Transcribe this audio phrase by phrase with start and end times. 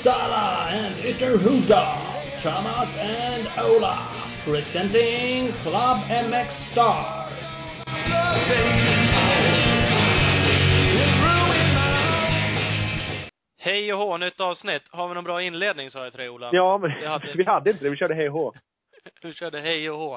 [0.00, 1.98] Uppsala and Ytterhuda,
[2.38, 4.08] Thomas and Ola,
[4.46, 7.28] presenting Club MX Star.
[13.58, 14.82] Hej och hå, nytt avsnitt.
[14.90, 16.50] Har vi någon bra inledning sa jag till dig Ola?
[16.52, 17.90] Ja, men Vi hade- vi hade inte det.
[17.90, 18.52] Vi körde hej och hå.
[19.22, 20.14] Du körde hej och hå.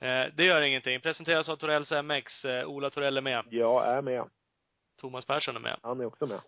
[0.00, 1.00] Eh, det gör ingenting.
[1.00, 2.44] Presenteras av Torells MX.
[2.44, 3.44] Eh, Ola Torell är med.
[3.50, 4.24] Jag är med.
[5.00, 5.78] Thomas Persson är med.
[5.82, 6.40] Han är också med.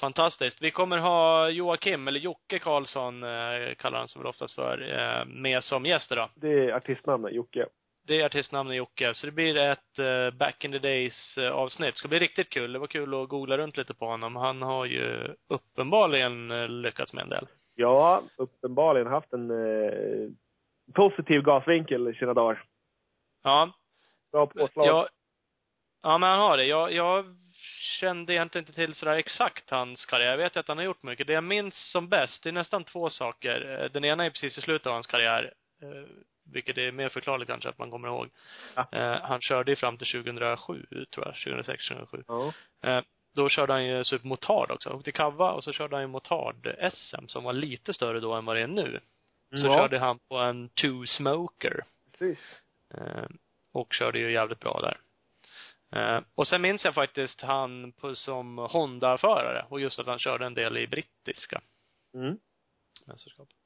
[0.00, 0.62] Fantastiskt.
[0.62, 5.24] Vi kommer ha Joakim, eller Jocke Karlsson, eh, kallar han sig väl oftast för, eh,
[5.24, 6.30] med som gäst idag.
[6.34, 7.66] Det är artistnamnet, Jocke.
[8.06, 9.14] Det är artistnamnet Jocke.
[9.14, 11.96] Så det blir ett eh, back in the days avsnitt.
[11.96, 12.72] Ska bli riktigt kul.
[12.72, 14.36] Det var kul att googla runt lite på honom.
[14.36, 16.48] Han har ju uppenbarligen
[16.82, 17.46] lyckats med en del.
[17.76, 20.30] Ja, uppenbarligen haft en eh,
[20.94, 22.62] positiv gasvinkel i sina dagar.
[23.42, 23.72] Ja.
[24.32, 24.86] Bra påslag.
[24.86, 25.08] Ja,
[26.02, 26.64] ja men han har det.
[26.64, 27.24] Jag, jag
[27.96, 30.30] kände egentligen inte till sådär exakt hans karriär.
[30.30, 31.26] Jag vet att han har gjort mycket.
[31.26, 33.80] Det jag minns som bäst, det är nästan två saker.
[33.84, 35.52] Eh, Den ena är precis i slutet av hans karriär.
[35.82, 36.10] eh,
[36.52, 38.28] Vilket är mer förklarligt kanske att man kommer ihåg.
[38.74, 38.86] Ja.
[38.92, 41.34] Eh, Han körde ju fram till 2007, tror jag.
[41.34, 42.22] 2006, 2007.
[42.80, 43.02] Ja.
[43.34, 44.90] Då körde han ju Super Motard också.
[44.90, 48.56] Åkte Kava och så körde han ju Motard-SM som var lite större då än vad
[48.56, 49.00] det är nu.
[49.56, 51.80] Så ja, körde han på en Two Smoker.
[52.10, 52.38] precis.
[53.72, 54.98] Och körde ju jävligt bra där.
[55.92, 60.46] Eh, och sen minns jag faktiskt han på, som Honda-förare och just att han körde
[60.46, 61.60] en del i brittiska
[62.14, 62.36] Mm.
[63.06, 63.56] mästerskapet.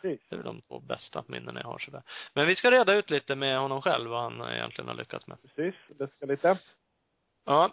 [0.00, 0.28] Precis.
[0.28, 2.02] Det är de två bästa minnen jag har sådär.
[2.34, 5.38] Men vi ska reda ut lite med honom själv vad han egentligen har lyckats med.
[5.42, 5.74] Precis.
[5.98, 6.58] Det ska lite.
[7.44, 7.64] Ja.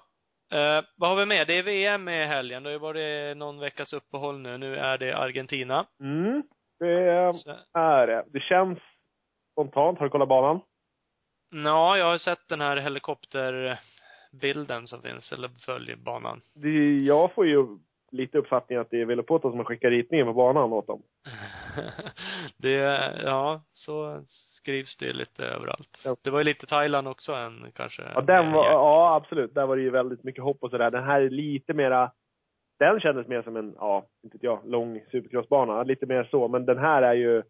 [0.52, 1.48] Eh, vad har vi med?
[1.48, 2.64] Det är VM i helgen.
[2.64, 4.58] Det har ju varit någon veckas uppehåll nu.
[4.58, 5.86] Nu är det Argentina.
[6.00, 6.44] Mm.
[6.80, 6.88] Det
[7.73, 8.26] är det.
[8.28, 8.80] Det känns
[9.52, 10.00] spontant.
[10.00, 10.61] Har du kollat banan?
[11.64, 16.42] Ja, jag har sett den här helikopterbilden som finns, eller följer banan.
[16.56, 17.67] Det, jag får ju
[18.11, 21.02] lite uppfattningen att det är Velopoto som har skickat ritningen på banan åt dem.
[22.58, 22.71] det,
[23.23, 26.02] ja, så skrivs det lite överallt.
[26.05, 26.16] Ja.
[26.21, 28.04] Det var ju lite Thailand också än kanske.
[28.14, 28.72] Ja, den var, Ja.
[28.72, 29.54] ja absolut.
[29.55, 30.92] Där var det ju väldigt mycket hopp och sådär.
[30.92, 32.11] Den här är lite mera,
[32.80, 35.83] den kändes mer som en, ja, inte vet jag, lång supercrossbana.
[35.83, 36.48] Lite mer så.
[36.48, 37.43] Men den här är ju,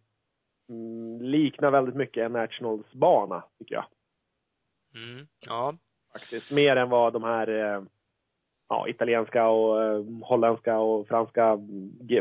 [0.70, 3.86] mm, liknar väldigt mycket en Nationals-bana, tycker jag.
[4.96, 5.76] Mm, ja.
[6.14, 6.52] Faktiskt.
[6.52, 7.84] Mer än vad de här, eh,
[8.70, 11.58] ja, italienska och eh, holländska och franska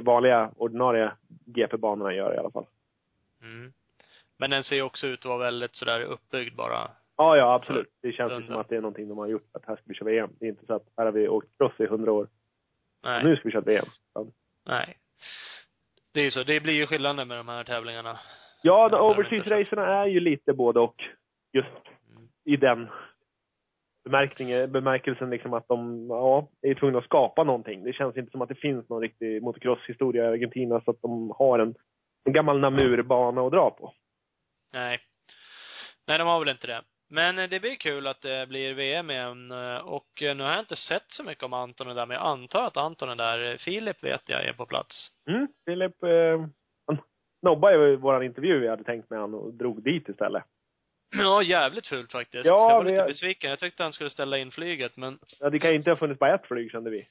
[0.03, 1.13] vanliga ordinarie
[1.45, 2.67] GP-banorna gör i alla fall.
[3.43, 3.73] Mm.
[4.37, 6.91] Men den ser ju också ut att vara väldigt sådär uppbyggd bara.
[7.17, 7.89] Ja, ja, absolut.
[8.03, 9.49] Det känns ju som att det är någonting de har gjort.
[9.53, 10.31] Att här ska vi köra VM.
[10.39, 12.29] Det är inte så att här har vi åkt cross i hundra år.
[13.03, 13.25] Nej.
[13.25, 13.87] Nu ska vi köra VM.
[14.15, 14.27] Ja.
[14.65, 14.99] Nej.
[16.13, 16.43] Det är ju så.
[16.43, 18.19] Det blir ju skillnaden med de här tävlingarna.
[18.63, 21.05] Ja, overseas-racerna är ju lite både och.
[21.53, 21.69] Just.
[22.45, 22.89] I den
[24.69, 27.85] bemärkelsen liksom att de, ja, är tvungna att skapa någonting.
[27.85, 31.33] Det känns inte som att det finns någon riktig motocross-historia i Argentina så att de
[31.39, 31.75] har en,
[32.25, 33.93] en gammal namurbana att dra på.
[34.73, 34.99] Nej.
[36.07, 36.83] Nej, de har väl inte det.
[37.11, 39.51] Men eh, det blir kul att det blir VM igen.
[39.51, 42.15] eh, Och eh, nu har jag inte sett så mycket om Anton och där, men
[42.15, 43.57] jag antar att Anton är där.
[43.57, 45.09] Filip vet jag är på plats.
[45.29, 46.47] Mm, Filip, eh,
[46.87, 46.99] han
[47.43, 50.45] nobbade ju vår intervju vi hade tänkt med han och drog dit istället.
[51.11, 52.45] Ja, jävligt fult faktiskt.
[52.47, 53.51] Ja, jag var lite har- besviken.
[53.51, 56.19] Jag tyckte han skulle ställa in flyget, men Ja, det kan ju inte ha funnits
[56.19, 57.07] bara ett flyg kände vi.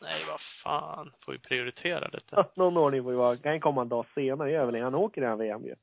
[0.00, 1.12] nej, vad fan.
[1.24, 2.44] Får ju prioritera lite.
[2.54, 4.84] Någon ordning får ju vara, kan ju komma en dag senare i överläggning.
[4.84, 5.74] Han åker i det här VM ju.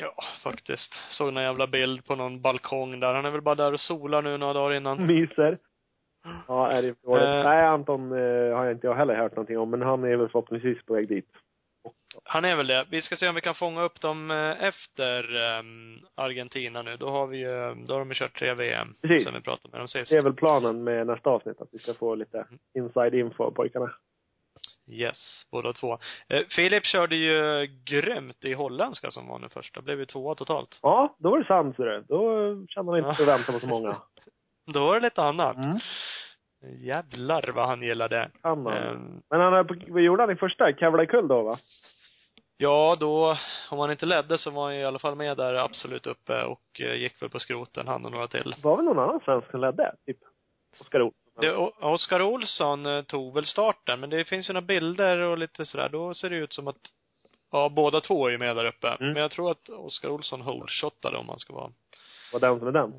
[0.00, 0.92] Ja, faktiskt.
[1.10, 3.14] Såg någon jävla bild på någon balkong där.
[3.14, 5.06] Han är väl bara där och solar nu några dagar innan.
[5.06, 5.58] Myser.
[6.48, 7.24] Ja, är det dåligt.
[7.24, 7.44] Eh.
[7.44, 10.28] Nej, Anton eh, har jag inte jag heller hört någonting om, men han är väl
[10.28, 11.28] förhoppningsvis på väg dit.
[12.24, 12.86] Han är väl det.
[12.90, 16.96] Vi ska se om vi kan fånga upp dem eh, efter ehm, Argentina nu.
[16.96, 18.94] Då har vi ju, då har de ju kört tre VM.
[19.02, 19.24] Precis.
[19.24, 20.10] Som vi pratade med dem sist.
[20.10, 22.46] Det är väl planen med nästa avsnitt, att vi ska få lite
[22.78, 23.90] inside info av pojkarna.
[24.90, 25.98] Yes, båda två.
[26.28, 29.82] Eh, Filip körde ju grymt i holländska som var nu första.
[29.82, 30.78] Blev ju tvåa totalt.
[30.82, 32.04] Ja, då var det sant, ser du.
[32.08, 33.14] Då kände man inte Ja.
[33.14, 33.96] för att vänta på så många.
[34.72, 35.56] Då var det lite annat.
[35.56, 35.78] Mm.
[36.78, 38.30] Jävlar vad han gillade.
[38.42, 38.76] Kan han.
[38.76, 40.72] Ehm, Men han, vad gjorde han i första?
[40.72, 41.56] Kavlaikull då, va?
[42.56, 43.36] Ja, då,
[43.70, 46.42] om han inte ledde så var han ju i alla fall med där absolut uppe
[46.42, 48.54] och eh, gick väl på skroten, han och några till.
[48.62, 49.94] Var väl någon annan svensk som ledde?
[50.06, 50.18] Typ
[50.80, 51.72] Oskar Olsson.
[51.80, 55.88] Oskar Olsson eh, tog väl starten, men det finns ju några bilder och lite sådär.
[55.88, 56.76] Då ser det ut som att,
[57.50, 58.88] ja, båda två är ju med där uppe.
[58.88, 59.12] Mm.
[59.12, 61.72] Men jag tror att Oskar Olsson holeshotade om man ska vara,
[62.32, 62.92] Var den som är den.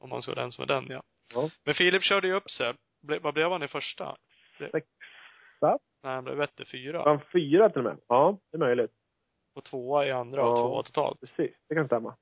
[0.00, 1.02] om man ska vara den som är den, ja.
[1.34, 1.50] Ja.
[1.64, 2.74] Men Filip körde ju upp sig.
[3.02, 4.16] Ble, vad blev han i första?
[4.58, 5.78] Sexa?
[6.02, 6.98] Nej, han blev bättre fyra.
[6.98, 7.96] Var han fyra till och med?
[8.08, 8.90] Ja, det är möjligt.
[9.54, 10.62] Och tvåa i andra och Ja.
[10.62, 11.20] tvåa totalt.
[11.20, 12.16] Precis, det kan stämma.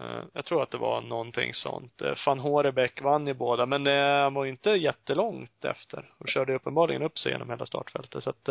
[0.00, 2.02] Eh, Jag tror att det var någonting sånt.
[2.02, 6.10] Eh, Van Horebäck vann ju båda, men eh, han var ju inte jättelångt efter.
[6.18, 8.22] Och körde uppenbarligen upp sig genom hela startfältet.
[8.22, 8.48] Så att,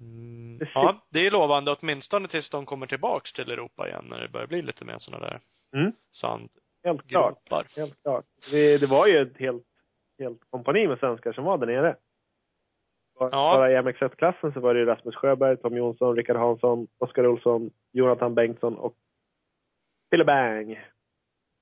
[0.00, 0.60] Mm.
[0.74, 4.46] Ja, det är lovande åtminstone tills de kommer tillbaks till Europa igen när det börjar
[4.46, 5.40] bli lite mer sådana där
[5.72, 5.92] Mm.
[6.10, 6.52] sandgropar.
[6.84, 7.06] Helt
[7.48, 7.76] klart.
[7.76, 8.24] Helt klart.
[8.50, 9.66] Det, det var ju ett helt,
[10.18, 11.96] helt kompani med svenskar som var där nere.
[13.18, 13.56] Bara, Ja.
[13.56, 18.34] bara i MX1-klassen så var det Rasmus Sjöberg, Tom Jonsson, Rickard Hansson, Oskar Olsson, Jonathan
[18.34, 18.94] Bengtsson och
[20.10, 20.80] Fille Bang.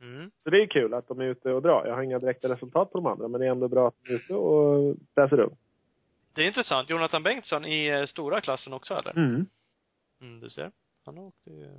[0.01, 0.31] Mm.
[0.45, 1.87] Så det är kul att de är ute och drar.
[1.87, 4.11] Jag har inga direkta resultat på de andra, men det är ändå bra att de
[4.13, 5.53] är ute och läser upp.
[6.35, 6.91] Det är intressant.
[6.91, 9.11] Jonathan Bengtsson i eh, stora klassen också eller?
[9.17, 9.47] Mm.
[10.21, 10.71] Mm, du ser.
[11.05, 11.71] Han åkte ju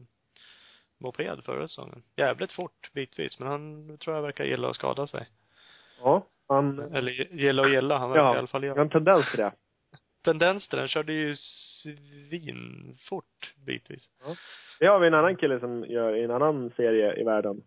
[0.97, 2.03] moped förra säsongen.
[2.15, 5.27] Jävligt fort bitvis, men han tror jag verkar gilla att skada sig.
[6.03, 8.35] Ja, han Eller gilla och gilla, han verkar Ja.
[8.35, 8.81] i alla fall har göra.
[8.81, 9.51] en tendens till det.
[10.23, 14.09] Tendens till den, körde ju svinfort bitvis.
[14.79, 17.63] Det har vi en annan kille som gör i en annan serie i världen.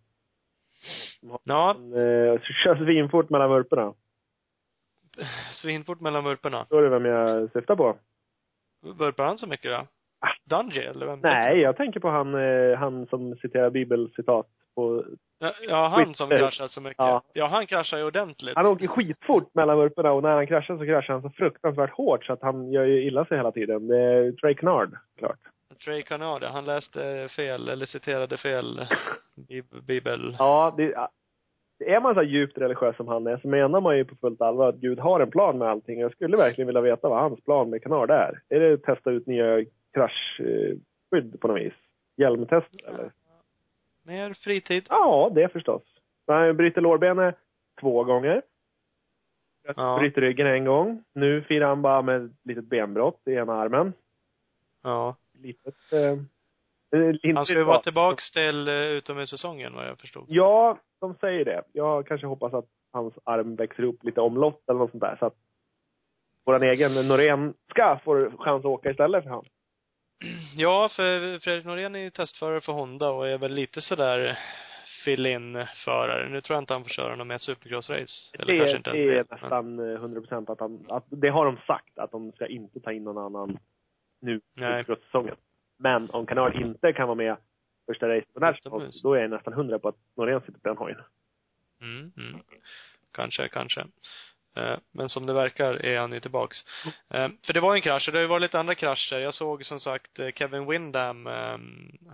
[1.44, 3.94] Ja, Han eh, kör svinfort mellan vurporna.
[5.62, 6.60] svinfort mellan vurporna.
[6.60, 7.98] Förstår du vem jag syftar på?
[8.82, 9.86] Vurpar han så mycket då?
[10.44, 11.20] Dungy eller vem?
[11.20, 15.04] Nej, jag tänker på han, eh, han som citerar bibelcitat på...
[15.68, 16.98] Ja, han som kraschat så mycket.
[16.98, 17.22] Ja.
[17.32, 17.46] Ja.
[17.46, 18.56] han kraschar ju ordentligt.
[18.56, 22.24] Han åker skitfort mellan vurporna och när han kraschar så kraschar han så fruktansvärt hårt
[22.24, 23.86] så att han gör ju illa sig hela tiden.
[23.88, 25.38] Det är Trey Canard, klart.
[25.84, 28.86] Trey Canada, han läste fel, eller citerade fel
[29.48, 30.36] bib- bibel.
[30.38, 30.94] Ja, det,
[31.84, 34.68] är man så djupt religiös som han är så menar man ju på fullt allvar
[34.68, 36.00] att Gud har en plan med allting.
[36.00, 38.40] Jag skulle verkligen vilja veta vad hans plan med Canard är.
[38.48, 41.72] Är det att testa ut nya kraschskydd på något vis?
[42.16, 43.10] Hjälmtest eller?
[44.06, 44.86] Mer fritid.
[44.88, 45.82] Ja, det förstås.
[46.26, 47.38] Han bryter lårbenet
[47.80, 48.42] två gånger.
[49.76, 49.98] Ja.
[49.98, 51.04] Bryter ryggen en gång.
[51.14, 53.92] Nu firar han bara med ett litet benbrott i ena armen.
[54.82, 55.16] Ja.
[55.34, 60.24] Litet, eh, Han ska ju vara tillbaks till uh, utomhussäsongen vad jag förstod.
[60.28, 61.62] Ja, de säger det.
[61.72, 65.16] Jag kanske hoppas att hans arm växer upp lite omlott eller något sånt där.
[65.18, 65.36] Så att
[66.44, 69.44] vår egen Norén ska få chans att åka istället för han.
[70.58, 74.38] Ja, för Fredrik Norén är ju testförare för Honda och är väl lite sådär
[75.04, 76.28] fill-in-förare.
[76.28, 78.34] Nu tror jag inte han får köra något mer supercross-race.
[78.34, 81.44] Eller Det, kanske inte det är nästan eh, 100 procent att han, att det har
[81.44, 83.58] de sagt att de ska inte ta in någon annan
[84.20, 84.80] nu Nej.
[84.80, 85.34] i säsongen.
[85.78, 87.36] Men om Canard inte kan vara med
[87.86, 90.76] första racet på National, då är jag nästan hundra på att Norén sitter på den
[90.76, 91.00] hojen.
[91.80, 92.40] Mm, mm.
[93.12, 93.86] Kanske, kanske.
[94.56, 96.56] Eh, Men som det verkar är han ju tillbaks.
[97.10, 99.18] Eh, För det var en krasch, och det har ju varit lite andra krascher.
[99.18, 101.58] Jag såg som sagt eh, Kevin Windham eh,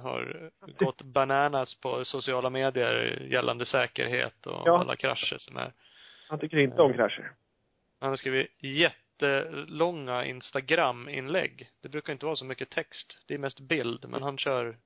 [0.02, 4.78] har gått bananas på sociala medier gällande säkerhet och Ja.
[4.80, 5.72] alla krascher som är.
[6.28, 7.30] Han tycker inte om krascher.
[8.00, 11.68] Han har skrivit jättelånga Instagram-inlägg.
[11.82, 13.18] Det brukar inte vara så mycket text.
[13.28, 14.76] Det är mest bild, men han kör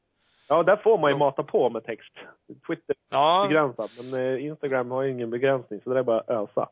[0.49, 2.13] Ja, där får man ju mata på med text.
[2.67, 6.31] Twitter är Ja, begränsat, men Instagram har ju ingen begränsning, så det är bara att
[6.31, 6.69] ösa.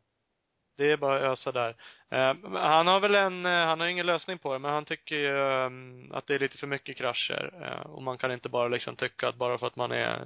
[0.77, 1.75] Det är bara att ösa där.
[2.11, 5.17] Eh, han har väl en, eh, han har ingen lösning på det, men han tycker
[5.17, 5.71] ju eh,
[6.17, 7.53] att det är lite för mycket krascher.
[7.63, 10.25] Eh, och man kan inte bara liksom tycka att bara för att man är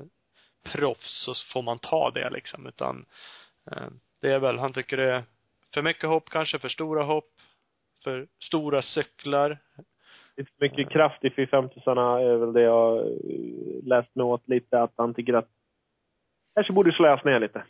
[0.73, 3.07] proffs så får man ta det liksom, utan
[3.71, 3.89] eh,
[4.21, 5.25] det är väl, han tycker det är
[5.75, 7.33] för mycket hopp kanske, för stora hopp,
[8.05, 9.59] för stora cyklar.
[10.37, 14.83] Lite för mycket kraft i 450 är väl det jag eh, läst mig åt lite,
[14.83, 15.49] att han tycker att
[16.55, 17.65] kanske borde slöas ner lite.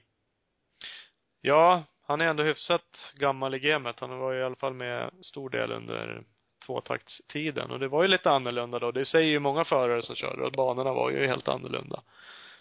[1.40, 4.00] Ja, han är ändå hyfsat gammal i gamet.
[4.00, 6.22] Han var ju i alla fall med stor del under
[6.66, 7.70] tvåtaktstiden.
[7.70, 8.90] Och det var ju lite annorlunda då.
[8.90, 12.02] Det säger ju många förare som kör och banorna var ju helt annorlunda.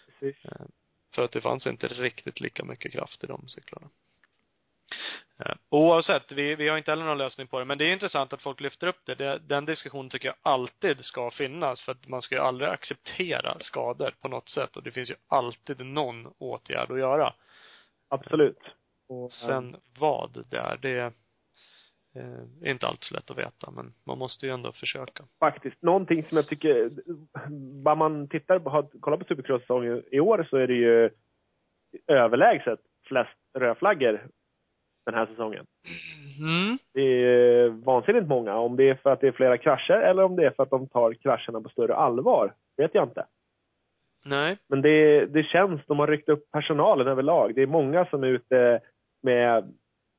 [0.06, 0.42] Precis.
[1.14, 3.88] För att det fanns inte riktigt lika mycket kraft i de cyklarna.
[5.38, 7.64] Eh, Oavsett, vi, vi har inte heller någon lösning på det.
[7.64, 9.14] Men det är intressant att folk lyfter upp det.
[9.14, 9.38] det.
[9.38, 11.82] Den diskussionen tycker jag alltid ska finnas.
[11.82, 14.76] För att man ska ju aldrig acceptera skador på något sätt.
[14.76, 17.34] Och det finns ju alltid någon åtgärd att göra.
[18.08, 18.58] Absolut.
[19.08, 21.12] Och, eh, Sen vad det är, det är
[22.16, 23.70] eh, inte alltid så lätt att veta.
[23.70, 25.24] Men man måste ju ändå försöka.
[25.40, 25.82] faktiskt.
[25.82, 26.90] Någonting som jag tycker,
[27.84, 31.10] bara man tittar på, har- kollar på Supercross-säsongen i år så är det ju
[32.06, 34.26] överlägset flest rödflaggor
[35.06, 35.66] den här säsongen.
[36.40, 36.78] Mm.
[36.94, 38.56] Det är vansinnigt många.
[38.56, 40.70] Om det är för att det är flera krascher eller om det är för att
[40.70, 43.26] de tar krascherna på större allvar, vet jag inte.
[44.26, 44.58] Nej.
[44.68, 47.54] Men det, det känns, de har ryckt upp personalen överlag.
[47.54, 48.80] Det är många som är ute
[49.22, 49.74] med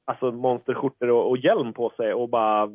[0.05, 2.71] alltså monsterskjortor och, och hjälm på sig och bara,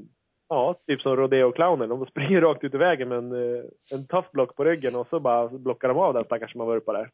[0.48, 1.86] ja, typ som rodeo-clowner.
[1.86, 3.64] De springer rakt ut i vägen med en, eh,
[3.94, 6.76] en tough block på ryggen och så bara blockar de av den stackars som har
[6.76, 7.10] uppe där.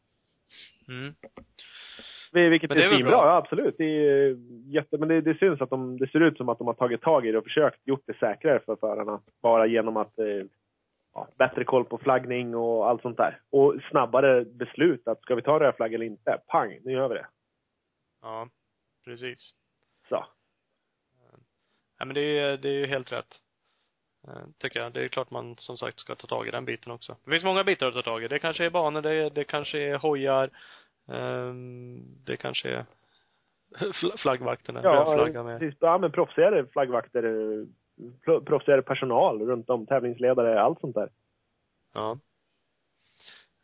[0.87, 1.13] Mm.
[2.33, 3.25] Vi- Vilket Men det är är svinbra, bra.
[3.25, 3.75] ja absolut.
[3.77, 4.35] Det är
[4.73, 7.01] jätte, men det, det syns att de, det ser ut som att de har tagit
[7.01, 9.19] tag i det och försökt gjort det säkrare för förarna.
[9.41, 10.25] Bara genom att eh,
[11.13, 13.39] ja, bättre koll på flaggning och allt sånt där.
[13.49, 16.37] Och snabbare beslut att ska vi ta röd flagg eller inte?
[16.47, 17.25] Pang, nu gör vi det.
[18.21, 18.47] Ja,
[19.05, 19.55] precis.
[20.09, 20.25] Så.
[21.99, 23.35] Ja, men det är, det är ju helt rätt.
[24.27, 24.93] Eh, tycker jag.
[24.93, 27.17] Det är klart man som sagt ska ta tag i den biten också.
[27.25, 28.27] Det finns många bitar att ta tag i.
[28.27, 30.49] Det kanske är banor, det, det kanske är hojar,
[31.07, 32.85] ehm, det kanske är
[33.79, 35.75] fl- flaggvakterna, Ja, rödflagga med.
[35.79, 37.21] Ja, men proffsigare flaggvakter,
[38.25, 41.09] pro- proffsigare personal runt om, tävlingsledare, allt sånt där.
[41.93, 42.19] Ja.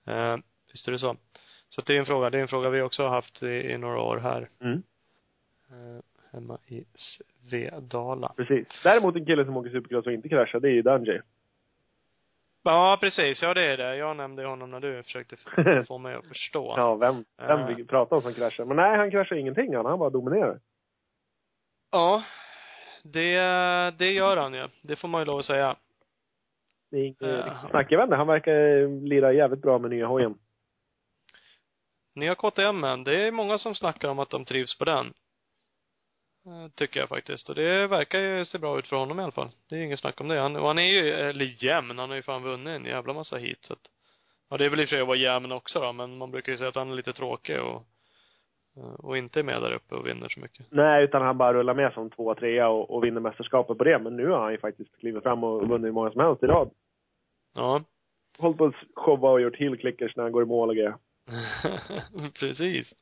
[0.07, 0.37] Eh,
[0.71, 1.17] visst är det så.
[1.67, 3.77] Så det är en fråga, det är en fråga vi också har haft i, i
[3.77, 4.49] några år här.
[4.61, 4.83] Mm.
[5.71, 5.99] Eh,
[6.31, 6.83] hemma i
[7.49, 8.33] Svedala.
[8.37, 8.67] Precis.
[8.83, 11.21] Däremot en kille som åker supercross och inte kraschar, det är ju Dungey.
[12.63, 13.41] Ja, precis.
[13.41, 13.95] Ja, det är det.
[13.95, 15.35] Jag nämnde honom när du försökte
[15.87, 16.73] få mig att förstå.
[16.77, 17.67] Ja, vem, vem Eh.
[17.75, 18.65] vi pratar om som kraschar.
[18.65, 19.85] Men nej, han kraschar ingenting han.
[19.85, 20.59] Han bara dominerar.
[21.91, 22.23] Ja.
[23.03, 23.37] Det,
[23.97, 24.67] det gör han ju.
[24.83, 25.75] Det får man ju lov att säga.
[26.91, 27.69] Det är inget Eh.
[27.69, 27.91] snack.
[27.91, 30.37] Jag vet inte, han verkar lira jävligt bra med nya hojen.
[32.15, 35.13] Nya KTM, det är många som snackar om att de trivs på den.
[36.47, 37.49] Eh, Tycker jag faktiskt.
[37.49, 39.49] Och det verkar ju se bra ut för honom i alla fall.
[39.69, 40.39] Det är inget snack om det.
[40.39, 43.37] Han, och han är ju, eller jämn, han har ju fan vunnit en jävla massa
[43.37, 43.89] hit så att,
[44.49, 46.31] Ja, det är väl i och för sig att vara jämn också då, men man
[46.31, 47.83] brukar ju säga att han är lite tråkig och,
[48.77, 50.65] eh, och inte är med där uppe och vinner så mycket.
[50.69, 53.99] Nej, utan han bara rullar med som tvåa, trea och, och vinner mästerskapet på det.
[53.99, 56.45] Men nu har han ju faktiskt klivit fram och vunnit hur många som helst i
[56.45, 56.69] rad.
[57.55, 57.83] Ja.
[58.39, 60.95] Hållit på att showa och gjort heel-clickers när han går i mål och grejer.
[62.39, 62.93] Precis.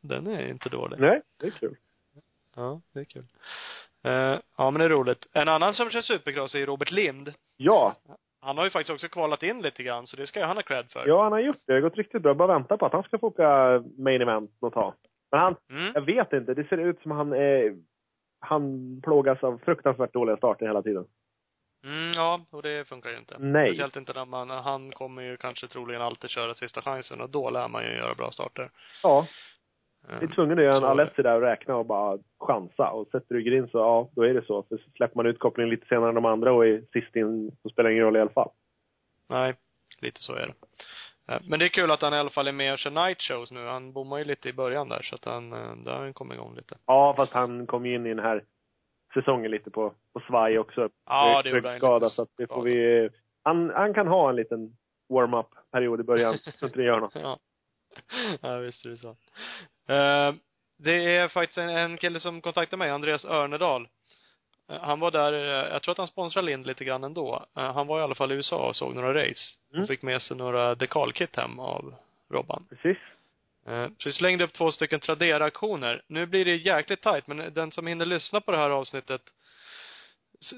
[0.00, 1.00] Den är inte dålig.
[1.00, 1.76] Nej, det är kul.
[2.56, 3.24] Ja, det är kul.
[4.04, 5.26] Eh, ja, men det är roligt.
[5.32, 7.34] En annan som kör supercross är Robert Lind.
[7.56, 7.94] Ja,
[8.40, 10.62] Han har ju faktiskt också kvalat in lite grann, så det ska ju han ha
[10.62, 11.06] cred för.
[11.06, 11.72] ja han har gjort det.
[11.72, 12.34] Det har gått riktigt bra.
[12.34, 14.94] Bara vänta på att han ska få åka main event något tag.
[15.30, 15.92] Men han, Mm.
[15.94, 16.54] jag vet inte.
[16.54, 17.76] Det ser ut som han är,
[18.40, 21.04] han plågas av fruktansvärt dåliga starter hela tiden.
[21.84, 23.36] Mm, ja, och det funkar ju inte.
[23.38, 23.68] Nej.
[23.70, 27.50] Speciellt inte när man, han kommer ju kanske troligen alltid köra sista chansen och då
[27.50, 28.70] lär man ju göra bra starter.
[29.02, 29.26] Ja,
[30.08, 32.90] Vi är tvungna att göra en Alessi där och räkna och bara chansa.
[32.90, 34.62] Och sätter du green så, ja, då är det så.
[34.62, 37.68] För släpper man ut kopplingen lite senare än de andra och är sist in, så
[37.68, 38.50] spelar det ingen roll i alla fall.
[39.28, 39.54] Nej,
[40.00, 40.54] lite så är det.
[41.34, 43.22] Eh, Men det är kul att han i alla fall är med och kör night
[43.22, 43.66] shows nu.
[43.66, 46.36] Han bommar ju lite i början där, så att han, eh, där har han kommit
[46.36, 46.76] igång lite.
[46.86, 48.44] Ja, fast han kom ju in i den här
[49.14, 50.88] säsongen lite på, på svaj också.
[51.06, 53.08] Ja, det gjorde han skada, så att det får vi...
[53.42, 54.76] Han, han kan ha en liten
[55.08, 57.14] warm-up-period i början, så inte det gör något.
[57.14, 57.38] Ja.
[58.42, 59.16] ja, visst är det så.
[59.92, 60.34] Eh,
[60.76, 63.88] det är faktiskt en, en kille som kontaktade mig, Andreas Örnedal.
[64.70, 67.46] Eh, han var där, eh, jag tror att han sponsrar Lind lite grann ändå.
[67.54, 69.40] Han var i alla fall i USA och såg några race.
[69.74, 69.86] Mm.
[69.86, 71.94] Fick med sig några dekalkit hem av
[72.30, 72.66] Robban.
[72.68, 72.98] Precis.
[73.98, 76.02] Så vi slängde upp två stycken Tradera-auktioner.
[76.06, 79.20] Nu blir det jäkligt tajt, men den som hinner lyssna på det här avsnittet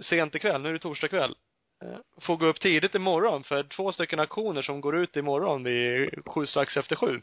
[0.03, 1.35] sent ikväll, nu är det torsdag kväll,
[2.21, 6.47] får gå upp tidigt imorgon för två stycken auktioner som går ut imorgon vid sju
[6.47, 7.21] strax efter sju.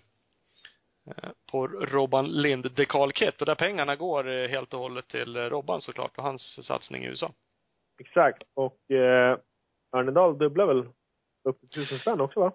[1.51, 5.81] På Robban Lind Dekalkit och där pengarna går eh, helt och hållet till eh, Robban
[5.81, 7.31] såklart och hans satsning i USA.
[7.99, 8.43] Exakt.
[8.53, 9.37] Och eh,
[9.95, 10.85] Örnedal dubblar väl
[11.49, 12.51] upp till tusen spänn också, va?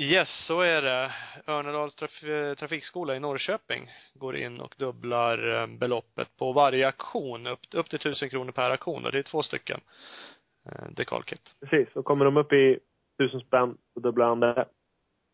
[0.00, 1.12] Yes, så är det.
[1.46, 7.60] Örnedals traf eh, trafikskola i Norrköping går in och dubblar beloppet på varje auktion, upp,
[7.74, 9.80] upp till tusen kronor per auktion och det är två stycken
[10.68, 11.40] eh, dekalkit.
[11.60, 11.96] Precis.
[11.96, 12.78] Och kommer de upp i
[13.18, 14.68] tusen spänn, så dubblar han det.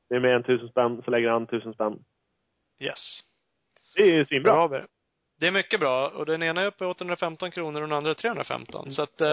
[0.09, 2.05] Det är mer än tusen spänn, så lägger han tusen spänn.
[2.81, 3.21] Yes.
[3.97, 4.53] Det är Bra svinbra.
[4.53, 4.87] har vi det.
[5.41, 8.11] Det är mycket bra och den ena är uppe i 815 kronor och den andra
[8.11, 8.93] är 315.
[8.93, 9.27] Så att, eh,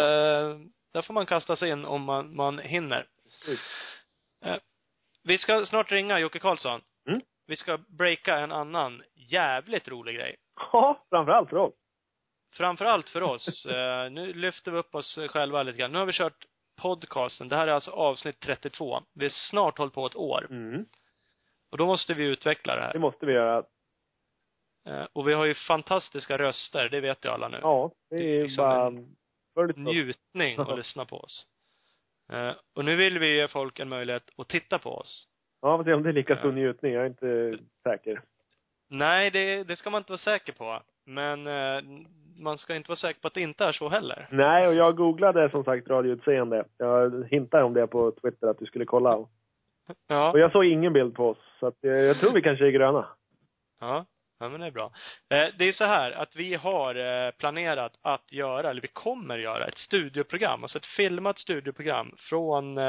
[0.94, 3.08] där får man kasta sig in om man, man hinner.
[4.46, 4.56] Eh,
[5.24, 6.82] vi ska snart ringa Jocke Karlsson.
[7.08, 7.22] Mm.
[7.48, 10.36] Vi ska breaka en annan jävligt rolig grej.
[10.72, 11.74] Ja, framförallt för oss.
[12.54, 13.66] Framförallt för oss.
[13.70, 15.92] Eh, nu lyfter vi upp oss själva lite grann.
[15.92, 16.46] Nu har vi kört
[16.82, 17.50] podcasten.
[17.50, 19.04] Det här är alltså avsnitt 32.
[19.14, 20.48] Vi har snart hållit på ett år.
[20.50, 20.86] Mm.
[21.72, 23.00] Och då måste vi utveckla det Det här.
[23.00, 23.64] måste vi göra.
[24.88, 27.60] Eh, och vi har ju fantastiska röster, det vet ju alla nu.
[27.62, 28.88] Ja, det Det är är liksom bara...
[28.88, 29.16] en.
[29.76, 31.46] Njutning att lyssna på oss.
[32.32, 35.28] Eh, och nu vill vi ge folk en möjlighet att titta på oss.
[35.62, 36.56] Ja, får se om det är lika stor Ja.
[36.56, 36.94] njutning.
[36.94, 38.22] Jag är inte säker.
[38.90, 40.82] Nej, det, det ska man inte vara säker på.
[41.06, 41.82] Men eh,
[42.38, 44.28] man ska inte vara säker på att det inte är så heller.
[44.32, 46.66] Nej, och jag googlade som sagt radioutseende.
[46.78, 49.26] Jag hintade om det på Twitter att du skulle kolla.
[50.08, 50.32] Ja.
[50.32, 51.38] Och jag såg ingen bild på oss.
[51.60, 53.08] Så att eh, jag tror vi kanske är gröna.
[53.80, 54.06] Ja,
[54.40, 54.92] ja men det är bra.
[55.30, 59.38] Eh, det är så här att vi har eh, planerat att göra, eller vi kommer
[59.38, 62.80] göra, ett studioprogram, alltså ett filmat studioprogram från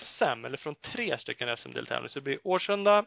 [0.00, 2.08] SM, eller från tre stycken SM-deltävlingar.
[2.08, 3.04] Så det blir Årsunda,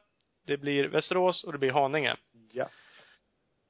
[0.48, 2.15] det blir Västerås och det blir Haninge.
[2.53, 2.70] Ja.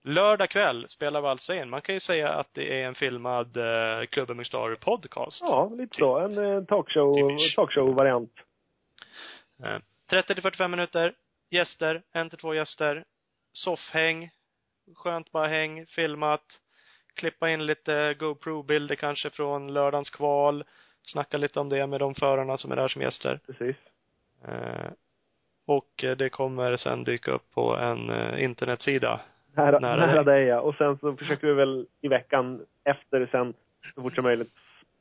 [0.04, 1.70] Lördag kväll spelar vi alltså in.
[1.70, 5.42] Man kan ju säga att det är en filmad eh, Club Star podcast.
[5.42, 6.20] Ja, lite så.
[6.20, 7.16] En eh, talkshow,
[7.56, 8.32] talkshow-variant.
[9.64, 9.80] Eh,
[10.10, 11.14] 30 till 45 minuter,
[11.50, 13.06] gäster, en till två gäster,
[13.54, 14.30] soffhäng,
[14.96, 16.44] skönt bara häng, filmat,
[17.14, 20.64] klippa in lite GoPro-bilder kanske från lördagens kval.
[21.04, 23.40] Snacka lite om det med de förarna som är där som gäster.
[23.46, 23.76] Precis.
[24.48, 24.92] Eh,
[25.66, 29.22] och eh, det kommer sen dyka upp på en eh, internetsida.
[29.56, 30.44] Nära, Nära nära, dig.
[30.44, 30.60] ja.
[30.62, 33.54] Och sen så försöker vi väl i veckan efter sen,
[33.96, 34.52] så fort som möjligt,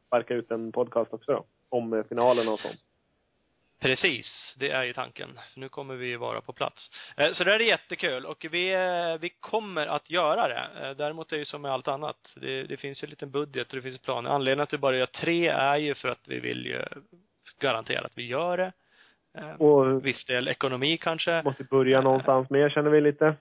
[0.06, 1.44] sparka ut en podcast också då.
[1.68, 2.80] Om eh, finalen och sånt.
[3.80, 5.38] Precis, det är ju tanken.
[5.56, 6.90] Nu kommer vi vara på plats.
[7.16, 10.86] Eh, Så det är jättekul och vi, eh, vi kommer att göra det.
[10.88, 12.32] Eh, Däremot är det ju som med allt annat.
[12.36, 14.26] Det, det finns ju en liten budget och det finns en plan.
[14.26, 16.82] Anledningen att vi bara gör tre är ju för att vi vill ju
[17.60, 18.72] garantera att vi gör det.
[19.58, 21.42] Och Viss del ekonomi kanske.
[21.42, 23.34] måste börja någonstans mer känner vi lite.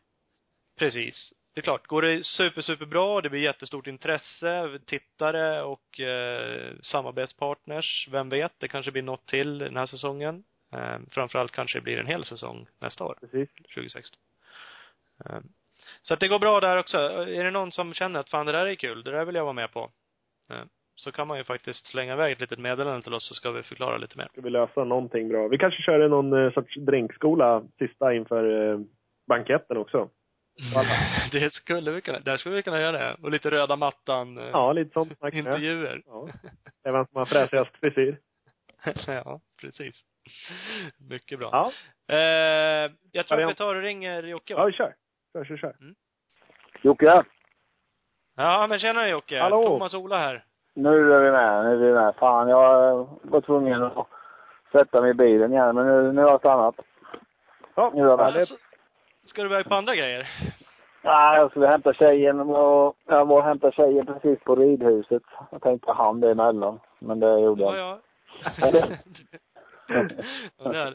[0.79, 1.33] Precis.
[1.53, 6.73] Det är klart, går det super, super bra, det blir jättestort intresse, tittare och eh,
[6.81, 10.43] samarbetspartners, vem vet, det kanske blir något till den här säsongen.
[10.73, 13.49] Eh, framförallt kanske det blir en hel säsong nästa år, Precis.
[13.75, 14.19] 2016.
[15.25, 15.39] Eh,
[16.01, 16.97] så att det går bra där också.
[16.97, 19.43] Är det någon som känner att fan det där är kul, det där vill jag
[19.43, 19.91] vara med på.
[20.49, 20.63] Eh,
[20.95, 23.63] så kan man ju faktiskt slänga iväg ett litet meddelande till oss så ska vi
[23.63, 24.27] förklara lite mer.
[24.31, 25.47] Ska vi lösa någonting bra.
[25.47, 28.79] Vi kanske kör någon eh, sorts drinkskola sista inför eh,
[29.27, 30.09] banketten också.
[31.31, 33.15] Det skulle vi kunna, där skulle vi kunna göra det.
[33.21, 36.01] Och lite röda mattan, eh, Ja, lite sånt snack intervjuer.
[36.05, 36.27] Ja.
[36.83, 38.19] Det är vem som har fräsigast frisyr.
[39.07, 39.95] ja, precis.
[41.09, 41.49] Mycket bra.
[41.51, 41.71] Ja.
[42.15, 44.61] Eh, jag tror att vi tar och ringer Jocke va?
[44.61, 44.93] Ja, vi kör.
[45.33, 45.75] Kör, kör, kör.
[46.81, 47.23] Jocke,
[48.35, 49.39] Ja, men tjena Jocke.
[49.39, 49.63] Hallå.
[49.63, 50.43] Thomas Ola här.
[50.73, 51.65] nu är vi med.
[51.65, 52.15] Nu är vi med.
[52.15, 54.07] Fan, jag var tvungen att
[54.71, 56.75] sätta mig i bilen igen, men nu, nu har jag stannat.
[57.75, 58.25] Ja, Nu är jag med.
[58.25, 58.55] Alltså,
[59.29, 60.29] ska du iväg på andra grejer?
[61.01, 65.23] Nej, jag skulle hämta tjejen och jag var och hämtade tjejen precis på ridhuset.
[65.51, 67.99] Jag tänkte han det emellan, men det gjorde jag Ja,
[68.57, 68.83] ja.
[70.73, 70.93] ja,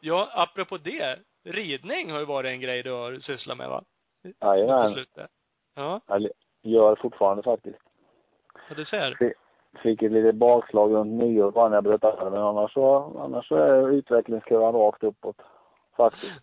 [0.00, 1.18] ja, apropå det.
[1.44, 3.82] Ridning har ju varit en grej du har sysslat med va?
[4.40, 5.04] Jajamän.
[5.74, 6.30] Ja, Jag
[6.62, 7.78] gör fortfarande faktiskt.
[8.70, 9.34] och du ser.
[9.82, 12.42] Fick ett litet bakslag runt nyår bara när jag bröt armen.
[12.42, 15.36] Annars så, annars så är utvecklingskurvan rakt uppåt.
[15.96, 16.40] Faktiskt.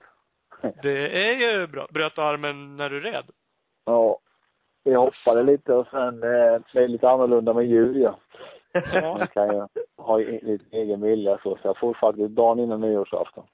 [0.81, 1.87] Det är ju bra.
[1.89, 3.25] Bröt armen när du red?
[3.85, 4.19] Ja.
[4.83, 8.19] Vi hoppade lite och sen, eh, är lite annorlunda med djur ja.
[8.93, 9.17] Ja.
[9.17, 13.45] Man kan ju ha lite egen vilja så, så jag får faktiskt dagen innan nyårsafton.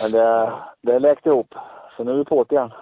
[0.00, 1.54] Men det, det läkte ihop.
[1.96, 2.72] Så nu är vi på det igen.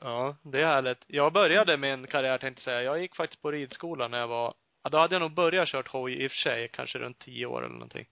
[0.00, 1.04] Ja, det är härligt.
[1.06, 2.82] Jag började en karriär tänkte jag säga.
[2.82, 5.88] Jag gick faktiskt på ridskola när jag var, ja, då hade jag nog börjat kört
[5.88, 8.06] hoj i och för sig, kanske runt tio år eller någonting.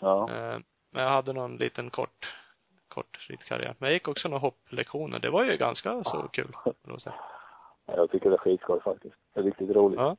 [0.00, 0.30] Ja.
[0.30, 0.58] Eh,
[0.90, 2.26] Men jag hade någon liten kort,
[2.94, 3.74] kort ridkarriär.
[3.78, 5.18] Men jag gick också några hopplektioner.
[5.18, 6.52] Det var ju ganska så kul,
[6.86, 7.14] jag säga.
[7.86, 9.14] Jag tycker det är skitskoj faktiskt.
[9.34, 9.98] Det är riktigt roligt.
[9.98, 10.16] Ja.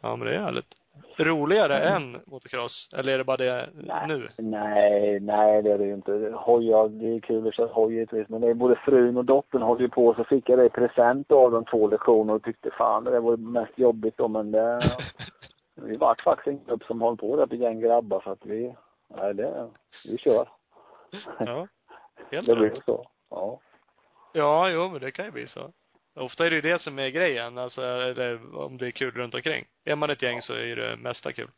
[0.00, 0.74] Ja, men det är härligt.
[1.16, 2.90] Roligare än motocross?
[2.96, 4.08] Eller är det bara det Nej.
[4.08, 4.28] nu?
[4.38, 6.12] Nej, nej det är det ju inte.
[6.34, 8.28] Hojar, det är kul att köra hoj givetvis.
[8.28, 10.14] Men det är både frun och dottern håller ju på.
[10.14, 13.36] Så fick jag det i present av de två lektioner och tyckte fan det var
[13.36, 14.28] mest jobbigt då.
[14.28, 14.80] Men det,
[15.74, 18.20] vi vart faktiskt en grupp som håller på där, ett gäng grabbar.
[18.24, 18.74] Så att vi,
[19.08, 19.68] nej det,
[20.08, 20.48] vi kör.
[21.38, 21.68] Ja.
[22.30, 23.10] Helt Det blir så.
[23.30, 23.60] Ja.
[24.32, 25.72] Ja, jo, men det kan ju bli så.
[26.14, 29.34] Ofta är det ju det som är grejen, alltså, eller om det är kul runt
[29.34, 29.64] omkring.
[29.84, 31.50] Är man ett gäng så är det mesta kul.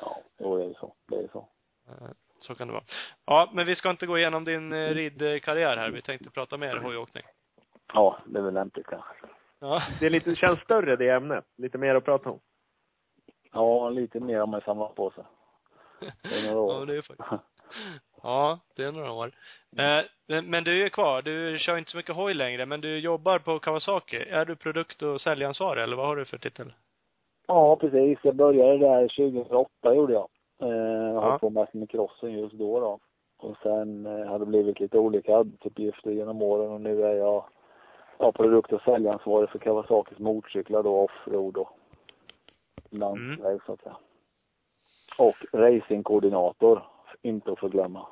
[0.00, 0.94] Ja, jo det är så.
[1.08, 1.48] Det är så.
[1.88, 2.08] Eh,
[2.38, 2.84] Så kan det vara.
[3.24, 5.90] Ja, men vi ska inte gå igenom din eh, ridkarriär här.
[5.90, 7.24] Vi tänkte prata mer hojåkning.
[7.92, 9.14] Ja, det är väl lämpligt kanske.
[9.60, 9.82] Ja.
[10.00, 11.44] Det är lite, känns större det ämnet.
[11.56, 12.40] Lite mer att prata om.
[13.52, 15.24] Ja, lite mer om man samlar på sig.
[16.22, 16.86] Det är några Ja, år.
[16.86, 17.30] det är faktiskt.
[18.22, 19.26] Ja, det är några år.
[19.76, 21.22] Eh, men- men du är kvar.
[21.22, 24.16] Du kör inte så mycket hoj längre, men du jobbar på Kawasaki.
[24.16, 26.72] Är du produkt och säljansvarig, eller vad har du för titel?
[27.46, 28.18] Ja, precis.
[28.22, 30.28] Jag började där 2008 gjorde jag.
[30.62, 31.30] Eh, jag Ja.
[31.30, 32.98] höll på mest med crossen just då då.
[33.38, 37.44] Och sen eh, har det blivit lite olika arbetsuppgifter genom åren och nu är jag
[38.18, 41.70] ja, produkt och säljansvarig för Kawasakis motorcyklar då, offroad och
[42.90, 43.96] landsväg så att säga.
[45.18, 46.82] Och racingkoordinator,
[47.22, 48.06] inte att förglömma.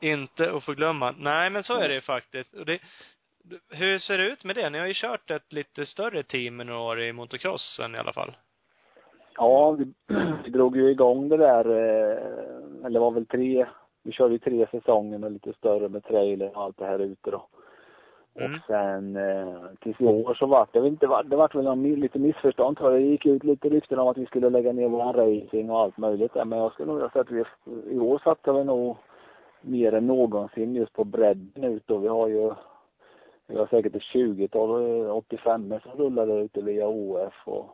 [0.00, 1.14] Inte att förglömma.
[1.18, 2.54] Nej, men så är det ju faktiskt.
[2.54, 2.78] Och det,
[3.70, 4.70] hur ser det ut med det?
[4.70, 8.12] Ni har ju kört ett lite större team i några år i motocrossen i alla
[8.12, 8.36] fall.
[9.36, 9.92] Ja, vi,
[10.44, 12.18] vi drog ju igång det där, eh,
[12.84, 13.66] eller det var väl tre,
[14.02, 17.30] vi körde ju tre säsonger med lite större med trailer och allt det här ute
[17.30, 17.48] då.
[18.38, 18.54] Mm.
[18.54, 22.18] Och sen eh, tills i år så vart det inte, det vart väl någon, lite
[22.18, 23.00] missförstånd tror jag.
[23.00, 25.98] Det gick ut lite rykten om att vi skulle lägga ner våran racing och allt
[25.98, 26.44] möjligt där.
[26.44, 27.44] Men jag skulle nog säga att vi,
[27.90, 28.96] i år satsar vi nog
[29.60, 32.52] mer än någonsin just på bredden ut och vi har ju
[33.46, 37.66] vi har säkert ett 20-tal 85 som rullar där ute via OF och,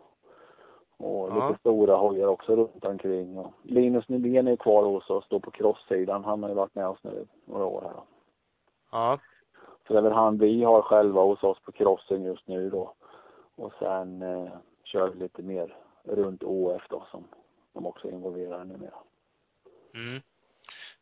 [0.96, 1.48] och Ja.
[1.48, 3.38] lite stora hojar också runt omkring.
[3.38, 6.24] Och Linus Nylén är kvar hos oss, står på crosssidan.
[6.24, 8.04] Han har ju varit med oss nu några år här då.
[8.92, 9.18] Ja.
[9.86, 12.92] Så det är väl han vi har själva hos oss på crossen just nu då.
[13.56, 14.48] Och sen eh,
[14.84, 17.24] kör vi lite mer runt OF då som
[17.72, 18.94] de också är involverade numera.
[19.94, 20.22] Mm.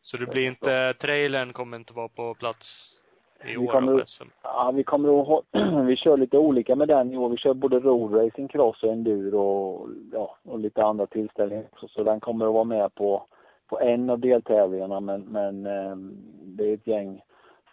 [0.01, 2.97] Så det blir inte, trailern kommer inte vara på plats
[3.43, 4.27] i Vi år kommer- då på SM?
[4.43, 5.41] Ja, vi kommer att ha,
[5.87, 7.29] vi kör lite olika med den i år.
[7.29, 11.87] Vi kör både roadracing, cross och enduro och, ja, och lite andra tillställningar också.
[11.87, 13.25] Så den kommer att vara med på,
[13.67, 15.95] på en av deltävlingarna men, men eh,
[16.43, 17.21] det är ett gäng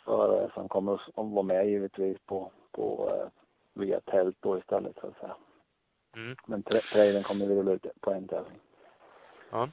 [0.08, 3.28] förare som kommer att vara med givetvis på, på eh,
[3.74, 5.36] via tält då istället så att säga.
[6.16, 6.36] Mm.
[6.46, 8.58] Men tra- trailern kommer vi rulla ut på en tävling.
[9.50, 9.68] Ja.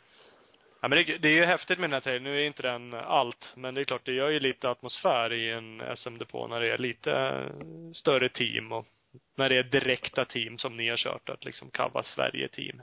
[0.81, 2.23] Ja men det, det är ju häftigt med den här trailern.
[2.23, 5.51] Nu är inte den allt, men det är klart det gör ju lite atmosfär i
[5.51, 8.85] en SM-depå när det är lite eh, större team och
[9.35, 12.81] när det är direkta team som ni har kört, att liksom Kava Sverige-team.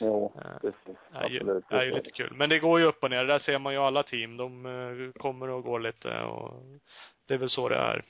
[0.00, 0.40] Jo, Ja.
[0.60, 0.96] precis.
[1.12, 1.64] är ju, Absolut.
[1.70, 2.32] är ju lite kul.
[2.36, 3.24] Men det går ju upp och ner.
[3.24, 4.36] Där ser man ju alla team.
[4.36, 6.52] De eh, kommer och går lite och
[7.28, 8.02] det är väl så det är.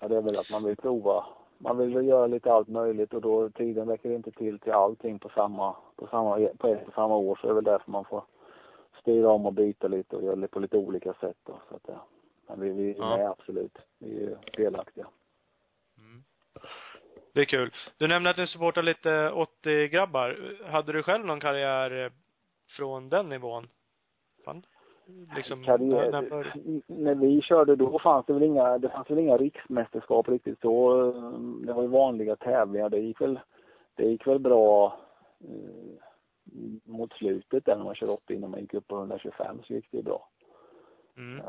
[0.00, 1.24] Ja, det är väl att man vill prova.
[1.58, 5.18] Man vill väl göra lite allt möjligt och då tiden räcker inte till till allting
[5.18, 7.38] på samma, på samma, på ett och samma år.
[7.40, 8.24] Så det är väl därför man får
[9.00, 11.58] styra om och byta lite och göra det på lite olika sätt då.
[11.68, 12.06] Så att, ja.
[12.48, 13.16] Men vi, vi är Ja.
[13.16, 13.78] med absolut.
[13.98, 15.06] Vi är delaktiga.
[17.34, 17.72] Det är kul.
[17.98, 20.56] Du nämnde att ni supportar lite 80-grabbar.
[20.70, 22.10] Hade du själv någon karriär eh,
[22.76, 23.66] från den nivån?
[24.44, 24.62] Fan.
[25.36, 29.18] Liksom, Karriär, när, när när vi körde då fanns det väl inga, det fanns väl
[29.18, 30.94] inga riksmästerskap riktigt så.
[31.66, 32.90] Det var ju vanliga tävlingar.
[32.90, 33.40] Det gick väl,
[33.94, 34.98] det gick väl bra
[35.40, 35.94] eh,
[36.84, 39.88] mot slutet där när man körde 80 innan man gick upp på 125 så gick
[39.90, 40.28] det bra.
[41.16, 41.38] Mm.
[41.38, 41.44] Eh,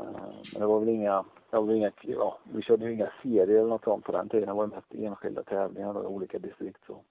[0.52, 3.58] Men det var väl inga, det var väl inga, ja, vi körde ju inga serier
[3.58, 4.48] eller något sånt på den tiden.
[4.48, 7.04] Det var mest enskilda tävlingar då, i olika distrikt så.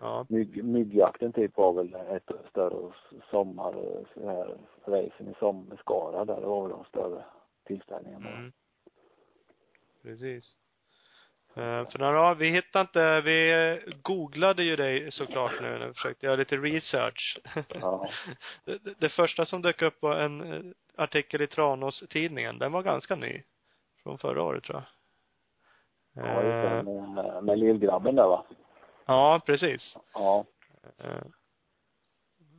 [0.00, 0.26] Ja.
[0.28, 2.92] Mygg, myggjakten typ var väl ett större
[3.30, 3.72] sommar,
[4.14, 7.24] så här, racen i sommar, Skara där, det var väl de större
[7.64, 8.30] tillställningarna.
[8.30, 8.52] Mm.
[10.02, 10.58] Precis.
[11.58, 16.26] Eh, för några, vi hittade inte, vi googlade ju dig såklart nu när vi försökte
[16.26, 17.38] göra lite research.
[17.80, 18.08] Ja.
[18.64, 20.60] det, det- första som dök upp var en eh,
[20.96, 22.58] artikel i Tranås-tidningen.
[22.58, 23.42] Den var ganska ny.
[24.02, 26.24] Från förra året tror jag.
[26.26, 28.44] Ja, just det, Eh, med, med lillgrabben där va?
[29.06, 29.96] ja, precis.
[30.14, 30.44] Ja.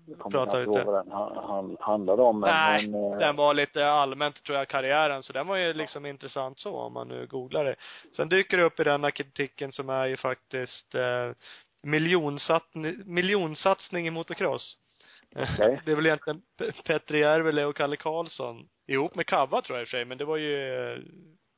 [0.10, 0.80] Jag kommer Prata inte lite.
[0.82, 2.40] ihåg vad den han, han, handlade om.
[2.40, 5.74] Men, Nej, men, eh, den var lite allmänt tror jag karriären, så den var ju
[5.74, 7.76] liksom intressant så om man nu googlar det.
[8.16, 11.32] Sen dyker det upp i den artikeln som är ju faktiskt eh,
[11.84, 14.78] miljonsatsning, miljonsatsning i motocross.
[15.36, 15.82] Okej.
[15.86, 19.84] Det är väl egentligen P- Petri Järvele och Kalle Karlsson, ihop med Kava tror jag
[19.84, 21.00] i och för sig, men det var ju eh,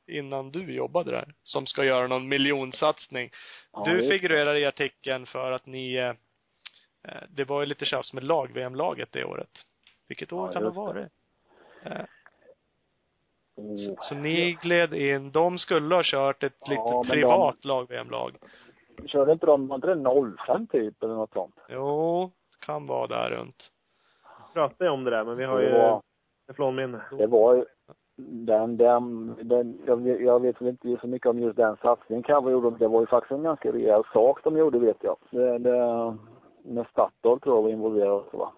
[0.07, 3.31] innan du jobbade där, som ska göra någon miljonsatsning.
[3.73, 6.13] ja, du figurerar i artikeln för att ni, eh,
[7.29, 9.49] det var ju lite tjafs med lag-VM-laget det året.
[10.07, 10.99] Vilket år Ja, kan det ha det.
[10.99, 11.11] varit?
[11.83, 12.05] Eh,
[13.55, 13.95] Så, Oh.
[13.99, 18.35] så ni gled in, de skulle ha kört ett Ja, litet men de- privat lag-VM-lag.
[19.05, 19.95] Körde inte de, var inte det
[20.47, 21.55] 05 typ eller något sånt?
[21.69, 23.71] Jo, kan vara där runt.
[24.53, 26.01] Pratade jag om det där, men vi har Det ju var-
[26.47, 27.01] teflonminne.
[27.17, 27.65] Det var ju
[28.45, 32.23] den, den, den jag, vet- jag vet väl inte så mycket om just den satsningen
[32.23, 32.77] Kawa gjorde.
[32.77, 35.17] Det var ju faktiskt en ganska rejäl sak de gjorde vet jag.
[35.29, 36.17] Det, det,
[36.63, 38.53] med Statoil tror jag var involverad också va?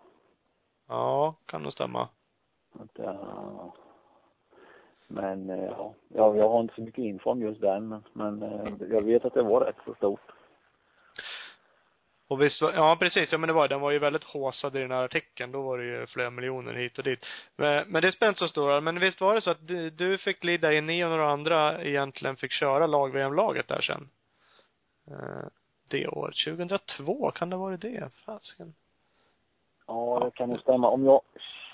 [0.87, 2.09] Ja, kan nog stämma.
[2.79, 3.73] Att, eh,
[5.07, 5.93] men eh, ja,
[6.35, 9.33] jag, har inte så mycket info om just den men, men eh, jag vet att
[9.33, 10.31] det var rätt så stort.
[12.27, 14.79] Och visst var, ja precis, ja men det var den var ju väldigt håsad i
[14.79, 15.51] den här artikeln.
[15.51, 17.25] Då var det ju flera miljoner hit och dit.
[17.55, 18.83] Men, men det spelar inte så stor roll.
[18.83, 21.83] Men visst var det så att du, du fick glida in, ni och några andra
[21.83, 24.09] egentligen fick köra lag-VM-laget där sen?
[25.93, 26.33] Det år.
[26.45, 28.09] 2002, kan det ha varit det?
[28.25, 28.73] Fasken.
[29.87, 30.89] Ja, det kan nog stämma.
[30.89, 31.21] Om jag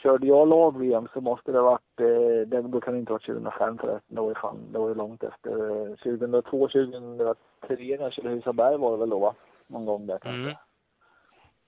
[0.03, 3.15] körde jag lag-VM så måste det ha varit, eh, det, då kan det inte ha
[3.15, 4.15] varit 2005 förresten.
[4.15, 5.51] Det var ju fan, det var ju långt efter.
[5.89, 7.37] Eh, 2002, 2003
[7.69, 9.35] när jag körde Husaberg var det väl då va?
[9.67, 10.39] Någon gång där kanske.
[10.41, 10.55] Mm.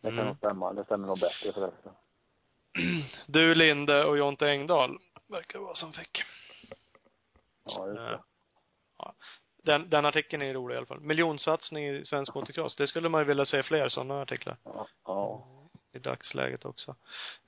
[0.02, 0.26] Det kan Mm.
[0.28, 0.74] nog stämma.
[0.74, 1.92] Det stämmer nog bättre förresten.
[3.28, 6.24] Du, Linde och Jonte Engdahl verkar vara som fick.
[7.66, 8.20] Ja, just det.
[8.98, 9.14] Ja.
[9.62, 11.00] Den, den artikeln är rolig i alla fall.
[11.00, 12.76] Miljonsatsning i svensk motocross.
[12.76, 14.58] Det skulle man ju vilja se fler sådana artiklar.
[14.64, 14.88] Ja.
[15.06, 15.44] ja.
[15.94, 16.96] I dagsläget också.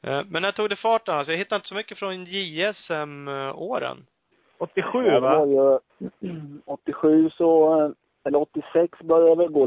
[0.02, 1.12] Eh, Men när tog det fart då?
[1.12, 4.06] Alltså, jag hittade inte så mycket från JSM-åren.
[4.58, 5.46] 87 Ja, va?
[5.46, 5.80] var
[6.30, 6.30] ju
[6.66, 7.92] 87 så, eh,
[8.24, 9.66] eller 86 började det väl gå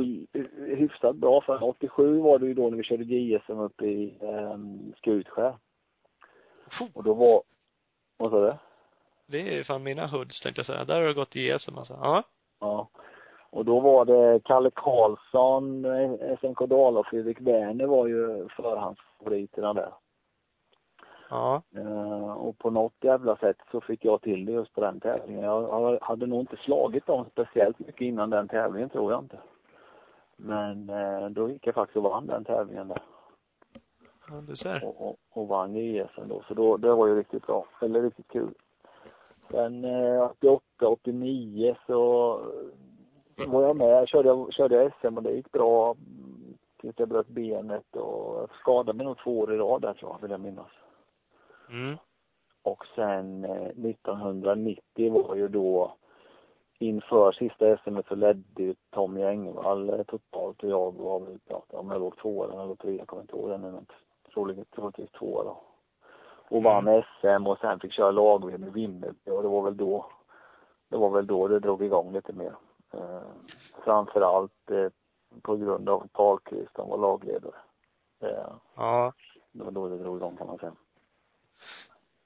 [0.76, 4.56] hyfsat bra för 87 var det ju då när vi körde JSM uppe i eh,
[4.96, 5.56] Skutskär.
[6.94, 7.42] Och då var,
[8.16, 8.54] vad sa du?
[9.28, 10.84] Det är fan mina hoods tänkte jag säga.
[10.84, 11.98] Där har det gått JSM alltså.
[12.02, 12.22] Ja.
[12.60, 12.88] Ja.
[13.50, 15.84] Och då var det Kalle Karlsson,
[16.40, 19.92] SMK Dala och Fredrik Werner var ju förhandsfavoriterna där.
[21.30, 21.62] Ja.
[21.76, 25.44] Eh, och på något jävla sätt så fick jag till det just på den tävlingen.
[25.44, 29.38] Jag, hade nog inte slagit dem speciellt mycket innan den tävlingen tror jag inte.
[30.36, 33.02] Men eh, då gick jag faktiskt och vann den tävlingen där.
[34.28, 34.84] ja du ser.
[34.84, 36.42] Och, och, och vann JSM då.
[36.48, 37.66] Så då, det var ju riktigt bra.
[37.80, 38.54] Eller riktigt kul.
[39.50, 42.40] Sen eh, 88, 89 så
[43.46, 44.08] var jag med.
[44.08, 45.96] Körde, körde SM och det gick bra.
[46.80, 50.22] Tills jag bröt benet och skadade mig nog två år i rad där tror jag,
[50.22, 50.70] vill jag minnas.
[51.70, 51.96] Mm.
[52.62, 55.92] Och sen eh, 1990 var ju då
[56.78, 61.62] inför sista SM så ledde ju Tommy Engvall eh, totalt och jag var väl, ja,
[61.68, 63.86] om jag låg tvåa eller trea, jag kommer inte ihåg det nu, men
[64.74, 65.62] troligtvis tvåa då.
[66.48, 70.06] Och vann SM och sen fick köra lag-VM i Vimmerby och det var väl då,
[70.88, 72.54] det var väl då det drog igång lite mer.
[72.94, 73.20] Eh,
[73.84, 74.88] framförallt eh,
[75.42, 77.54] på grund av Karlqvist, han var lagledare.
[78.22, 79.12] Eh, Ja.
[79.52, 80.72] det var då det drog igång kan man säga.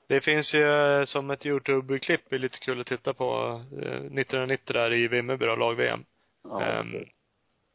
[0.07, 4.01] Det finns ju eh, som ett Youtube-klipp, det är lite kul att titta på, eh,
[4.01, 6.05] 1990 där i Vimmerby då, lag-VM.
[6.43, 7.05] Ja, Ehm,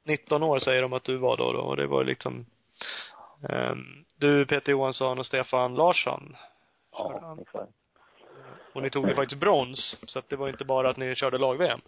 [0.04, 2.46] 19 år säger de att du var då, då och det var liksom ehm,
[4.20, 6.36] du, Peter Johansson och Stefan Larsson.
[6.92, 7.72] ja, exakt.
[8.76, 11.38] Och ni tog ju faktiskt brons, så att det var inte bara att ni körde
[11.38, 11.82] lag-VM.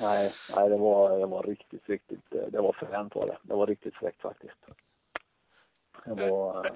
[0.00, 3.36] Nej, nej det var, det var riktigt, riktigt, eh, det var fränt var det.
[3.42, 4.66] Det var riktigt fräckt faktiskt.
[6.04, 6.72] Det var, eh,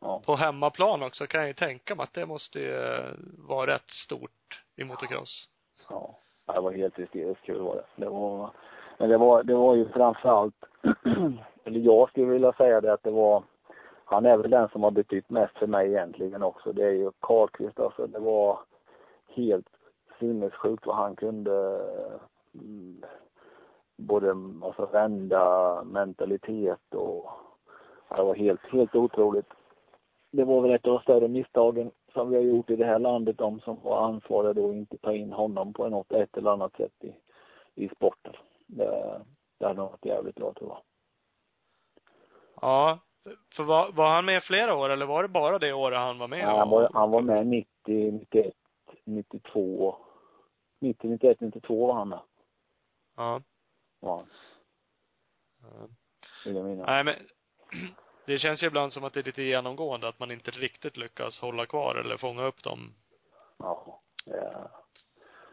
[0.00, 3.74] ja, På hemmaplan också kan jag ju tänka mig att det måste ju eh, vara
[3.74, 5.48] rätt stort i motocross.
[5.88, 6.18] ja.
[6.54, 7.84] Det var helt hysteriskt kul var det.
[7.96, 8.50] Det var,
[8.98, 10.64] men det var, det var ju framförallt,
[11.68, 13.42] eller jag skulle vilja säga det att det var,
[14.04, 16.72] han är väl den som har betytt mest för mig egentligen också.
[16.72, 18.06] Det är ju Karlqvist alltså.
[18.06, 18.58] Det var
[19.26, 19.68] helt
[20.18, 21.80] sinnessjukt vad han kunde
[22.54, 23.04] mm,
[23.96, 24.30] både
[24.62, 27.30] alltså vända mentalitet och
[28.08, 29.52] ja, det var helt, helt otroligt.
[30.30, 32.98] Det var väl ett av de större misstagen som vi har gjort i det här
[32.98, 36.76] landet, de som var ansvariga då, inte ta in honom på något, ett eller annat
[36.76, 37.14] sätt i,
[37.84, 38.32] i sporten.
[38.66, 39.20] Det,
[39.58, 40.78] det hade varit jävligt bra tror jag.
[42.62, 42.98] Ja.
[43.56, 46.28] För var, var han med flera år eller var det bara det året han var
[46.28, 46.40] med?
[46.40, 47.68] Ja, han, var, han var med 90,
[48.12, 48.54] 91,
[49.04, 49.96] 92.
[50.80, 52.20] 90, 91, 92 var han med.
[53.16, 53.40] Ja.
[54.02, 54.26] Han,
[55.62, 55.88] Ja.
[56.44, 56.86] vill jag minnas.
[56.86, 57.14] Nej men,
[58.26, 61.40] det känns ju ibland som att det är lite genomgående, att man inte riktigt lyckas
[61.40, 62.94] hålla kvar eller fånga upp dem.
[63.58, 64.00] Ja.
[64.26, 64.70] ja.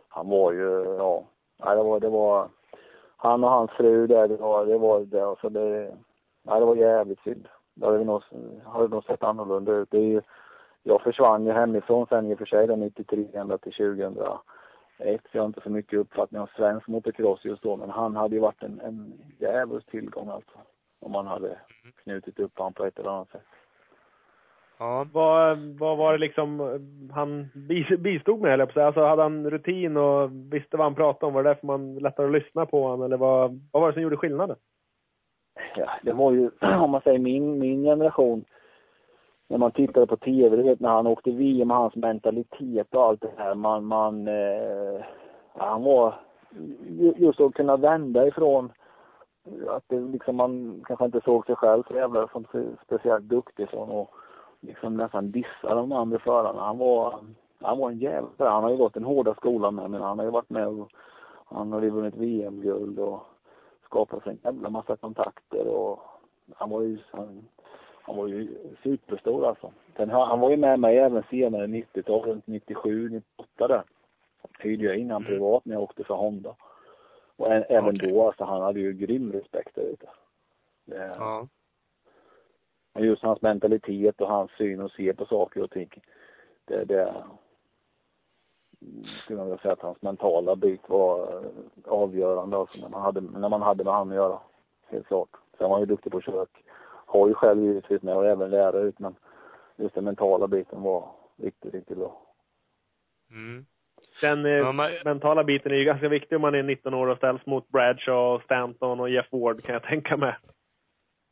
[0.08, 1.24] Han var ju, ja.
[1.58, 2.50] Nej, det var, det var,
[3.18, 5.98] han och hans fru där, det var, det var det, alltså det,
[6.46, 7.48] nej, det var jävligt synd.
[7.74, 8.22] Det hade vi nog,
[8.66, 9.92] hade nog sett annorlunda ut.
[9.92, 10.22] Det är ju,
[10.84, 14.40] jag försvann ju hemifrån sen i och för sig 93 ända till 2001.
[14.98, 18.36] Så jag har inte så mycket uppfattning om svensk motocross just då, men han hade
[18.36, 20.58] ju varit en, en jävligt tillgång alltså.
[21.00, 21.58] Om man hade
[22.04, 23.46] knutit upp honom på ett eller annat sätt.
[24.78, 25.08] Ja.
[25.14, 27.50] Vad, vad var det liksom eh, han
[28.00, 28.88] bistod med, höll jag på att säga?
[28.88, 31.34] Alltså hade han rutin och visste vad han pratade om?
[31.34, 33.02] Var det därför man lättare att lyssna på honom?
[33.02, 34.58] Eller vad, vad var det som gjorde skillnaden?
[35.76, 38.46] Ja, det var ju, om man säger min, min generation,
[39.48, 43.22] när man tittade på tv, du vet när han åkte VM, hans mentalitet och allt
[43.22, 45.06] det här, man, man, eh,
[45.54, 46.16] han var,
[47.16, 48.72] just att kunna vända ifrån
[49.68, 53.70] att det liksom man kanske inte såg sig själv så jävla som så- speciellt duktig
[53.70, 54.10] från och
[54.60, 56.62] liksom nästan dissa de andra förarna.
[56.62, 57.16] Han var,
[57.62, 60.26] han var en jävla, han har ju gått den hårda skolan med, men han har
[60.26, 60.90] ju varit med och
[61.46, 63.20] han har ju vunnit VM-guld och
[63.86, 66.00] skapat sig en jävla massa kontakter och
[66.56, 67.48] han var ju, han,
[68.02, 69.72] han var ju superstor alltså.
[69.98, 73.84] Sen, han, var ju med mig även senare 90-tal, runt 97, 98 där.
[74.60, 76.56] Hyrde jag in han privat när jag åkte för Honda.
[77.36, 80.10] Och ä, även då, alltså han hade ju grym respekt där ute.
[80.86, 81.48] Det, Ja.
[83.00, 85.90] just hans mentalitet och hans syn och se på saker och ting.
[86.66, 87.14] Det, det
[89.04, 91.50] skulle man vilja säga att hans mentala bit var eh,
[91.86, 94.40] avgörande alltså när man hade, när man hade med honom att göra.
[94.88, 95.30] Helt klart.
[95.58, 96.50] Sen var han ju duktig på kök.
[97.06, 99.16] Har ju själv givetvis med och även lära ut men
[99.76, 102.22] just den mentala biten var riktigt, riktigt bra.
[103.32, 103.66] Mm.
[104.22, 107.08] Den eh, Ja, men, mentala biten är ju ganska viktig om man är 19 år
[107.08, 110.36] och ställs mot Bradshaw, Stanton och Jeff Ward kan jag tänka mig.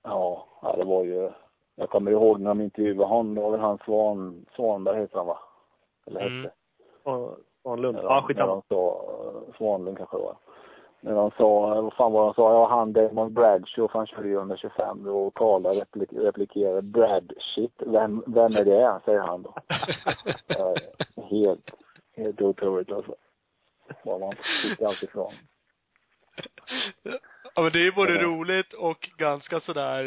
[0.03, 1.31] Ja, ja det var ju,
[1.75, 5.27] jag kommer ihåg när de intervjuade honom, det var väl han Svan, Svanberg heter han
[5.27, 5.39] va?
[6.07, 6.33] Eller hette?
[6.33, 6.49] Mm.
[7.61, 7.97] Svanlund.
[8.03, 8.61] Ja, skitsamma.
[8.69, 9.01] sa,
[9.47, 10.37] eh, Svanlund kanske det var.
[11.01, 14.27] När de sa, vad fan var de sa, ja han Damon Bradshaw, för han körde
[14.27, 18.99] ju under 25 och Karla replik, replikerade Brad shit, vem, vem är det?
[19.05, 19.55] säger han då.
[21.29, 21.69] Helt,
[22.15, 23.15] helt otroligt alltså.
[24.03, 25.31] Vad man fick allt ifrån.
[27.55, 28.21] ja men det är både Ja.
[28.23, 30.03] roligt och ganska sådär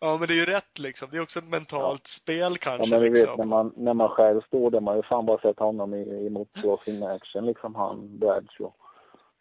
[0.00, 1.08] Ja, men det är ju rätt liksom.
[1.10, 3.36] Det är också ett mentalt spel Ja kanske men du vet liksom.
[3.38, 6.02] när man, när man själv står där, man har ju fan bara sett honom i,
[6.26, 8.72] i motocross in action liksom, han Bradshaw.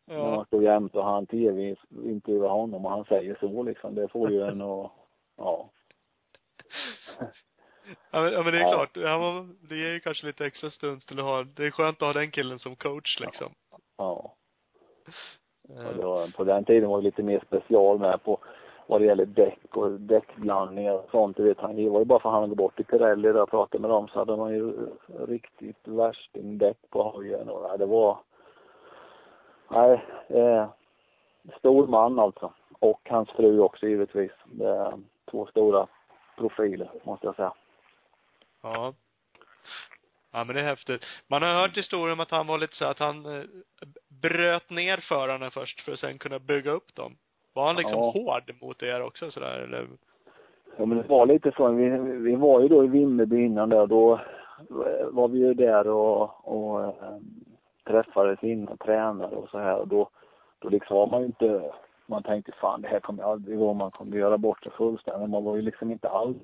[0.06, 0.36] När Ja.
[0.36, 4.32] man står jämte och han tv intervjuar honom och han säger så liksom, det får
[4.32, 4.92] ju en att,
[5.38, 5.70] ja.
[8.12, 8.72] Ja men, ja, men det är Ja.
[8.72, 11.72] klart, ja, men det ger ju kanske lite extra stund till att ha, det är
[11.72, 13.54] skönt att ha den killen som coach liksom.
[13.98, 14.36] Ja.
[15.70, 18.38] Och Eh, det var, på den tiden var det lite mer special med på
[18.88, 21.38] vad det gäller däck och däckblandningar och sånt.
[21.38, 23.42] Det vet, han, det var ju bara för att han gick bort till Pirelli där
[23.42, 24.90] och pratade med dem så hade man ju
[25.28, 28.18] riktigt värstingdäck på hojen och det var,
[29.68, 30.68] nej, eh,
[31.60, 32.54] stor man alltså.
[32.80, 34.32] Och hans fru också givetvis.
[34.46, 34.94] Det är
[35.32, 35.88] två stora
[36.38, 37.54] profiler måste jag säga.
[38.62, 38.94] Ja.
[40.32, 41.06] Ja men det är häftigt.
[41.28, 43.44] Man har hört historier om att han var lite så att han eh,
[44.08, 47.18] bröt ner förarna först för att sen kunna bygga upp dem.
[47.54, 48.12] Var han liksom Ja.
[48.16, 49.88] hård mot er också sådär eller?
[50.78, 51.68] Ja men det var lite så.
[51.72, 53.88] Vi, vi var ju då i Vimmerby innan där.
[53.88, 54.20] Då
[55.12, 56.94] var vi ju där och, och äh,
[57.88, 59.76] träffades innan tränare och så här.
[59.80, 60.10] Och då,
[60.60, 61.72] då liksom var man ju inte,
[62.06, 63.74] man tänkte fan det här kommer aldrig gå.
[63.74, 65.30] Man kommer göra bort sig fullständigt.
[65.30, 66.38] Man var ju liksom inte alls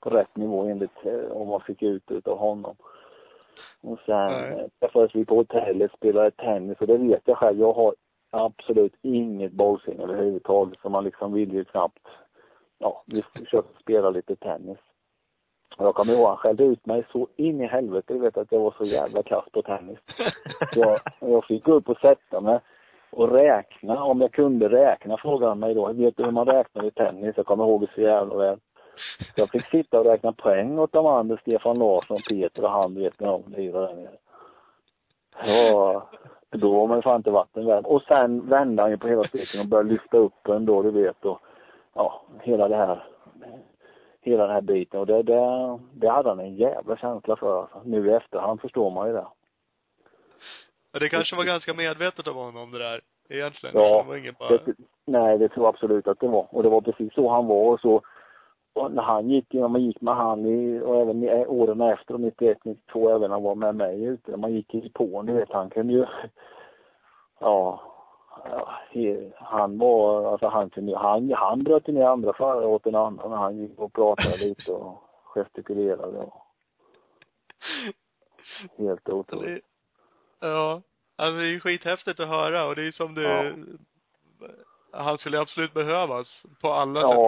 [0.00, 2.76] på rätt nivå enligt eh, vad man fick ut utav honom.
[3.80, 4.52] Och sen Nej.
[4.52, 7.58] eh, träffades vi på hotellet, spelade tennis och det vet jag själv.
[7.60, 7.94] Jag har
[8.30, 12.08] absolut inget bollsinne överhuvudtaget så man liksom vill ju knappt
[12.78, 14.78] ja, vi försökte spela lite tennis.
[15.76, 18.12] Och jag kommer ihåg, han skällde ut mig så in i helvete.
[18.12, 19.98] Du vet att jag var så jävla kass på tennis.
[20.72, 22.60] Jag, jag fick gå upp och sätta mig
[23.10, 24.02] och räkna.
[24.02, 25.92] Om jag kunde räkna frågade han mig då.
[25.92, 27.36] Vet du hur man räknar i tennis?
[27.36, 28.58] Jag kommer ihåg det så jävla väl.
[29.36, 33.00] Jag fick sitta och räkna poäng åt de andra, Stefan Larsson, Peter och han, du
[33.00, 34.18] vet, när de lirade där nere.
[35.46, 36.10] Ja,
[36.50, 37.84] då var man ju fan inte vatten värd.
[37.86, 40.90] Och sen vände han ju på hela steken och började lyfta upp en då, du
[40.90, 41.24] vet.
[41.24, 41.40] Och,
[41.94, 43.04] ja, hela det här,
[44.20, 45.00] hela den här biten.
[45.00, 47.82] Och det, det, det hade han en jävla känsla för alltså.
[47.84, 49.26] Nu i efterhand förstår man ju det.
[50.92, 53.76] Ja, det kanske var ganska medvetet av honom det där, egentligen.
[53.76, 56.46] Ja, det var ingen bara, Det, nej, det tror jag absolut att det var.
[56.50, 58.02] Och det var precis så han var och så.
[58.78, 62.18] Och när han gick, när man gick med han i, och även i, åren efter,
[62.18, 65.32] 91, 92, även när han var med mig ute, när man gick i på du
[65.32, 66.06] vet, han kunde ju,
[67.40, 67.80] ja,
[69.34, 73.32] han var, alltså han kunde han, han bröt ju ner andra förare åt en annan
[73.32, 76.44] han gick och pratade lite och gestikulerade och
[78.78, 79.64] helt otroligt.
[80.40, 80.82] ja.
[81.16, 83.42] Alltså det är ju skithäftigt att höra och det är som du, Ja.
[84.92, 87.08] Han skulle absolut behövas på alla Ja.
[87.08, 87.18] sätt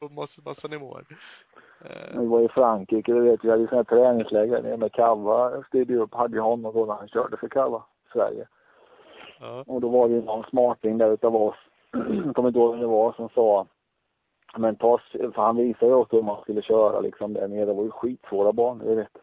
[0.00, 1.04] och på massa, massa nivåer.
[1.84, 5.62] Eh, Vi var i Frankrike, du vet, vi hade sådana här träningsläger nere med Kava,
[5.68, 7.82] styrde upp, hade ju honom då när han körde för Kava,
[8.12, 8.46] Sverige.
[9.40, 9.64] ja.
[9.66, 11.56] Och då var det ju någon smarting där utav oss,
[11.92, 12.00] jag
[12.34, 13.66] kommer inte ihåg vem det var, som sa
[14.56, 17.64] men ta, för han visade ju också hur man skulle köra liksom där nere.
[17.64, 19.16] Det var ju skitsvåra banor, du vet.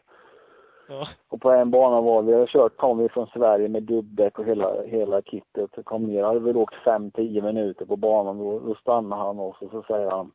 [0.90, 1.08] Ja.
[1.30, 4.46] Och på en bana var vi, hade kört, kom vi från Sverige med dubbdäck och
[4.46, 5.86] hela, hela kittet.
[5.86, 8.38] Kom ner, hade väl åkt fem, tio minuter på banan.
[8.38, 10.32] Då, då stannade han oss och så säger han,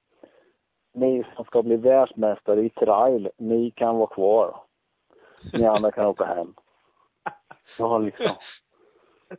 [0.95, 4.57] ni som ska bli världsmästare i trail, ni kan vara kvar.
[5.53, 6.55] Ni andra kan åka hem.
[7.79, 8.37] Ja, liksom.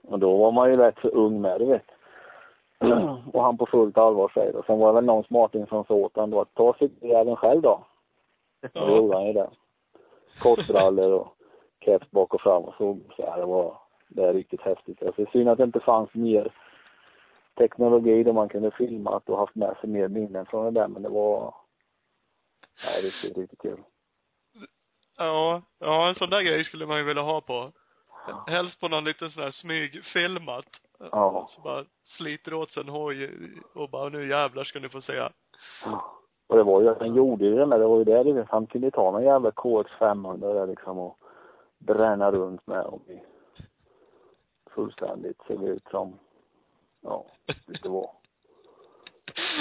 [0.03, 1.85] Och då var man ju rätt så ung med, du vet.
[3.33, 4.63] Och han på fullt allvar säger det.
[4.65, 7.61] Sen var det väl någon smarting som sa åt honom då att ta cykeljäveln själv
[7.61, 7.83] då.
[8.73, 9.49] Och då gjorde han ju det.
[10.39, 11.37] Kortbrallor och
[11.85, 12.99] keps bak och fram och så.
[13.15, 15.03] så här, det var, det är riktigt häftigt.
[15.03, 16.53] Alltså, synd att det inte fanns mer
[17.57, 20.87] teknologi där man kunde filmat och haft med sig mer minnen från det där.
[20.87, 21.55] Men det var,
[22.85, 23.79] nej, riktigt, riktigt kul.
[25.17, 27.71] Ja, ja en sån där grej skulle man ju vilja ha på.
[28.47, 30.65] Helst på någon liten sån här smygfilmat.
[30.99, 31.45] Ja.
[31.49, 33.29] Så bara sliter åt sig en hoj
[33.73, 35.29] och bara nu jävlar ska ni få se.
[36.47, 38.65] Och det var ju, han gjorde ju det med, det var ju det vet, han
[38.65, 41.17] kunde ta någon jävla KX500 där liksom och
[41.77, 43.23] bränna runt med och bli
[44.69, 46.19] fullständigt, såg ut som,
[47.01, 47.25] ja,
[47.83, 48.09] det var.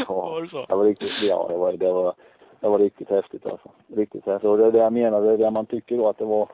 [0.08, 0.66] Var det så?
[0.68, 2.14] Det var riktigt, ja det var, det var,
[2.60, 3.70] det var riktigt häftigt alltså.
[3.86, 4.50] Riktigt häftigt.
[4.50, 6.48] Och det är det jag menar, det är det man tycker då att det var,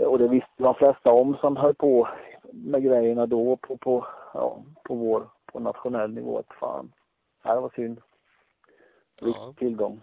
[0.00, 2.08] och det visste de flesta om som höll på
[2.52, 6.92] med grejerna då på, på, ja, på vår, på nationell nivå att fan,
[7.42, 8.00] det var synd.
[9.30, 9.54] Ja.
[9.58, 10.02] tillgång.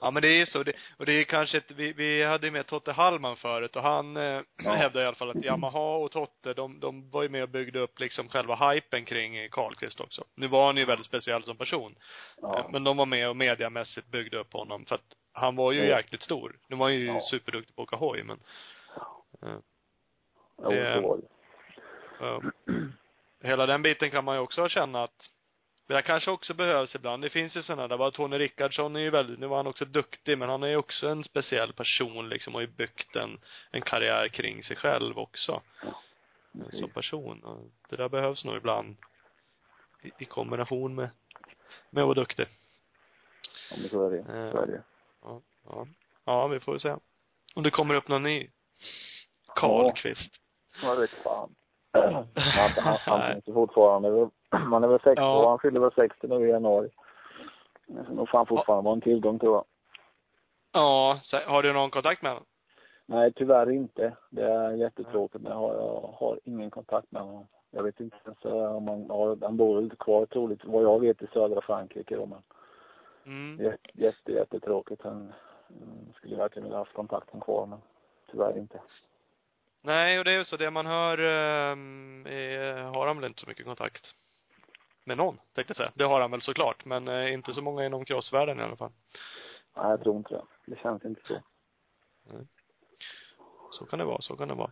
[0.00, 0.62] Ja men det är ju så.
[0.62, 3.82] Det, och det är kanske ett, vi, vi hade ju med Totte Hallman förut och
[3.82, 4.72] han eh, Ja.
[4.72, 7.78] hävdade i alla fall att Yamaha och Totte, de, de var ju med och byggde
[7.80, 10.24] upp liksom själva hypen kring Karlqvist också.
[10.34, 11.94] Nu var han ju väldigt speciell som person.
[12.40, 12.58] Ja.
[12.58, 15.78] Eh, Men de var med och mediamässigt byggde upp honom för att han var ju
[15.84, 15.96] Ja.
[15.96, 16.58] jäkligt stor.
[16.68, 17.20] Nu var han ju Ja.
[17.20, 18.40] superduktig på att åka hoj men,
[19.42, 19.58] eh,
[20.70, 21.02] det.
[22.20, 22.42] ja.
[23.42, 25.28] hela den biten kan man ju också känna att
[25.92, 27.22] Det kanske också behövs ibland.
[27.22, 29.84] Det finns ju sådana där, bara Tony Rickardsson är ju väldigt, nu var han också
[29.84, 33.40] duktig, men han är ju också en speciell person liksom och har ju byggt en,
[33.70, 35.62] en karriär kring sig själv också.
[36.70, 37.44] Som person.
[37.44, 38.96] Och det där behövs nog ibland.
[40.02, 41.10] I, i kombination med,
[41.90, 42.46] med att vara duktig.
[43.70, 44.24] Ja, men så är det.
[44.52, 44.82] Så är det.
[45.22, 45.86] Ja, ja.
[46.24, 46.96] Ja, vi får se.
[47.54, 48.50] Om det kommer upp någon ny
[49.54, 50.40] Karlqvist.
[50.82, 51.54] Ja, vet fan.
[51.92, 54.30] Han, han, han finns fortfarande.
[54.66, 55.48] Man är väl 60 Ja.
[55.48, 56.90] han fyller väl 60 nu i januari.
[57.86, 59.64] Så nog fan fortfarande vara en tillgång tror jag.
[60.72, 62.46] Ja, så, har du någon kontakt med honom?
[63.06, 64.16] Nej, tyvärr inte.
[64.30, 67.46] Det är jättetråkigt, men jag har, jag har ingen kontakt med honom.
[67.70, 71.00] Jag vet inte ens eh, om han, ja, han bor väl kvar troligt, vad jag
[71.00, 72.42] vet, i södra Frankrike då, men
[73.24, 73.64] Mm.
[73.64, 75.02] jätte, jätte, jättetråkigt.
[75.02, 75.32] Han
[76.16, 77.78] skulle verkligen vilja haft kontakten kvar, men
[78.30, 78.80] tyvärr inte.
[79.82, 83.48] Nej, och det är ju så, det man hör, är, har han väl inte så
[83.48, 84.14] mycket kontakt
[85.04, 85.90] med någon, tänkte jag säga.
[85.94, 88.90] Det har han väl såklart, men eh, inte så många inom crossvärlden i alla fall.
[89.76, 90.42] Nej, jag tror inte det.
[90.66, 91.34] Det känns inte så.
[93.70, 94.70] Så kan det vara, så kan det vara.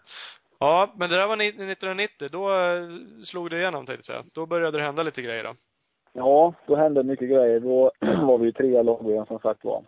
[0.58, 2.88] Ja, men det där var ni- 1990, då eh,
[3.24, 4.32] slog det igenom tänkte jag säga.
[4.34, 5.54] Då började det hända lite grejer då.
[6.12, 7.60] Ja, då hände mycket grejer.
[7.60, 7.92] Då
[8.26, 9.84] var vi ju trea lagbilen som sagt var.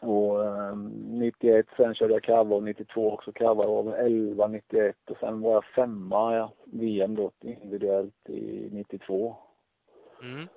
[0.00, 3.64] Och eh, 91, sen körde jag kava och 92 också kava.
[3.64, 8.68] Jag var väl 11, 91 och sen var jag femma ja, VM då individuellt i
[8.72, 9.36] 92.
[10.22, 10.48] Mm.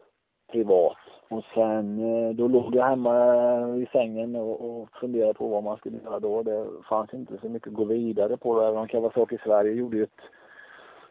[0.51, 0.97] Privat.
[1.29, 5.63] Och sen eh, då låg jag hemma eh, i sängen och, och funderade på vad
[5.63, 6.43] man skulle göra då.
[6.43, 8.61] Det fanns inte så mycket att gå vidare på.
[8.61, 10.21] Även om Kawasaki Sverige gjorde ju ett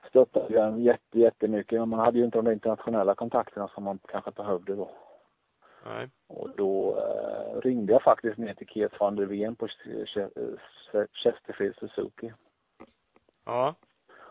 [0.08, 1.80] stöttade ju en jätte, jättemycket.
[1.80, 4.90] Men man hade ju inte de internationella kontakterna som man kanske behövde då.
[5.86, 6.08] Nej.
[6.28, 10.04] Och då eh, ringde jag faktiskt ner till Keith van der Ven på Ch-
[10.92, 12.32] Ch- Chesterfield Suzuki.
[13.44, 13.74] Ja.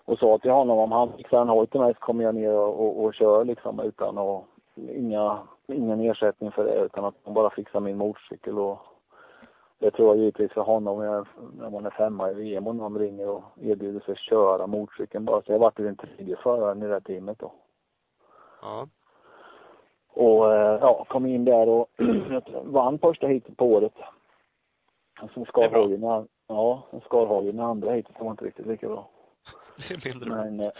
[0.06, 2.54] Och sa till honom om han fixar en hoj till mig så kommer jag ner
[2.54, 4.44] och, och, och kör liksom utan att,
[4.76, 8.80] inga, ingen ersättning för det utan att man bara fixar min motorcykel och
[9.80, 11.28] det tror jag givetvis för honom när, jag,
[11.58, 15.26] när man är femma i VM och någon ringer och erbjuder sig att köra motorcykeln
[15.26, 15.42] bara.
[15.42, 17.52] Så jag vart ju den tredje föraren i det här teamet då.
[18.62, 18.88] Ja.
[20.14, 21.88] Och eh, ja, kom in där och
[22.64, 23.94] vann första heatet på året.
[25.34, 28.66] Sen skar hojen, i- ja, sen skar hojen i andra heatet, det var inte riktigt
[28.68, 29.10] lika bra.
[29.90, 30.36] Det är mindre bra.
[30.44, 30.72] Men, eh,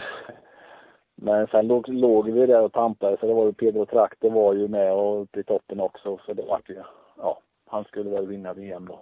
[1.16, 4.54] men sen låg, låg vi där och tampade så det var ju Pedro Traktor var
[4.54, 6.84] ju med och uppe i toppen också så det vart ju,
[7.18, 9.00] ja, han skulle väl vinna VM då.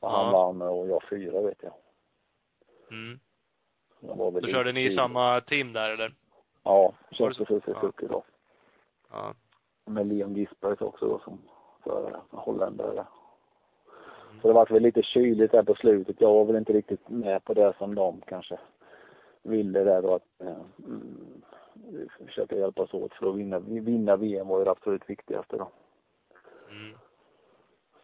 [0.00, 0.32] Och han Ja.
[0.32, 1.72] vann och jag fyra vet jag.
[2.90, 3.18] Mm.
[4.40, 6.14] Då körde ni i samma team där eller?
[6.62, 7.44] Ja, köpte så?
[7.44, 8.22] för Suzuki då.
[9.10, 9.34] Ja.
[9.84, 11.38] Med Leon Gisbert också då som
[11.82, 12.90] för holländare.
[12.92, 14.40] Mm.
[14.42, 16.20] Så det var väl lite kyligt där på slutet.
[16.20, 18.58] Jag var väl inte riktigt med på det som de kanske
[19.42, 21.42] ville där då att eh, mm,
[22.26, 25.68] försöka hjälpas åt för att vinna, vinna VM var ju det absolut viktigaste då.
[26.70, 26.98] Mm.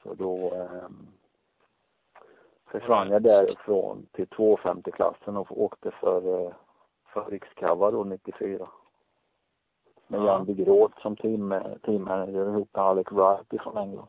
[0.02, 0.88] Så då eh,
[2.66, 6.52] försvann jag därifrån till 250-klassen och åkte för, eh,
[7.12, 8.68] för Rikskava då 94.
[10.12, 10.26] Med Ja.
[10.26, 14.08] Jan de Groot som team, teammanager ihop med Alec Wright ifrån England.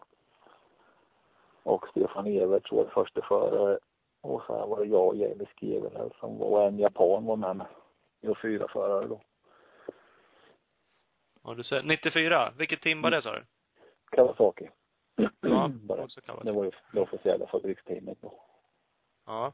[1.64, 3.80] Och Stefan Everts var första förare.
[4.22, 7.56] Och sen var det jag och Jamie Skevel som var, och en japan var med
[7.56, 7.68] mig.
[8.22, 9.22] Vi var fyra förare då.
[11.44, 12.54] Ja, du säger 94.
[12.58, 13.44] Vilket team var det sa du?
[14.12, 14.70] Kawasaki.
[15.42, 16.04] Ja, Bara.
[16.04, 16.48] också Kawasaki.
[16.48, 18.34] Det var ju det officiella fabriksteamet då.
[19.26, 19.54] Ja.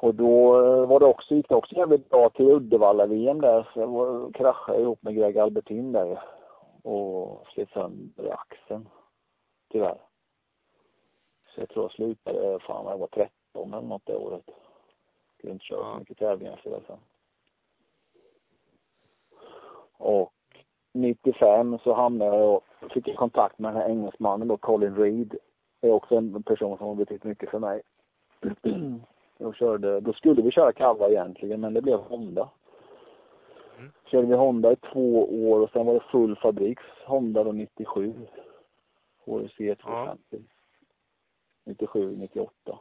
[0.00, 3.68] Och då eh, var det också, gick det också jävligt bra till Uddevalla-VM där.
[3.74, 6.22] Så jag var, kraschade ihop med Greg Albertin där.
[6.82, 8.88] Och slet sönder axeln.
[9.68, 9.98] Tyvärr.
[11.54, 13.32] Så jag tror jag slutade, fan jag var 13
[13.74, 14.50] eller något det året.
[15.38, 15.92] Skulle inte köra Ja.
[15.92, 16.98] så mycket tävlingar efter det sen.
[19.96, 20.32] Och
[20.92, 25.36] 95 så hamnade jag och fick jag kontakt med den här engelsmannen då, Colin Reed.
[25.80, 27.82] Det är också en person som har betytt mycket för mig.
[29.38, 32.48] Jag körde, då skulle vi köra Kava egentligen, men det blev Honda.
[33.78, 33.92] Mm.
[34.04, 38.14] Körde vi Honda i två år och sen var det full fabriks Honda då 97.
[39.24, 40.42] HRC 250.
[41.64, 42.78] 97, 98.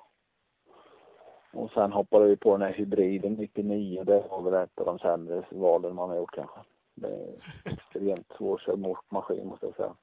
[1.54, 4.04] Och sen hoppade vi på den här hybriden 99.
[4.04, 6.60] Det var väl ett av de sämre valen man har gjort kanske.
[6.96, 7.36] Det är
[7.74, 8.80] extremt svårkörd
[9.10, 9.94] maskin måste jag säga.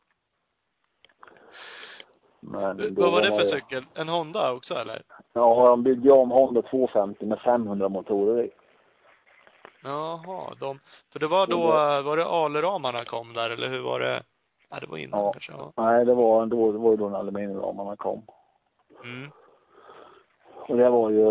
[2.46, 3.84] Men Vad var det för cykel?
[3.94, 5.02] En Honda också eller?
[5.32, 8.50] Ja, de byggde om Honda 250 med 500 motorer i.
[9.82, 10.80] Jaha, de,
[11.12, 11.66] för det var då,
[12.02, 14.22] var det aluramarna kom där eller hur var det?
[14.70, 15.32] Ja, det var innan Ja.
[15.32, 15.72] kanske, ja.
[15.76, 18.22] Nej, det var, då, det var ju då när aluminiumramarna kom.
[19.04, 19.30] Mm.
[20.68, 21.28] Och det var ju,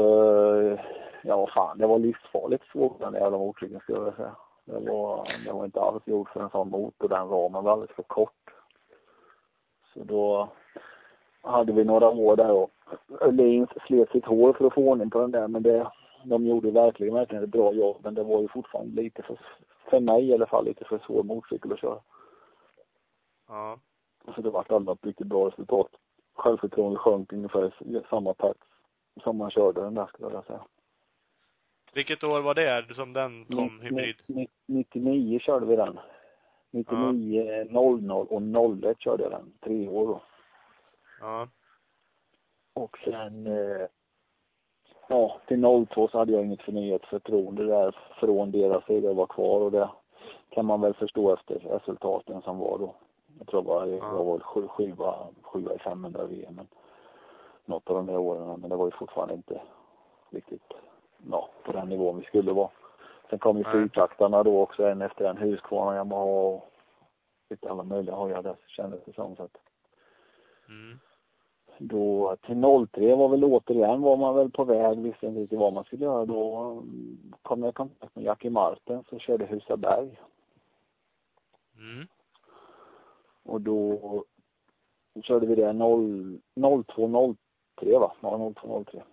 [1.23, 4.35] ja vad fan, det var livsfarligt svårt den jävla motorcykeln skulle jag säga.
[4.65, 7.07] Det var, det var inte alls gjort för en sån motor.
[7.07, 8.53] Den ramen var alldeles för kort.
[9.93, 10.49] Så då
[11.43, 12.71] hade vi några år där och
[13.21, 15.47] Öhlins slet sitt hår för att få ordning på den där.
[15.47, 15.91] Men det,
[16.23, 17.97] de gjorde verkligen, verkligen ett bra jobb.
[18.03, 19.39] Men det var ju fortfarande lite för,
[19.89, 21.99] för mig i alla fall, lite för svår motorcykel att köra.
[23.47, 23.77] Ja.
[24.35, 25.87] Så det vart aldrig något riktigt bra resultat.
[26.35, 28.63] Självförtroendet sjönk ungefär i samma takt
[29.23, 30.61] som man körde den där skulle jag säga.
[31.93, 34.15] Vilket år var det som den kom, hybrid?
[34.65, 35.99] 99 körde vi den.
[36.71, 38.41] 99, 00 och
[38.83, 39.53] 01 körde jag den.
[39.63, 40.21] Tre år då.
[41.23, 41.47] Ja.
[42.73, 43.87] Och sen, eh,
[45.07, 49.59] ja, till 02 så hade jag inget förnyat förtroende där från deras sida var kvar
[49.61, 49.89] och det
[50.49, 52.95] kan man väl förstå efter resultaten som var då.
[53.37, 54.23] Jag tror bara jag Ja.
[54.23, 56.55] var sju, sjua, sjua i 500 VM.
[56.55, 56.67] Men
[57.65, 58.59] något av de där åren.
[58.61, 59.61] Men det var ju fortfarande inte
[60.29, 60.73] riktigt,
[61.31, 62.69] ja, på den nivån vi skulle vara.
[63.29, 66.69] Sen kom ju fyrtaktarna då också, en efter en Husqvarna, Yamaha och
[67.49, 69.35] lite alla möjliga hojar där kändes det som.
[69.35, 69.57] Så att
[70.67, 70.99] Mm.
[71.77, 75.73] Då till 03 var väl återigen var man väl på väg, visste inte riktigt vad
[75.73, 76.25] man skulle göra.
[76.25, 76.83] Då
[77.41, 80.19] kom jag i kontakt med Jackie Martens och körde Husaberg.
[81.77, 82.07] Mm.
[83.43, 83.99] Och då
[85.23, 86.39] körde vi det 0,
[86.87, 87.35] 02,
[87.75, 88.13] 03 va?
[88.21, 89.03] Ja, 02, 03.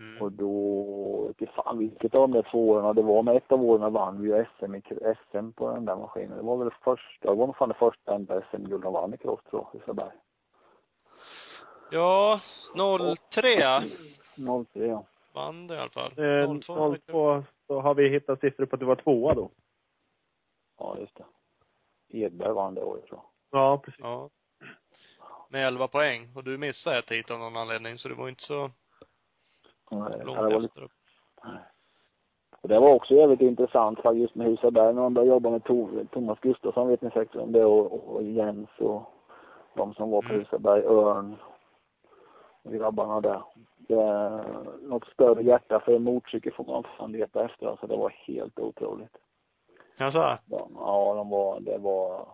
[0.00, 0.22] Mm.
[0.22, 3.64] Och då, inte fan vilket av de där två åren det var, men ett av
[3.64, 4.82] åren vann vi ju SM, i,
[5.30, 6.36] SM på den där maskinen.
[6.36, 9.16] Det var väl första, det var nog fan det första enda SM-guld de vann i
[9.16, 10.12] cross tror jag, Husaberg.
[11.94, 12.40] Ja,
[13.30, 13.82] 03
[14.72, 15.04] 03 ja.
[15.34, 16.12] vann det i alla fall.
[16.18, 16.96] Eh, 02.
[17.06, 19.50] 02 så har vi hittat siffror på att du var tvåa då.
[20.78, 21.24] Ja, just det.
[22.08, 23.20] Edberg vann det året tror
[23.50, 23.60] jag.
[23.60, 24.00] Ja, precis.
[24.00, 24.30] Ja.
[25.48, 26.28] Med 11 poäng.
[26.36, 28.70] Och du missade ett hit av någon anledning, så det var inte så
[29.90, 30.82] Nej, långt det var lite, efter.
[30.82, 30.92] upp.
[32.60, 35.62] och det var också jävligt intressant för just med Husaberg när de började jobba med
[35.62, 39.02] To- Thomas Gustafsson vet ni säkert om det och, och Jens och
[39.74, 40.40] de som var på Mm.
[40.40, 41.36] Husaberg, Örn
[42.64, 43.42] grabbarna där.
[43.76, 44.44] Det
[44.82, 49.16] något större hjärta för motorcykel får man fan leta efter alltså det var helt otroligt.
[49.98, 50.38] Jaså?
[50.44, 52.28] De, ja, de var, det var,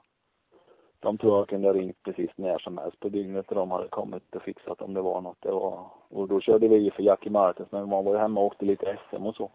[1.01, 3.89] de tror jag kunde ha ringt precis när som helst på dygnet och de hade
[3.89, 5.39] kommit och fixat om det var något.
[5.41, 8.41] Det var, och då körde vi ju för Jackie Martens men man var ju hemma
[8.41, 9.51] och åkte lite SM och så.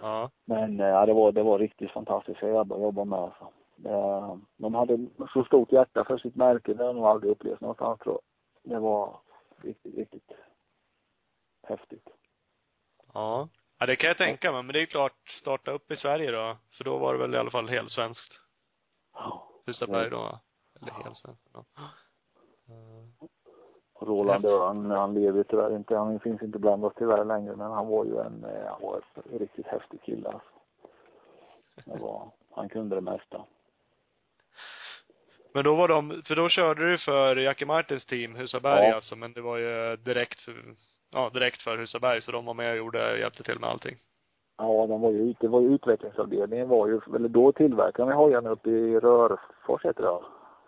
[0.00, 0.30] Ja.
[0.44, 3.46] Men eh, ja, det var, det var riktigt fantastiska grabbar att jobba med alltså.
[4.56, 7.98] De hade så stort hjärta för sitt märke, det har jag nog aldrig upplevt någonstans
[7.98, 8.18] tror
[8.62, 8.72] jag.
[8.72, 9.16] Det var
[9.64, 10.32] riktigt, riktigt
[11.62, 12.08] häftigt.
[13.14, 13.48] Ja.
[13.78, 14.62] Ja, det kan jag tänka mig.
[14.62, 16.56] Men det är ju klart, starta upp i Sverige då.
[16.70, 18.34] För då var det väl i alla fall helsvenskt.
[19.14, 19.48] Ja.
[19.66, 20.40] Husaberg då?
[20.80, 21.48] Eller helsvenskt.
[21.52, 21.64] Ja.
[23.92, 24.44] Och Roland.
[24.44, 28.04] Örn, han lever tyvärr inte, han finns inte bland oss tyvärr längre, men han var
[28.04, 30.50] ju en, eh, han var en riktigt häftig kille alltså.
[31.84, 33.44] Det var, han kunde det mesta.
[35.52, 38.94] Men då var de, för då körde du för Jackie Martins team, Husaberg Ja.
[38.94, 40.54] alltså, men det var ju direkt för,
[41.14, 43.96] ja, direkt för Husaberg, så de var med och gjorde, hjälpte till med allting.
[44.58, 48.50] Ja, de var ju det var ju utvecklingsavdelningen var ju, eller då tillverkade de hojarna
[48.50, 50.18] uppe i Rörfors heter det?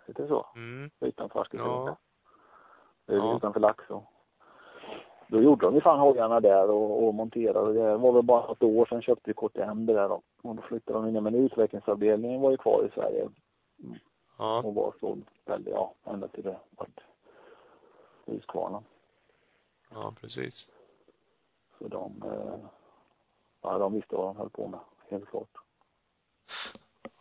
[0.07, 0.45] Heter det så?
[0.55, 0.89] Mm.
[0.99, 1.69] Utanför Askersund.
[1.69, 1.97] Ja.
[3.05, 3.37] Ja.
[3.37, 4.03] utanför Laxå.
[5.27, 7.73] Då gjorde de ju fan hojarna där och, och monterade.
[7.73, 10.21] Det var väl bara ett år sedan köpte vi KTM det där då.
[10.43, 11.23] Och då flyttade de in.
[11.23, 13.29] Men utvecklingsavdelningen var ju kvar i Sverige
[14.37, 14.61] Ja.
[14.61, 17.03] och var så väldigt, ja, ända till det vart
[18.25, 18.83] Husqvarna.
[19.89, 20.69] Ja, precis.
[21.79, 22.69] Så de, eh,
[23.61, 24.79] ja, de visste vad de höll på med,
[25.09, 25.49] helt klart.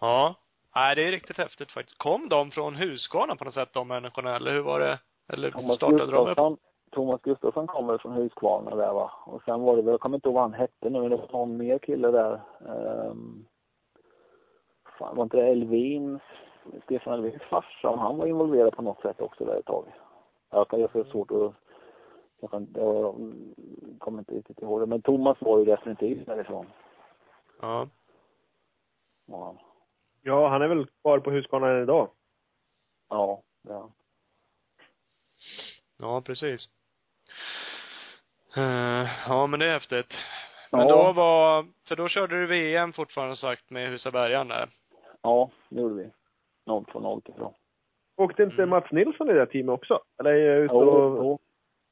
[0.01, 0.35] Ja.
[0.75, 1.99] Nej, det är riktigt häftigt faktiskt.
[1.99, 4.99] Kom de från Husqvarna på något sätt, de människorna, eller hur var det?
[5.29, 6.27] Eller Thomas startade de upp?
[6.27, 6.57] Gustafsson,
[6.91, 9.13] Thomas Gustafsson kommer från Husqvarna där va.
[9.27, 11.17] Och sen var det väl, jag kommer inte ihåg vad han hette nu, men det
[11.17, 12.41] var någon mer kille där.
[12.61, 13.47] Um,
[14.99, 16.21] fan, var inte det Elvin,
[16.85, 19.93] Stefan Elvins farsa, om han var involverad på något sätt också där ett tag.
[20.51, 21.55] Jag kan göra så svårt att,
[22.41, 23.15] jag kan, jag
[23.99, 24.87] kommer inte riktigt ihåg det.
[24.87, 26.67] Men Thomas var ju definitivt därifrån.
[27.61, 27.89] Ja.
[29.27, 29.57] Ja,
[30.25, 32.09] Ja, han är väl kvar på Husqvarna idag.
[33.09, 33.91] ja, ja.
[35.99, 36.69] Ja, precis.
[38.57, 40.15] Eh, ja, men det är häftigt.
[40.73, 40.89] Men Ja.
[41.07, 44.69] då var, för då körde du VM fortfarande sagt med Husabergan där.
[45.23, 46.11] Ja, det gjorde vi.
[46.67, 47.53] 0-2-0 ifrån.
[48.17, 48.71] Åkte inte Mm.
[48.71, 50.01] Mats Nilsson i det teamet också?
[50.21, 51.17] Eller är jag ute och...
[51.25, 51.39] jo.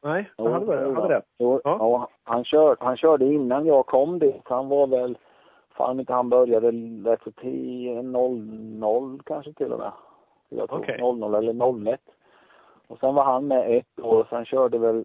[0.03, 1.15] Nej, Jo, jag hade, jo, hade då.
[1.15, 1.25] rätt.
[1.39, 1.77] Jo, Ja.
[1.79, 2.09] ja.
[2.25, 4.43] han, kör, han körde innan jag kom dit.
[4.45, 5.19] Han var väl,
[5.71, 6.69] fan inte han började
[7.13, 9.93] efter 10, 00 kanske till och med.
[10.49, 10.99] Jag tror Okej.
[11.03, 12.01] 00 eller 01.
[12.87, 15.05] Och sen var han med ett år och sen körde väl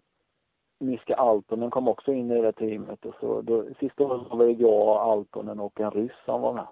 [0.79, 4.51] Miska Altonen kom också in i det teamet och så då, sista året var det
[4.51, 6.67] jag, Altonen och en ryss som var med.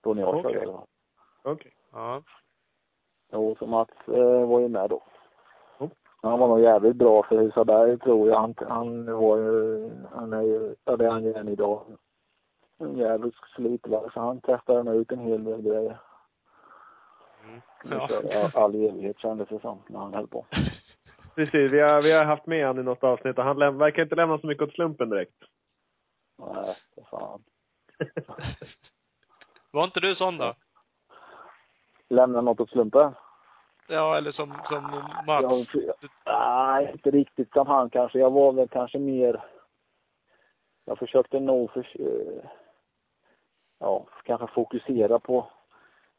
[0.00, 0.52] Då när jag Okej.
[0.52, 0.72] körde.
[1.42, 1.72] Okej.
[1.94, 2.22] Ja.
[3.32, 5.02] Jo, så Mats eh, var ju med då.
[5.80, 5.90] Mm.
[6.22, 8.40] Han var nog jävligt bra för Husaberg tror jag.
[8.40, 11.84] Han, han var ju, han är ju, ja det är han ju än idag.
[12.78, 16.00] En jävligt slitvarg så han testade nog ut en hel del grejer.
[17.44, 17.60] Mm.
[17.90, 18.08] Ja.
[18.30, 18.50] Ja.
[18.54, 20.46] All evighet kändes det som när han höll på.
[21.34, 24.02] Precis, vi har, vi har haft med han i något avsnitt och han läm- verkar
[24.02, 25.44] inte lämna så mycket åt slumpen direkt.
[26.38, 27.44] Nej, för fan.
[29.70, 30.54] Var inte du sån då?
[32.14, 33.14] Lämna något åt slumpen?
[33.88, 34.84] Ja, eller som, som
[35.26, 35.68] Mats?
[36.26, 38.18] Nej, inte riktigt som han kanske.
[38.18, 39.44] Jag var väl kanske mer...
[40.84, 41.86] Jag försökte nog för,
[43.78, 45.46] ja, kanske fokusera på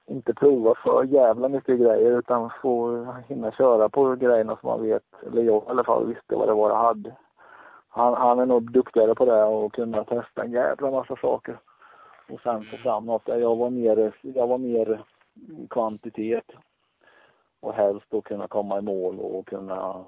[0.07, 5.03] inte prova för jävla mycket grejer utan få hinna köra på grejerna som man vet,
[5.27, 7.15] eller jag i alla fall visste vad det var jag hade.
[7.89, 11.57] Han, han är nog duktigare på det och kunna testa en jävla massa saker.
[12.29, 15.03] Och sen få fram något jag var mer, jag var mer
[15.69, 16.51] kvantitet
[17.59, 20.05] och helst då kunna komma i mål och kunna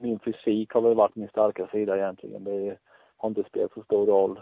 [0.00, 2.44] min fysik har väl varit min starka sida egentligen.
[2.44, 2.78] Det
[3.16, 4.40] har inte spelat så stor roll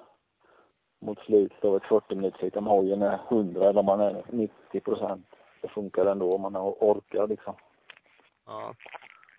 [1.00, 4.80] mot slutet av ett 40 minuters om hojen är 100 eller om man är 90
[4.80, 5.26] procent.
[5.62, 7.54] Det funkar ändå om man orkar liksom.
[8.46, 8.74] Ja.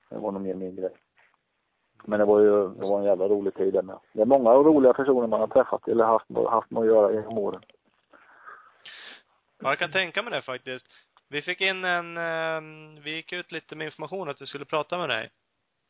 [0.10, 0.94] Det var nog mer min grej.
[2.06, 4.00] Men det var ju, det var en jävla rolig tid det med.
[4.14, 7.38] Det är många roliga personer man har träffat eller haft, haft med att göra genom
[7.38, 7.62] åren.
[9.64, 10.86] Ja, jag kan tänka mig det faktiskt.
[11.30, 12.62] Vi fick in en, eh,
[13.04, 15.30] vi gick ut lite med information att vi skulle prata med dig.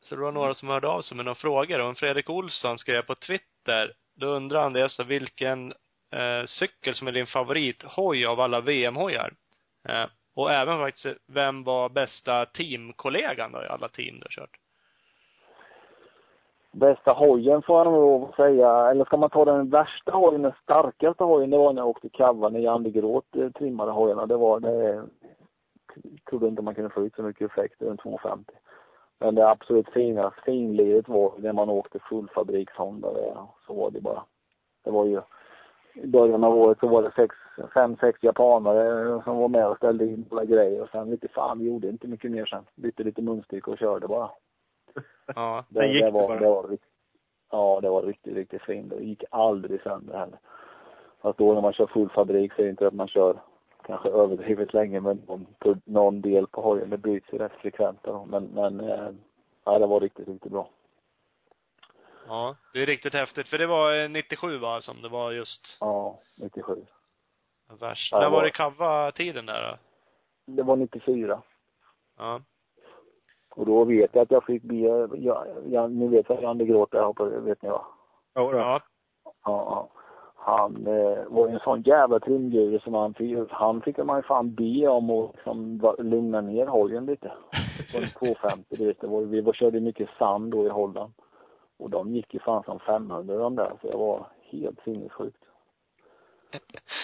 [0.01, 2.77] Så det var några som hörde av sig med några frågor och en Fredrik Olsson
[2.77, 5.73] skrev på Twitter, då undrar han det så vilken
[6.13, 9.33] eh, cykel som är din favorithoj av alla VM-hojar?
[9.89, 10.05] Eh,
[10.35, 14.60] och även faktiskt, vem var bästa teamkollegan då i alla team du har kört?
[16.71, 21.23] Bästa hojen får jag nog säga, eller ska man ta den värsta hojen, den starkaste
[21.23, 24.25] hojen, det var när jag åkte Cava, när Janne Gråt eh, trimmade hojarna.
[24.25, 25.03] Det var, det
[26.29, 28.53] trodde inte man kunde få ut så mycket effekt runt en 250.
[29.19, 33.09] Men det absolut finaste, finliret var när man åkte fullfabrikshonda
[33.67, 34.23] så var det bara.
[34.83, 35.21] Det var ju,
[35.93, 37.35] i början av året så var det sex,
[37.73, 41.59] fem, sex japanare som var med och ställde in alla grejer och sen lite fan,
[41.59, 42.65] vi gjorde inte mycket mer sen.
[42.75, 44.29] Bytte lite munstycke och körde bara.
[45.35, 45.65] Ja.
[45.69, 46.39] Det, gick det det var, bara.
[46.39, 46.89] det var riktigt,
[47.51, 48.89] ja det var riktigt, riktigt fint.
[48.89, 50.39] Det gick aldrig sönder heller.
[51.21, 53.41] Fast då när man kör full fabrik så är det inte att man kör
[53.85, 57.99] kanske överdrivet länge men någon, på någon del på hojen, det bryts ju rätt frekvent.
[58.27, 59.09] Men, men eh,
[59.65, 60.69] ja det var riktigt, riktigt bra.
[62.27, 62.55] Ja.
[62.73, 63.47] Det är riktigt häftigt.
[63.47, 66.85] För det var eh, 97 va, som det var just Ja, 97.
[67.79, 68.11] värst.
[68.11, 69.77] Ja, När det var det kavva-tiden där då?
[70.53, 71.41] Det var 94.
[72.17, 72.41] Ja.
[73.55, 74.75] Och då vet jag att jag fick be,
[75.13, 77.85] ja, ja, ni vet vad Janne Gråt är, hoppas- vet ni va?
[78.33, 78.53] Ja.
[78.53, 78.81] Ja.
[79.45, 79.87] Ja.
[80.35, 84.23] Han eh, var ju en sån jävla trimguru som han fick, han fick man ju
[84.23, 87.31] fan be om att liksom, lugna ner hojen lite.
[87.93, 91.13] På en 250, du vet, det var, vi var, körde mycket sand då i Holland.
[91.79, 95.43] Och de gick ju fan som 500 de där, så jag var helt sinnessjukt.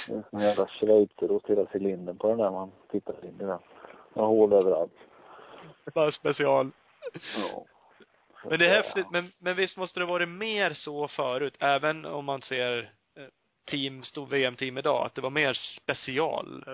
[0.07, 3.43] Det är En sån jävla schweizerost hela cylindern på den där man tittar in i
[3.43, 3.59] den.
[4.13, 4.93] Jag har hål överallt.
[5.93, 6.71] Bara special.
[7.37, 7.65] Ja.
[8.49, 12.25] Men det är häftigt, men, men visst måste det varit mer så förut, även om
[12.25, 13.23] man ser eh,
[13.71, 16.73] team, stor VM-team idag, att det var mer special eh,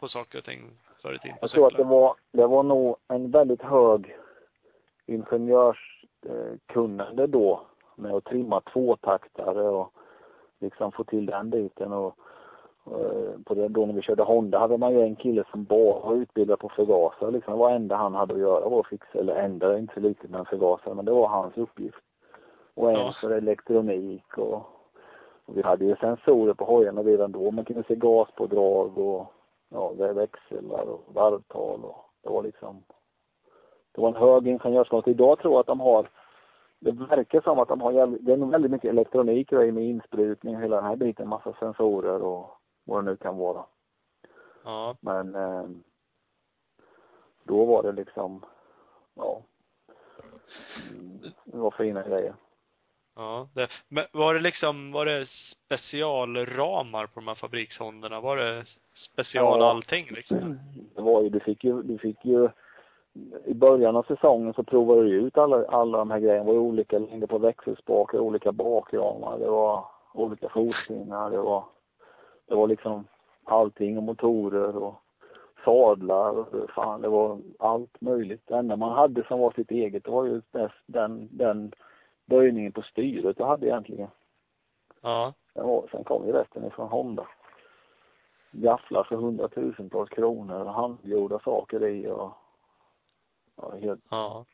[0.00, 0.70] på saker och ting
[1.02, 4.16] förr i tiden Jag tror att det var, det var nog en väldigt hög
[5.06, 9.92] ingenjörskunnande då med att trimma tvåtaktare och
[10.60, 12.14] liksom få till den biten och eh,
[13.44, 16.14] på det, då när vi körde Honda hade man ju en kille som bara var
[16.14, 17.58] utbildad på förgasare liksom.
[17.58, 20.40] Det enda han hade att göra var att fixa, eller enda, inte så litet med
[20.40, 22.02] en förgasare, men det var hans uppgift.
[22.74, 23.12] Och en Ja.
[23.20, 24.54] för elektronik och,
[25.46, 27.50] och vi hade ju sensorer på hojarna redan då.
[27.50, 29.32] Man kunde se gaspådrag och
[29.68, 32.82] ja, växlar och varvtal och det var liksom
[33.92, 35.08] det var en hög ingenjörskonst.
[35.08, 36.08] Idag tror jag att de har
[36.78, 40.56] det verkar som att de har det är nog väldigt mycket elektronik och med insprutning
[40.56, 42.50] och hela den här biten, massa sensorer och
[42.84, 43.64] vad det nu kan vara.
[44.64, 44.96] Ja.
[45.00, 45.64] Men eh,
[47.44, 48.44] då var det liksom,
[49.14, 49.42] ja,
[51.44, 52.34] det var fina grejer.
[53.16, 53.48] Ja.
[53.54, 58.20] Det, men var det liksom, var det specialramar på de här fabrikshonderna?
[58.20, 58.64] Var det
[59.12, 59.70] special Ja.
[59.70, 60.58] allting liksom?
[60.94, 62.48] Det var ju, du fick ju, du fick ju
[63.44, 66.44] i början av säsongen så provade du ut alla, alla de här grejerna.
[66.44, 71.64] Det var olika längder på växelspakar, olika bakramar, det var olika fotpinnar, det var,
[72.46, 73.06] det var liksom
[73.44, 74.94] allting och motorer och
[75.64, 78.42] sadlar och fan det var allt möjligt.
[78.46, 80.42] Det enda man hade som var sitt eget det var ju
[80.86, 81.72] den, den
[82.26, 84.08] böjningen på styret jag hade egentligen.
[85.00, 85.32] Ja.
[85.54, 87.26] Sen, var, sen kom ju resten ifrån Honda.
[88.50, 92.32] Gafflar för hundratusentals kronor handgjorda saker i och
[93.56, 94.44] ja, helt, Ja.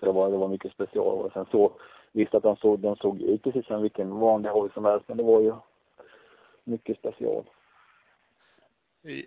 [0.00, 1.18] så det var, det var mycket special.
[1.18, 1.72] Och sen så,
[2.12, 5.16] visst att de såg, de såg ut precis som vilken vanlig hoj som helst, men
[5.16, 5.54] det var ju
[6.68, 7.44] mycket special.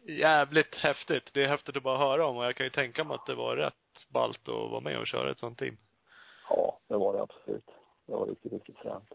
[0.06, 1.34] Jävligt häftigt.
[1.34, 3.36] Det är häftigt att bara höra om och jag kan ju tänka mig att det
[3.36, 5.78] var rätt ballt att vara med och köra ett sånt team.
[6.50, 7.66] Ja, det var det absolut.
[8.08, 9.14] Det var riktigt, riktigt fränt.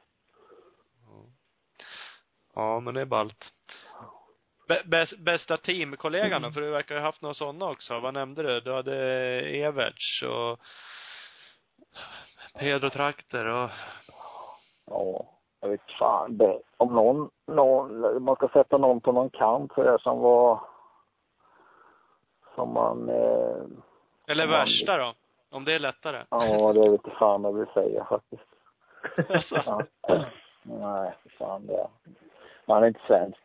[2.54, 3.52] Ja, men det är ballt.
[4.68, 6.50] Bä, bäst, bästa teamkollegan då?
[6.50, 8.00] För du verkar ha haft några sådana också.
[8.00, 8.60] Vad nämnde du?
[8.60, 8.96] Du hade
[9.40, 10.60] Everts och
[12.58, 13.70] Pedro Trakter och
[14.86, 16.36] Ja, jag vet fan.
[16.36, 20.60] Det, om någon, någon, man ska sätta någon på någon kant så det som var,
[22.54, 23.62] som man, eh,
[24.26, 25.14] Eller värsta då?
[25.50, 26.24] Om det är lättare.
[26.30, 28.46] ja det vet inte fan jag vill säga faktiskt.
[29.34, 29.82] Alltså, Ja.
[30.62, 31.86] Nej, fan det.
[32.66, 33.40] Man är inte svensk.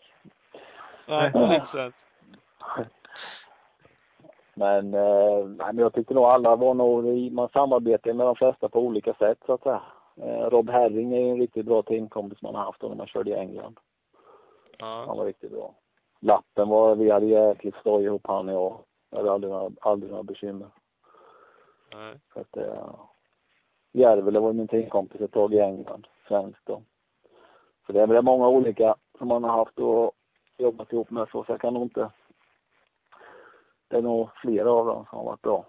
[1.08, 1.98] nej, det är inte svensk.
[4.54, 8.80] Men, eh, men jag tyckte nog alla var nog, man samarbetade med de flesta på
[8.80, 9.82] olika sätt så att säga.
[10.16, 13.30] Eh, Rob Herring är ju en riktigt bra teamkompis man har haft när man körde
[13.30, 13.80] i England.
[14.80, 15.14] Han Ja.
[15.16, 15.76] var riktigt bra.
[16.20, 18.80] Lappen var, vi hade jäkligt skoj ihop han och jag.
[19.10, 20.68] Jag hade aldrig några, aldrig några bekymmer.
[21.96, 22.20] Nej.
[22.34, 22.94] Så att, eh,
[23.92, 26.82] Järvele var min teamkompis ett tag i England, svensk då.
[27.86, 30.12] Så det är väl många olika som man har haft och
[30.58, 32.10] jobbat ihop med så, så jag kan nog inte
[33.88, 35.66] det är nog flera av dem som har varit bra.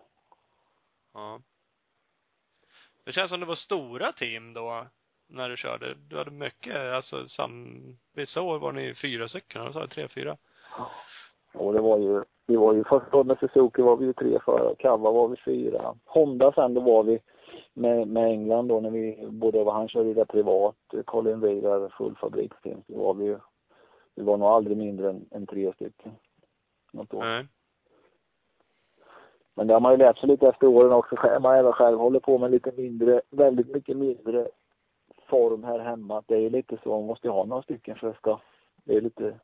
[1.15, 1.41] Ja.
[3.05, 4.87] Det känns som det var stora team då,
[5.29, 5.95] när du körde.
[5.95, 7.81] Du hade mycket, alltså sam,
[8.15, 10.37] vissa år var ni fyra stycken, eller så tre, fyra.
[11.55, 14.39] Och det var ju, vi var ju första året med Suzuki var vi ju tre
[14.45, 15.95] förare, Kawa var vi fyra.
[16.05, 17.19] Honda sen då var vi
[17.75, 22.17] med, med England då när vi, både vad han körde där privat, Colin Weaver, full
[22.17, 23.39] fabriksteam, så var vi ju,
[24.15, 26.13] vi var nog aldrig mindre än, än tre stycken.
[26.93, 27.25] Något år.
[27.25, 27.47] Nej.
[29.55, 31.43] Men det har man ju lärt sig lite efter åren också själv.
[31.43, 34.49] Man även själv håller på med lite mindre, väldigt mycket mindre
[35.27, 36.19] form här hemma.
[36.19, 38.41] Att Det är lite så, man måste ju ha några stycken för att det ska,
[38.85, 39.39] det är lite,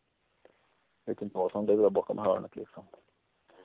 [1.06, 2.84] vet inte vad som där bakom hörnet liksom.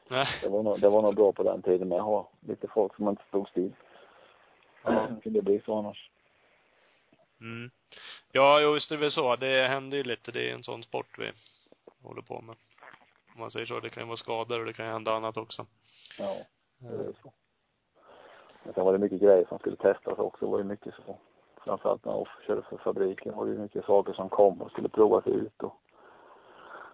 [0.09, 0.27] Nej.
[0.43, 2.95] Det var nog, det var nog bra på den tiden med att ha lite folk
[2.95, 3.73] som inte stod still.
[4.83, 5.07] Ja.
[5.15, 6.09] Det kunde bli så annars.
[7.41, 7.71] Mm.
[8.31, 9.35] Ja, jo, visst är det väl så.
[9.35, 10.31] Det händer ju lite.
[10.31, 11.31] Det är en sån sport vi
[12.01, 12.55] håller på med.
[13.33, 13.79] Om man säger så.
[13.79, 15.65] Det kan ju vara skador och det kan ju hända annat också.
[16.19, 16.35] Ja,
[16.77, 17.33] det är så.
[18.63, 20.45] Men sen var det mycket grejer som skulle testas också.
[20.45, 21.19] Det var ju mycket så.
[21.63, 24.89] Framförallt när jag körde för fabriken var det ju mycket saker som kom och skulle
[24.89, 25.81] provas ut och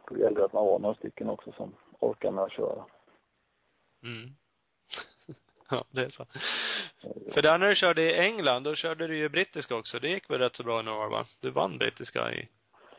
[0.09, 2.85] då gällde det att man var några stycken också som orkar med att köra.
[4.03, 4.29] Mm.
[5.69, 6.25] ja, det är så.
[7.33, 9.99] För där när du körde i England, då körde du ju brittiska också.
[9.99, 11.23] Det gick väl rätt så bra i några år, va?
[11.41, 12.49] Du vann brittiska i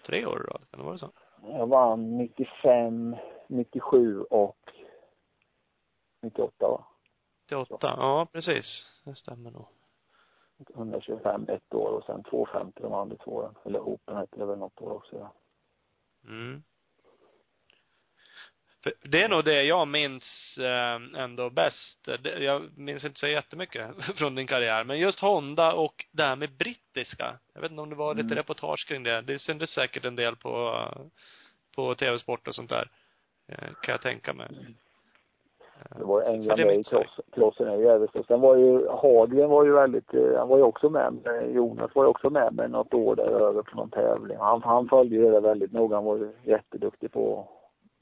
[0.07, 0.59] tre år då?
[0.71, 1.11] Kan det vara så?
[1.43, 3.17] Jag vann 95,
[3.47, 4.57] 97 och
[6.23, 6.85] 98 va?
[7.49, 7.95] Till åtta?
[7.97, 8.85] Ja, precis.
[9.05, 9.67] Det stämmer nog.
[10.75, 13.55] 125 ett år och sen 250 de andra två åren.
[13.65, 15.33] Eller Open hette det väl något år också ja.
[16.25, 16.63] Mm.
[18.83, 22.09] För det är nog det jag minns eh, ändå bäst.
[22.41, 26.53] Jag minns inte så jättemycket från din karriär, men just Honda och det här med
[26.53, 27.39] brittiska.
[27.55, 28.37] Jag vet inte om det var lite Mm.
[28.37, 29.21] reportage kring det.
[29.23, 30.85] Det syntes säkert en del på,
[31.77, 32.91] på tv-sport och sånt där.
[33.49, 34.47] Eh, kan jag tänka mig.
[34.51, 36.83] Eh, Det var England med i
[37.35, 38.15] crossen jävligt.
[38.17, 41.15] Och sen var ju Hagren var ju väldigt, han var ju också med,
[41.55, 44.37] Jonas var ju också med med något år där över på någon tävling.
[44.39, 45.97] Han, han följde ju det väldigt noga.
[45.97, 47.49] Han var ju jätteduktig på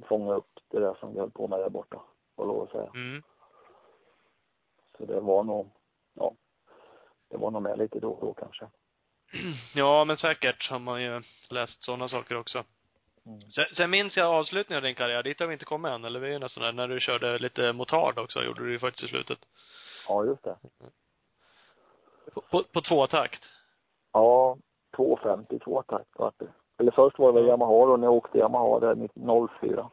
[0.03, 2.01] att fånga upp det där som vi höll på med där borta.
[2.37, 2.91] Får lov att säga.
[2.95, 3.23] Mm.
[4.99, 5.71] Så det var nog,
[6.15, 6.35] ja.
[7.31, 8.67] Det var nog med lite då och då kanske.
[9.75, 12.65] Ja, men säkert har man ju läst sådana saker också.
[13.27, 13.41] Mm.
[13.41, 15.23] Sen, sen minns jag avslutningen av din karriär.
[15.23, 16.73] Dit har vi inte kommit än, eller vi är nästan där.
[16.73, 19.39] När du körde lite motard också, gjorde du ju faktiskt i slutet.
[20.09, 20.57] Ja, just det.
[22.35, 23.45] På, på, på tvåtakt.
[24.13, 24.57] Ja,
[24.97, 26.53] 250 tvåtakt vart det.
[26.79, 27.41] Eller först var det.
[27.41, 29.09] Yamaha då, när jag åkte Yamaha där
[29.61, 29.91] 04.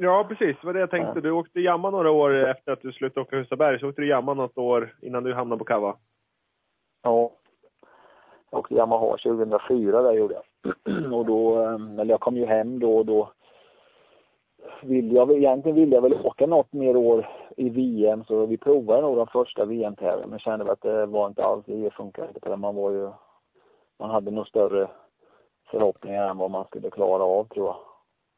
[0.00, 0.56] Ja, precis.
[0.60, 1.20] Det var det jag tänkte.
[1.20, 3.80] Du åkte Jamma några år efter att du slutade åka Husaberg.
[3.80, 5.96] Så åkte du Jamma något år innan du hamnade på Kava.
[7.02, 7.30] Ja.
[8.50, 11.12] Jag åkte Yamaha 2004 där gjorde jag.
[11.14, 13.32] och då, eh, eller jag kom ju hem då och då
[14.82, 19.02] vill jag, egentligen ville jag väl åka något mer år i VM så vi provade
[19.02, 22.56] nog de första VM-tävlingarna men kände att det var inte alls, det funkade inte.
[22.56, 23.10] Man var ju,
[23.98, 24.88] man hade nog större
[25.70, 27.76] förhoppningar än vad man skulle klara av tror jag.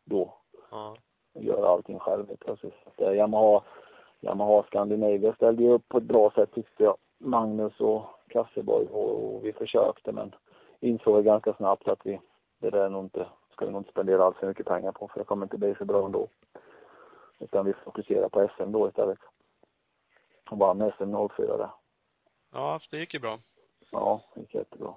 [0.04, 0.34] Då.
[0.70, 0.96] Ja.
[1.32, 2.74] Göra allting själv plötsligt.
[2.96, 3.62] Eh, Yamaha,
[4.20, 6.96] Yamaha Scandinavia ställde ju upp på ett bra sätt tyckte jag.
[7.18, 10.34] Magnus och Kasseborg och, och vi försökte men
[10.80, 12.20] insåg ganska snabbt att vi,
[12.58, 15.08] det där är nog inte, ska vi nog inte spendera alls för mycket pengar på
[15.08, 16.28] för det kommer inte bli så bra ändå.
[17.38, 19.18] Utan vi fokuserar på SM då istället.
[20.50, 21.70] Och vann SM 04 där.
[22.52, 23.38] Ja, det gick ju bra.
[23.90, 24.94] Ja, det gick jättebra.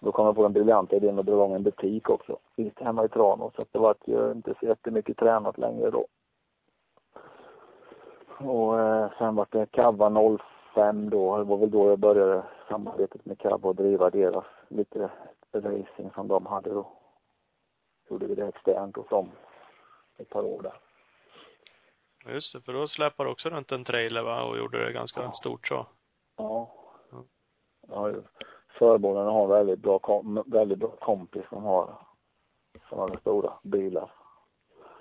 [0.00, 2.38] Då kom jag på den briljanta idén att dra igång en butik också.
[2.56, 3.54] Just hemma i Tranås.
[3.54, 6.06] Så att det var ju inte så jättemycket tränat längre då.
[8.40, 10.38] Och eh, sen var det Kava
[10.74, 11.36] 05 då.
[11.38, 15.10] Det var väl då jag började samarbetet med Kava och driva deras lite
[15.52, 16.88] racing som de hade då.
[18.10, 19.30] Gjorde vi det externt hos dem
[20.18, 20.72] ett par år där.
[22.34, 25.22] Just det, för då släpade du också runt en trailer va, och gjorde det ganska
[25.22, 25.32] Ja.
[25.32, 25.86] stort så.
[26.36, 26.70] Ja.
[27.10, 27.24] Ja.
[27.88, 28.12] Ja,
[28.78, 31.94] förmånen har en väldigt bra, kom, väldigt bra kompis som har
[32.88, 34.10] sådana stora bilar.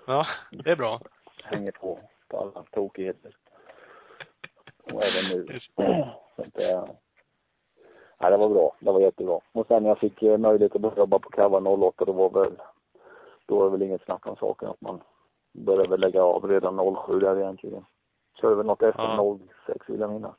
[0.08, 1.00] Ja, det är bra.
[1.44, 3.36] Hänger på på alla tokigheter.
[4.94, 5.60] Och även nu.
[6.36, 6.88] Så att det,
[8.20, 8.76] nej, det var bra.
[8.80, 9.40] Det var jättebra.
[9.52, 12.30] Och sen när jag fick eh, möjlighet att börja jobba på Kava 08, då var
[12.30, 12.58] väl,
[13.46, 15.02] då var det väl inget snack om saken att man
[15.54, 17.86] började väl lägga av redan 07 där egentligen.
[18.42, 19.40] Körde väl något efter Ja.
[19.66, 20.36] 06 vill jag minnas.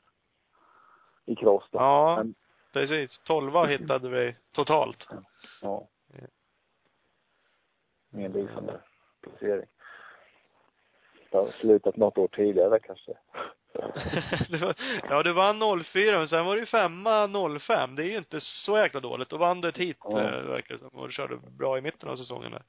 [1.25, 1.79] I cross då.
[1.79, 2.35] Ja, Men,
[2.73, 3.19] precis.
[3.23, 5.09] Tolva hittade vi totalt.
[5.63, 5.89] ja.
[8.15, 8.81] Ingen lysande
[9.23, 9.67] placering.
[11.31, 13.13] Det har slutat något år tidigare kanske.
[15.09, 17.29] Ja, du vann 04, men sen var det ju femma
[17.61, 17.95] 05.
[17.95, 19.29] Det är ju inte så jäkla dåligt.
[19.29, 20.21] Då vann du ett hit, Ja.
[20.21, 20.89] eh, verkar det som.
[20.89, 22.63] Och du körde bra i mitten av säsongen där.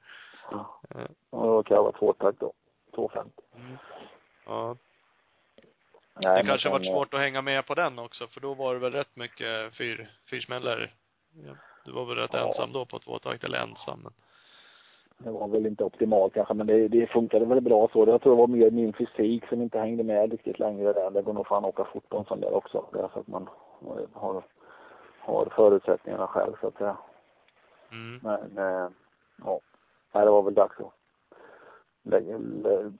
[0.50, 0.80] Ja.
[0.90, 2.52] Eh, Och då kan jag vara tvåtakt då.
[2.94, 3.42] 250.
[4.46, 4.76] Ja.
[6.22, 8.54] Nej, Det kanske sen, varit eh, svårt att hänga med på den också, för då
[8.54, 10.90] var det väl rätt mycket fyr, fyrsmällare.
[11.84, 12.46] Du var väl rätt Ja.
[12.46, 14.12] ensam då på tvåtakt, eller ensam, men.
[15.18, 18.04] Det var väl inte optimalt kanske, men det, det funkade väl bra så.
[18.06, 21.10] Jag tror det var mer min fysik som inte hängde med riktigt längre där.
[21.10, 22.84] Det går nog fan att åka fort på en sån där också.
[22.92, 23.48] Därför att man
[24.12, 24.42] har,
[25.20, 26.96] har förutsättningarna själv så att säga.
[27.92, 28.20] Mm.
[28.22, 28.88] Men, eh,
[29.44, 29.60] ja.
[30.12, 30.92] Nej, det var väl dags att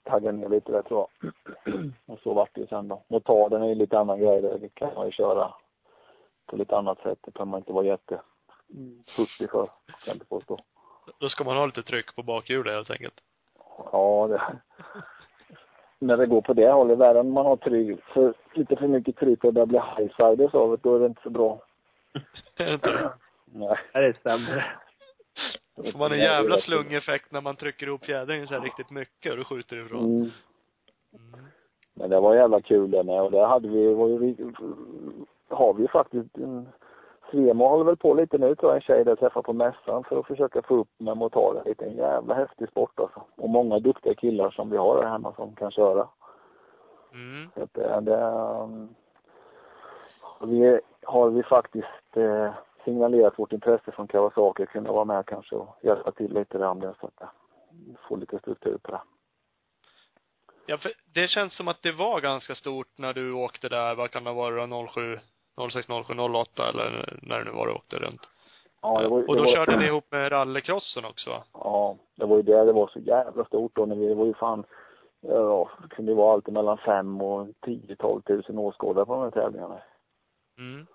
[0.05, 1.33] tagga ner lite där tror jag.
[2.07, 3.03] Och så vart det ju sen då.
[3.09, 4.43] Motarden är ju lite annan grej.
[4.43, 5.55] Det kan man ju köra
[6.47, 7.19] på lite annat sätt.
[7.21, 8.21] Det kan man inte vara jätte
[9.17, 10.59] hurtig för, kan jag inte påstå.
[11.19, 13.21] Då ska man ha lite tryck på bakhjulet helt enkelt.
[13.93, 14.43] Ja, det,
[16.07, 19.17] när det går på det hållet, värre än man har tryck, för, lite för mycket
[19.17, 21.63] tryck och det blir highsiders av det, då är det inte så bra.
[22.57, 23.13] Är det inte det?
[23.45, 23.77] Nej.
[23.93, 24.77] Är det stämmer.
[25.85, 29.33] Då får man en jävla slungeffekt när man trycker ihop fjädringen så här riktigt mycket
[29.33, 30.05] och då skjuter det ifrån.
[30.05, 30.31] Mm.
[31.13, 31.47] Mm.
[31.95, 34.35] Men det var jävla kul det med och där hade vi, var ju,
[35.49, 36.69] har vi ju faktiskt en
[37.31, 40.05] Svemo håller väl på lite nu tror jag, en tjej där jag träffade på mässan
[40.05, 41.85] för att försöka få upp med motorer lite.
[41.85, 43.23] En jävla häftig sport alltså.
[43.37, 46.09] Och många duktiga killar som vi har här hemma som kan köra.
[47.13, 47.51] Mm.
[47.55, 48.89] Så att det, det um,
[50.41, 52.53] vi, har vi faktiskt eh,
[52.85, 56.67] signalerat vårt intresse från Kawasaki att kunna vara med kanske och hjälpa till lite där
[56.67, 57.29] om det så att
[58.09, 59.01] få lite struktur på det.
[60.67, 64.11] Ja, för det känns som att det var ganska stort när du åkte där, vad
[64.11, 65.19] kan det vara, 07,
[65.71, 68.29] 06, 07, 08 eller när det nu var du åkte runt.
[68.83, 71.45] Ja, det var, och då var, körde ni ihop med rallycrossen också va?
[71.53, 74.27] Ja, det var ju det det var så jävla stort då när vi, det var
[74.27, 74.65] ju fan,
[75.21, 79.31] ja, det kunde ju vara allt mellan fem och 10-12 tusen åskådare på de här
[79.31, 79.79] tävlingarna.
[80.59, 80.87] Mm.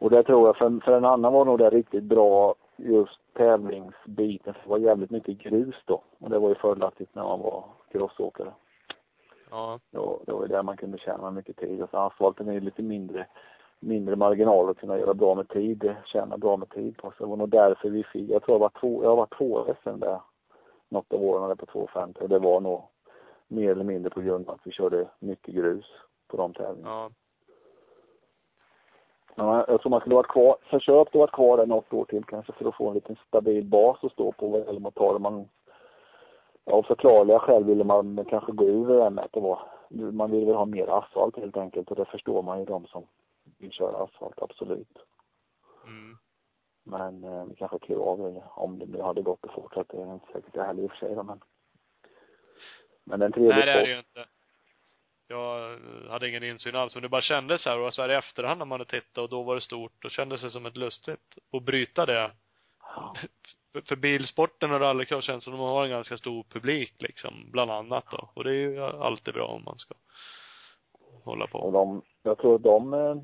[0.00, 4.54] Och det tror jag, för, för en annan var nog det riktigt bra just tävlingsbiten,
[4.54, 6.02] för det var jävligt mycket grus då.
[6.18, 8.52] Och det var ju fördelaktigt när man var crossåkare.
[9.50, 9.78] Ja.
[9.90, 11.82] Då, det var ju där man kunde tjäna mycket tid.
[11.82, 13.26] Och så asfalten är ju lite mindre,
[13.80, 17.12] mindre marginal att kunna göra bra med tid, tjäna bra med tid på.
[17.18, 19.74] Så det var nog därför vi fick, jag tror jag var två, jag var två
[19.82, 20.20] SM där,
[20.88, 22.82] något av åren på 250 och det var nog
[23.48, 25.86] mer eller mindre på grund av att vi körde mycket grus
[26.28, 26.90] på de tävlingarna.
[26.90, 27.10] Ja.
[29.40, 32.24] Ja, jag tror man skulle varit kvar, försökt att vara kvar där något år till
[32.24, 35.18] kanske för att få en liten stabil bas att stå på vad gäller motorer.
[35.18, 35.48] Man,
[36.64, 40.64] av förklarliga skäl ville man kanske gå ur att det var, man vill väl ha
[40.64, 43.06] mer asfalt helt enkelt och det förstår man ju de som
[43.58, 44.98] vill köra asfalt, absolut.
[45.86, 46.16] Mm.
[46.84, 49.96] Men eh, vi kanske klev av det om det nu hade gått att fortsätta.
[49.96, 51.40] Det är inte säkert det heller i och för sig då, men.
[53.04, 54.29] Men en trevlig Nej, det är det ju inte.
[55.30, 55.78] Jag
[56.08, 58.58] hade ingen insyn alls, men det bara kändes så här, och så här i efterhand
[58.58, 61.38] när man hade tittat och då var det stort, då kändes det som ett lustigt
[61.52, 62.30] att bryta det.
[62.82, 63.14] Ja.
[63.72, 67.70] För, för bilsporten och rallycross känns som de har en ganska stor publik liksom, bland
[67.70, 68.30] annat då.
[68.34, 69.94] Och det är ju alltid bra om man ska
[71.24, 71.70] hålla Och på.
[71.70, 73.16] de, jag tror att de, eh,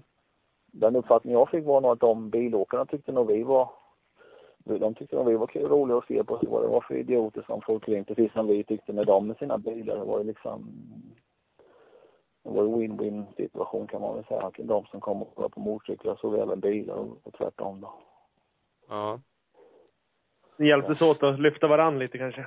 [0.67, 3.71] den uppfattning jag fick var nog att de bilåkarna tyckte nog vi var,
[4.59, 7.45] de tyckte nog vi var kul, roliga att se på vad det var för idioter
[7.47, 9.97] som for omkring, precis som vi tyckte med dem med sina bilar.
[9.97, 10.73] Det var ju liksom,
[12.47, 14.51] det var en win-win situation kan man väl säga.
[14.59, 17.95] De som kom och kollade på motorcyklar såg även bilar och, tvärtom då.
[18.89, 19.21] Ja.
[20.57, 22.47] Ni hjälptes åt att lyfta varann lite kanske?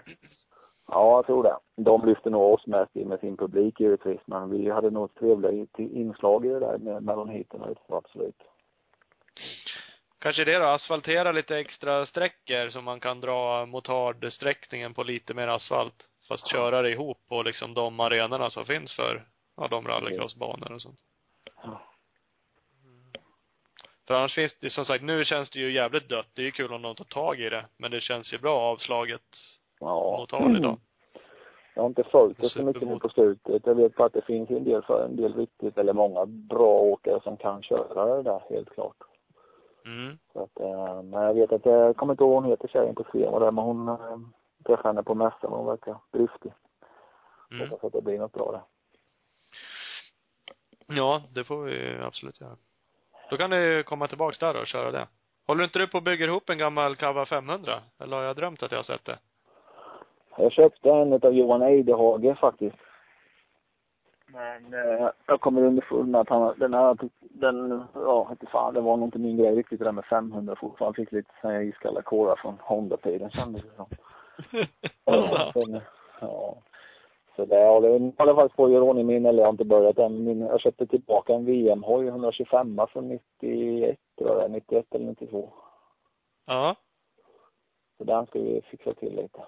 [0.88, 1.58] Ja, jag tror det.
[1.76, 5.80] De lyfte nog oss mest med sin publik givetvis, men vi hade nog ett trevligt
[5.80, 8.43] inslag i det där med mellan heaten, absolut.
[10.20, 15.47] Kanske det då, asfaltera lite extra sträckor så man kan dra motardsträckningen på lite mer
[15.47, 16.10] asfalt.
[16.28, 19.26] Fast köra det ihop på liksom de arenorna som finns för,
[19.60, 20.99] ja, de rallycrossbanor och sånt.
[21.64, 21.82] Ja.
[24.07, 26.28] För annars finns det, som sagt, nu känns det ju jävligt dött.
[26.34, 27.66] Det är ju kul om de tar tag i det.
[27.78, 29.22] Men det känns ju bra avslaget
[29.80, 30.18] Ja.
[30.20, 30.78] motard idag.
[31.76, 33.66] Jag har inte följt det så mycket nu på slutet.
[33.66, 36.80] Jag vet bara att det finns en del för en del riktigt, eller många bra
[36.80, 38.95] åkare som kan köra det där, helt klart.
[39.86, 40.18] Mm.
[40.34, 42.68] Så att, eh, men jag vet att, eh, jag kommer inte ihåg vad hon heter
[42.68, 44.18] tjejen på Svema där, men hon eh,
[44.66, 46.53] träffade henne på mässan och hon verkar driftig.
[47.51, 47.70] Mm.
[47.70, 48.62] Hoppas att det blir något bra där.
[50.89, 52.55] Ja, det får vi absolut göra.
[53.29, 55.07] Då kan du komma tillbaks där och köra det.
[55.47, 57.81] Håller inte du på och bygger ihop en gammal Cava 500?
[57.99, 59.19] Eller har jag drömt att jag har sett det?
[60.37, 62.77] Jag köpte en av Johan Eidehage faktiskt.
[64.25, 68.81] Men eh, jag kommer underfund med att han, den här, den, ja, inte fan, det
[68.81, 70.95] var nog inte min grej riktigt det där med 500 fortfarande.
[70.95, 73.85] Fick lite sån här iskalla kårar från Honda-tiden kändes det som.
[75.05, 75.51] Alltså.
[75.53, 75.81] Sen,
[76.21, 76.57] ja.
[77.39, 79.97] Så det håller, jag faktiskt på att göra ordning min, eller jag har inte börjat
[79.97, 80.23] än.
[80.23, 85.05] Min, jag köpte tillbaka en VM-hoj, 125 från 91 tror jag det är, 91 eller
[85.05, 85.53] 92.
[86.45, 86.75] Ja.
[87.97, 89.45] Så den ska vi fixa till lite.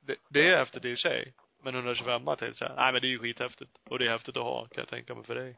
[0.00, 1.34] Det, det är häftigt i och för sig.
[1.62, 3.78] Men 125 till så här, nej men det är ju skithäftigt.
[3.90, 5.56] Och det är häftigt att ha, kan jag tänka mig för dig.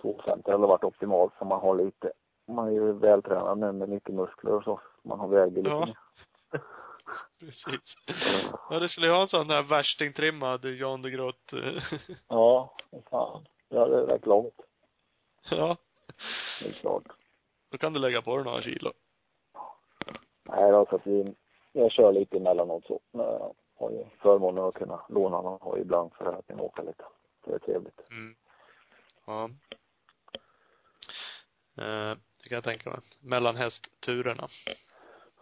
[0.00, 2.12] 250 hade varit optimalt så man har lite,
[2.48, 4.80] man är ju vältränad nu med mycket muskler och så.
[5.02, 5.94] Man har väger lite Ja.
[7.40, 7.96] Precis.
[8.70, 11.52] Ja, du skulle ju ha en sån där värstingtrimmad Jan de Groot.
[12.28, 12.76] Ja,
[13.10, 13.46] fan.
[13.68, 14.60] Ja, det är rätt långt.
[15.50, 15.76] ja.
[16.62, 17.04] Det är klart.
[17.70, 18.92] Då kan du lägga på dig några kilo.
[20.44, 21.34] Nej då, så att vi,
[21.72, 23.00] jag kör lite emellanåt så.
[23.10, 27.04] Jag har ju förmånen att kunna låna någon hoj ibland för att kunna åka lite.
[27.44, 28.00] Det är trevligt.
[28.10, 28.36] Mm.
[29.26, 29.50] Ja.
[31.76, 33.00] Eh, det kan jag tänka mig.
[33.20, 34.48] Mellan hästturerna.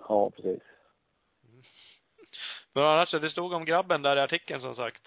[0.09, 0.63] Ja, precis.
[2.75, 5.03] Men annars, det stod om grabben där i artikeln som sagt.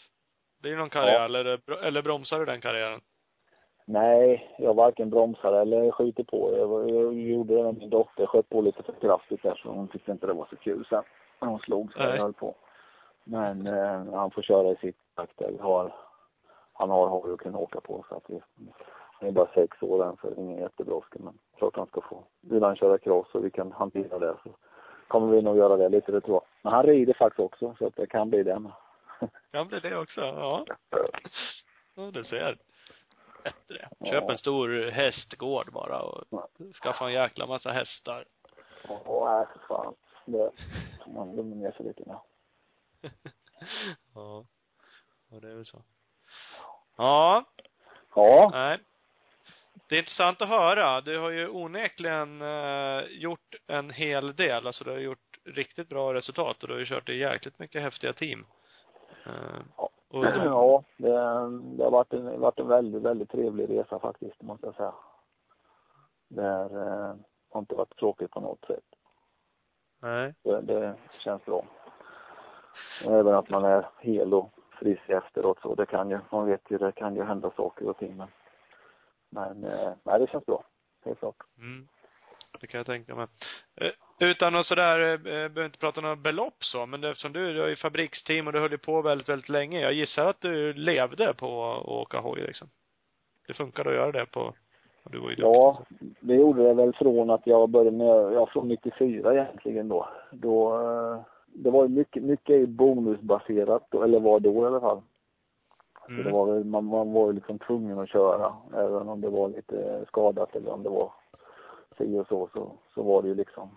[0.61, 1.25] Det är ju någon karriär, Ja.
[1.25, 3.01] eller, eller bromsar du den karriären?
[3.85, 6.57] Nej, jag varken bromsar eller skjuter på.
[6.57, 8.25] Jag, jag gjorde det med min dotter.
[8.25, 11.03] Sköt på lite för kraftigt där så hon tyckte inte det var så kul sen.
[11.41, 12.09] När hon slog så Nej.
[12.09, 12.55] jag höll på.
[13.23, 15.37] Men eh, han får köra i sitt takt.
[15.37, 15.51] där.
[15.51, 15.93] Vi har,
[16.73, 18.41] han har hoj att kunna åka på så att vi,
[19.19, 21.19] han är bara sex år än så det är ingen jättebrådska.
[21.19, 22.23] Men klart han ska få.
[22.41, 24.49] Vill han köra cross och vi kan hantera det så
[25.11, 26.43] kommer vi nog göra det lite, det tror jag.
[26.61, 28.71] Men han rider faktiskt också så att det kan bli det med.
[29.51, 30.65] Kan bli det också, ja.
[31.95, 32.57] Ja, du ser.
[33.43, 33.89] Bättre.
[34.05, 34.31] Köp Ja.
[34.31, 36.23] en stor hästgård bara och
[36.83, 38.25] skaffa en jäkla massa hästar.
[38.87, 39.93] Ja, nej för fan.
[40.25, 40.51] Det
[41.07, 42.17] man lugna ner sig lite med.
[44.15, 44.45] Ja.
[45.31, 45.81] Ja, det är väl så.
[46.97, 47.45] Ja,
[48.15, 48.49] Ja.
[48.53, 48.77] nej.
[49.91, 51.01] Det är intressant att höra.
[51.01, 54.67] Du har ju onekligen eh, gjort en hel del.
[54.67, 57.81] Alltså du har gjort riktigt bra resultat och du har ju kört i jäkligt mycket
[57.81, 58.45] häftiga team.
[59.25, 59.31] Eh,
[59.77, 59.89] Ja.
[60.09, 61.09] och Ja, det,
[61.77, 64.93] det har varit en, varit en väldigt, väldigt trevlig resa faktiskt, måste jag säga.
[66.27, 67.15] Det är, eh,
[67.49, 68.85] har inte varit tråkigt på något sätt.
[70.01, 70.33] nej.
[70.43, 71.65] Det, det känns bra.
[73.05, 75.75] Även att man är hel och frisk efteråt så.
[75.75, 78.27] Det kan ju, man vet ju, det kan ju hända saker och ting men,
[79.31, 80.63] men eh, nej det känns bra.
[81.05, 81.35] Helt klart.
[81.57, 81.87] Mm.
[82.61, 83.27] Det kan jag tänka mig.
[83.75, 87.63] Eh, Utan att sådär, eh, behöver inte prata några belopp så, men eftersom du, du
[87.63, 89.79] är i fabriksteam och du höll ju på väldigt, väldigt länge.
[89.79, 92.67] Jag gissar att du levde på att åka hoj liksom.
[93.47, 94.53] Det funkade att göra det på,
[95.11, 95.45] du var ju duktig.
[95.45, 95.81] Ja,
[96.19, 100.09] det gjorde det väl från att jag började med, ja från 94 egentligen då.
[100.31, 100.77] Då,
[101.45, 105.01] det var ju mycket, mycket ju bonusbaserat eller var då i alla fall.
[106.15, 106.33] Så det Mm.
[106.33, 110.05] var väl, man, man var ju liksom tvungen att köra, även om det var lite
[110.07, 111.13] skadat eller om det var
[111.97, 113.69] si och så, så, så var det ju liksom,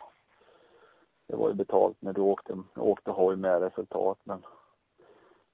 [1.27, 4.43] det var ju betalt när du åkte, åkte hoj med resultat men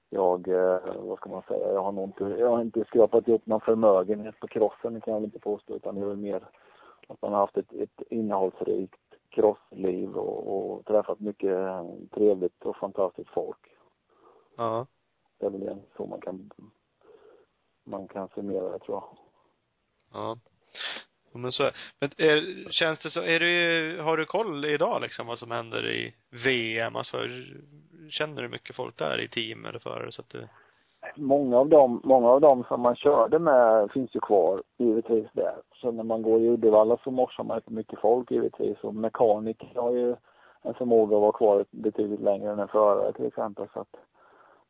[0.09, 3.45] jag, eh, vad ska man säga, jag har nog inte, jag har inte skrapat ihop
[3.45, 6.43] någon förmögenhet på crossen, det kan jag väl inte påstå, utan det är väl mer
[7.07, 11.57] att man har haft ett, ett innehållsrikt crossliv och, och träffat mycket
[12.11, 13.75] trevligt och fantastiskt folk.
[14.57, 14.85] Ja.
[15.41, 16.49] Det är väl en så man kan,
[17.83, 19.03] man kan summera det tror jag.
[20.13, 20.37] Ja.
[21.33, 25.27] Ja, Men så, men är, känns det så, är du, har du koll idag liksom
[25.27, 26.95] vad som händer i VM?
[26.95, 27.17] Alltså,
[28.09, 30.47] känner du mycket folk där i team eller förare så att du
[31.15, 35.55] många av dem, många av dem som man körde med finns ju kvar givetvis där.
[35.75, 39.81] Så när man går i Uddevalla så morsar man inte mycket folk givetvis och mekaniker
[39.81, 40.15] har ju
[40.61, 43.67] en förmåga att vara kvar betydligt längre än en förare till exempel.
[43.73, 43.95] Så att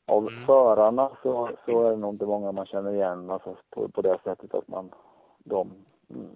[0.05, 0.45] av Mm.
[0.45, 4.19] förarna så, så är det nog inte många man känner igen alltså på, på det
[4.23, 4.91] sättet att man,
[5.37, 5.71] de,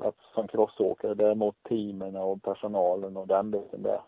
[0.02, 1.14] att som crossåkare.
[1.14, 4.02] Däremot teamen och personalen och den biten där,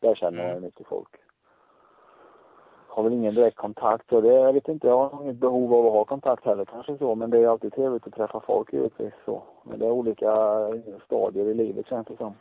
[0.00, 1.16] där känner man ju mycket folk.
[2.88, 5.86] Har väl ingen direkt kontakt och det, jag vet inte, jag har inget behov av
[5.86, 9.14] att ha kontakt heller kanske så, men det är alltid trevligt att träffa folk givetvis
[9.24, 9.42] så.
[9.62, 10.32] Men det är olika
[11.04, 12.34] stadier i livet känns det som.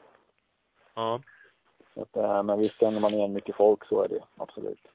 [0.95, 1.19] Ja.
[1.93, 4.87] Så att, eh, men visst känner man igen mycket folk, så är det absolut.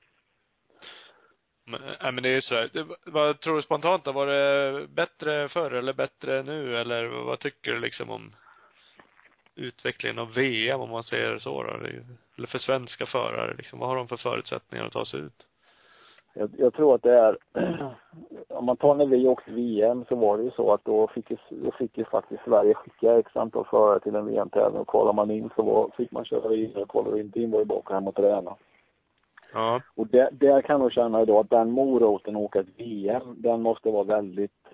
[1.64, 2.70] Men, nej, men det är ju så här.
[3.04, 4.12] Vad tror du spontant då?
[4.12, 6.76] Var det bättre förr eller bättre nu?
[6.76, 8.30] Eller vad tycker du liksom om
[9.56, 11.70] utvecklingen av VM om man säger så då?
[12.36, 13.78] Eller för svenska förare liksom.
[13.78, 15.46] Vad har de för förutsättningar att ta sig ut?
[16.34, 17.36] Jag, jag tror att det är,
[18.48, 21.30] om man tar när vi åkte VM så var det ju så att då fick
[21.30, 25.12] ju, då fick ju faktiskt Sverige skicka x antal förare till en VM-tävling och kollar
[25.12, 27.78] man in så var, fick man köra vidare, och vi inte in var det bara
[27.78, 28.56] åka hem och träna.
[29.52, 29.80] Ja.
[29.94, 33.62] Och där, där kan jag känna idag att den moroten att åka ett VM, den
[33.62, 34.66] måste vara väldigt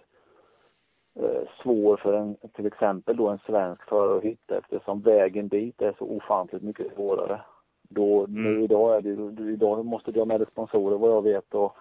[1.21, 5.83] eh, svår för en, till exempel då en svensk förare att hitta eftersom vägen dit
[5.83, 7.41] är så ofantligt mycket svårare.
[7.89, 8.63] Då, nu Mm.
[8.63, 11.77] idag är det idag måste du ha med dig sponsorer vad jag vet och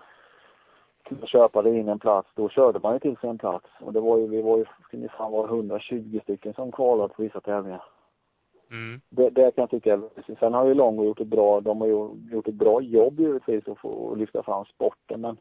[1.25, 2.29] köpa dig in en plats.
[2.35, 3.65] Då körde man ju till sig en plats.
[3.81, 4.65] Och det var ju, vi var ju,
[5.09, 7.83] fan vara 120 stycken som kvalade på vissa tävlingar.
[8.71, 9.01] Mm.
[9.09, 10.01] Det, det kan jag tycka
[10.39, 13.67] Sen har ju Longo gjort ett bra, de har ju gjort ett bra jobb givetvis
[13.67, 15.37] att få lyfta fram sporten men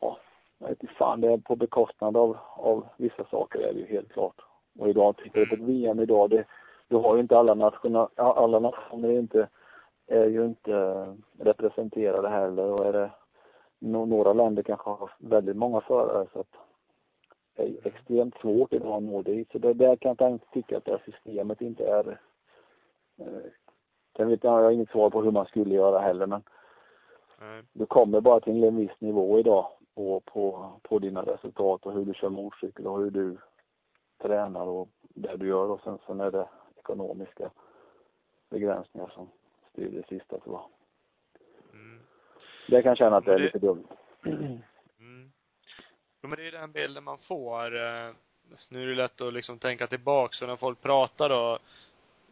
[0.00, 0.18] ja,
[0.58, 3.86] jag vet inte fan, det är på bekostnad av, av vissa saker är det ju
[3.86, 4.40] helt klart.
[4.78, 6.44] Och idag, tittar du på VM idag, det,
[6.88, 9.48] du har ju inte alla nationer, alla nationer är inte,
[10.06, 11.06] är ju inte
[11.38, 13.10] representerade heller och är det
[13.78, 16.54] några länder kanske har väldigt många förare så att
[17.56, 19.52] det är extremt svårt idag att nå dit.
[19.52, 22.18] Så det, där kan jag tycka att det här systemet inte är
[23.18, 23.26] Eh,
[24.16, 26.42] Sen vet jag, har inget svar på hur man skulle göra heller men
[27.40, 27.62] Nej.
[27.72, 32.04] du kommer bara till en viss nivå idag på, på, på dina resultat och hur
[32.04, 33.36] du kör motorcykel och hur du
[34.22, 37.50] tränar och det du gör och sen, sen är det ekonomiska
[38.50, 39.28] begränsningar som
[39.72, 40.68] styr det sista tror jag.
[41.72, 42.00] Mm.
[42.68, 43.86] Det kan känna att det är det- lite dumt.
[44.98, 45.32] Mm.
[46.22, 47.64] Jo, men det är den bilden man får.
[47.76, 48.12] eh,
[48.70, 51.58] Nu är det lätt att liksom tänka tillbaka, så när folk pratar då, ja,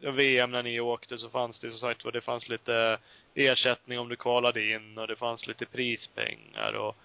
[0.01, 2.97] VM när ni åkte så fanns det som sagt var, det fanns lite
[3.33, 6.95] ersättning om du kvalade in och det fanns lite prispengar och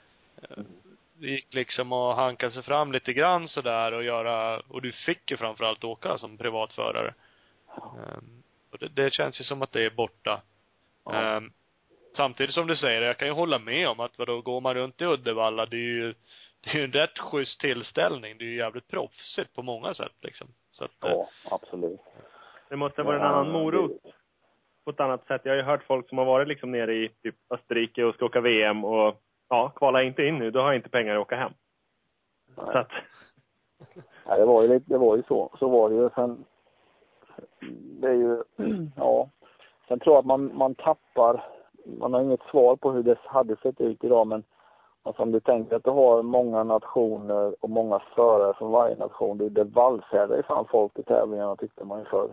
[0.43, 0.65] eh,
[1.21, 5.31] det gick liksom att hanka sig fram lite grann sådär och göra, och du fick
[5.31, 7.15] ju framförallt åka som privatförare.
[7.77, 10.43] Um, och det, det känns ju som att det är borta.
[11.05, 11.37] Ja.
[11.37, 11.53] Ehm,
[12.17, 15.01] samtidigt som du säger, jag kan ju hålla med om att vadå, går man runt
[15.01, 16.15] i Uddevalla, det är ju,
[16.61, 18.39] det är ju en rätt schysst tillställning.
[18.39, 20.49] Det är ju jävligt proffsigt på många sätt liksom.
[20.71, 22.01] Så att, eh, Ja, absolut.
[22.71, 24.03] Det måste vara en annan morot
[24.85, 25.41] på ett annat sätt.
[25.45, 28.25] Jag har ju hört folk som har varit liksom nere i typ Österrike och ska
[28.25, 29.15] åka VM och
[29.49, 31.53] ja, kvala inte in nu, då har jag inte pengar att åka hem.
[32.55, 32.77] Så Nej.
[32.77, 32.91] att,
[34.27, 35.51] Ja, det var ju lite, det var ju så.
[35.59, 36.11] Så var det ju.
[36.15, 36.45] Sen,
[38.01, 38.43] det är ju,
[38.97, 39.29] ja.
[39.89, 41.45] Sen tror jag att man, man tappar,
[41.85, 44.45] man har inget svar på hur det hade sett ut idag men
[45.03, 49.39] alltså om du tänker att du har många nationer och många förare från varje nation,
[49.39, 52.31] det, det vallfärdar ju fan folk till tävlingarna tyckte man ju förr.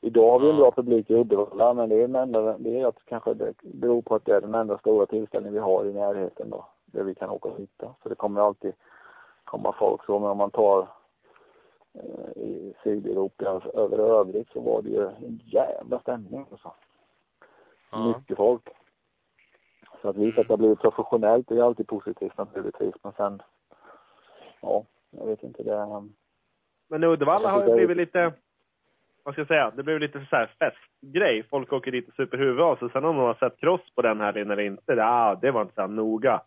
[0.00, 2.86] Idag har vi en bra publik i Uddevalla men det är den enda, det är
[2.86, 5.92] att kanske det beror på att det är den enda stora tillställningen vi har i
[5.92, 7.94] närheten då, där vi kan åka och hitta.
[8.02, 8.72] Så det kommer alltid
[9.44, 10.88] komma folk så, men om man tar
[11.94, 16.72] eh, i Sydeuropa över övrigt så var det ju en jävla stämning alltså.
[17.90, 18.14] ja.
[18.18, 18.68] Mycket folk.
[20.02, 23.42] Så att visa att det har blivit professionellt det är alltid positivt naturligtvis, men sen,
[24.60, 26.02] ja, jag vet inte det.
[26.88, 28.32] men Uddevalla har ju blivit lite,
[29.28, 31.42] vad ska jag säga, det blev lite så här festgrej.
[31.50, 32.90] Folk åker dit och super huvudet av sig.
[32.90, 35.62] Sen om de har sett cross på den här eller inte, det, ah, det var
[35.62, 36.40] inte så noga.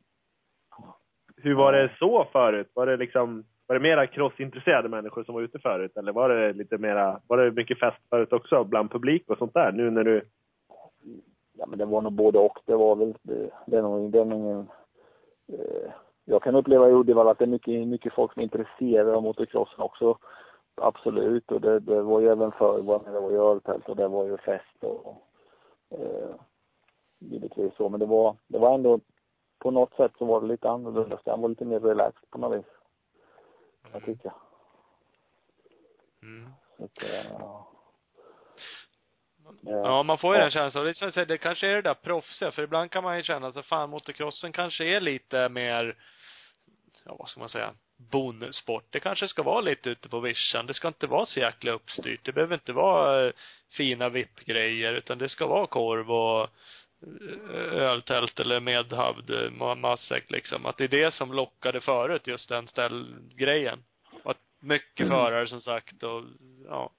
[1.38, 2.72] Hur var det så förut?
[2.74, 5.98] Var det liksom, var det mera crossintresserade människor som var ute förut?
[5.98, 9.54] Eller var det lite mera, var det mycket fest förut också bland publik och sånt
[9.54, 9.72] där?
[9.72, 10.22] Nu när du,
[11.54, 12.60] Ja men det var nog både och.
[12.66, 14.68] Det var väl, det, det är nog, det är nog ingen,
[15.48, 15.92] eh,
[16.26, 19.24] jag kan uppleva i Uddevalla att det är mycket, mycket folk som är intresserade av
[19.24, 20.18] motocrossen också.
[20.76, 21.52] Absolut.
[21.52, 24.26] Och det, det var ju även förr, var- det var ju öltält och det var
[24.26, 25.28] ju fest och,
[25.90, 26.36] eh,
[27.20, 27.90] givetvis så.
[27.90, 29.00] Men det var, det var ändå,
[29.60, 31.20] på något sätt så var det lite annorlunda.
[31.26, 32.66] Den var lite mer relaxed på något vis.
[33.94, 34.32] Jag tycker.
[36.24, 36.50] Mm.
[36.78, 37.68] Så att, eh, ja.
[39.62, 40.44] Ja, man får ju Ja.
[40.44, 40.86] den känslan.
[40.86, 43.66] Det, känns- det kanske är det där proffsiga, för ibland kan man ju känna att
[43.66, 45.98] fan, motocrossen kanske är lite mer
[47.06, 47.74] ja vad ska man säga,
[48.10, 48.84] bonussport.
[48.90, 50.66] Det kanske ska vara lite ute på vischan.
[50.66, 52.26] Det ska inte vara så jäkla uppstyrt.
[52.26, 53.34] Det behöver inte vara eh,
[53.78, 56.42] fina VIP-grejer, utan det ska vara korv och
[57.54, 60.66] eh, öltält eller medhavd eh, matsäck liksom.
[60.66, 63.80] Att det är det som lockade förut, just den ställgrejen.
[64.24, 66.24] Och att mycket förare som sagt och,
[66.68, 66.90] ja.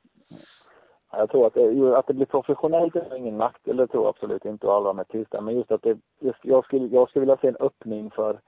[1.17, 4.45] Jag tror att det, att det blir professionellt är ingen nackdel, det tror jag absolut
[4.45, 5.41] inte och alla med tysta.
[5.41, 8.41] Men just att det, just, jag skulle, jag skulle vilja se en öppning för,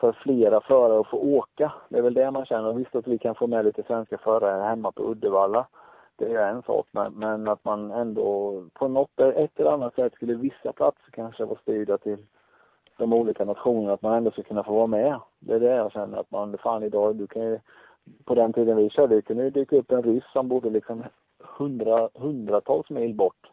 [0.00, 1.72] för flera förare att få åka.
[1.88, 2.72] Det är väl det man känner.
[2.72, 5.66] Visst att vi kan få med lite svenska förare hemma på Uddevalla.
[6.16, 10.14] Det är en sak, men, men att man ändå på något, ett eller annat sätt
[10.14, 12.26] skulle vissa platser kanske vara styrda till
[12.96, 15.20] de olika nationerna, att man ändå ska kunna få vara med.
[15.40, 17.58] Det är det jag känner att man, fan idag, du kan ju,
[18.24, 21.04] på den tiden vi körde, det kunde ju dyka upp en ryss som bodde liksom
[21.38, 23.50] hundra, hundratals mil bort.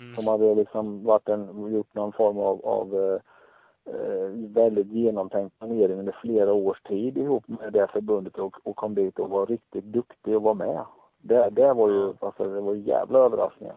[0.00, 0.16] Mm.
[0.16, 3.20] Som hade liksom varit en, gjort någon form av, av eh,
[4.54, 9.18] väldigt genomtänkt planering under flera års tid ihop med det förbundet och, och kom dit
[9.18, 10.84] och var riktigt duktig och var med.
[11.22, 13.76] Det, det var ju, alltså det var jävla överraskningar.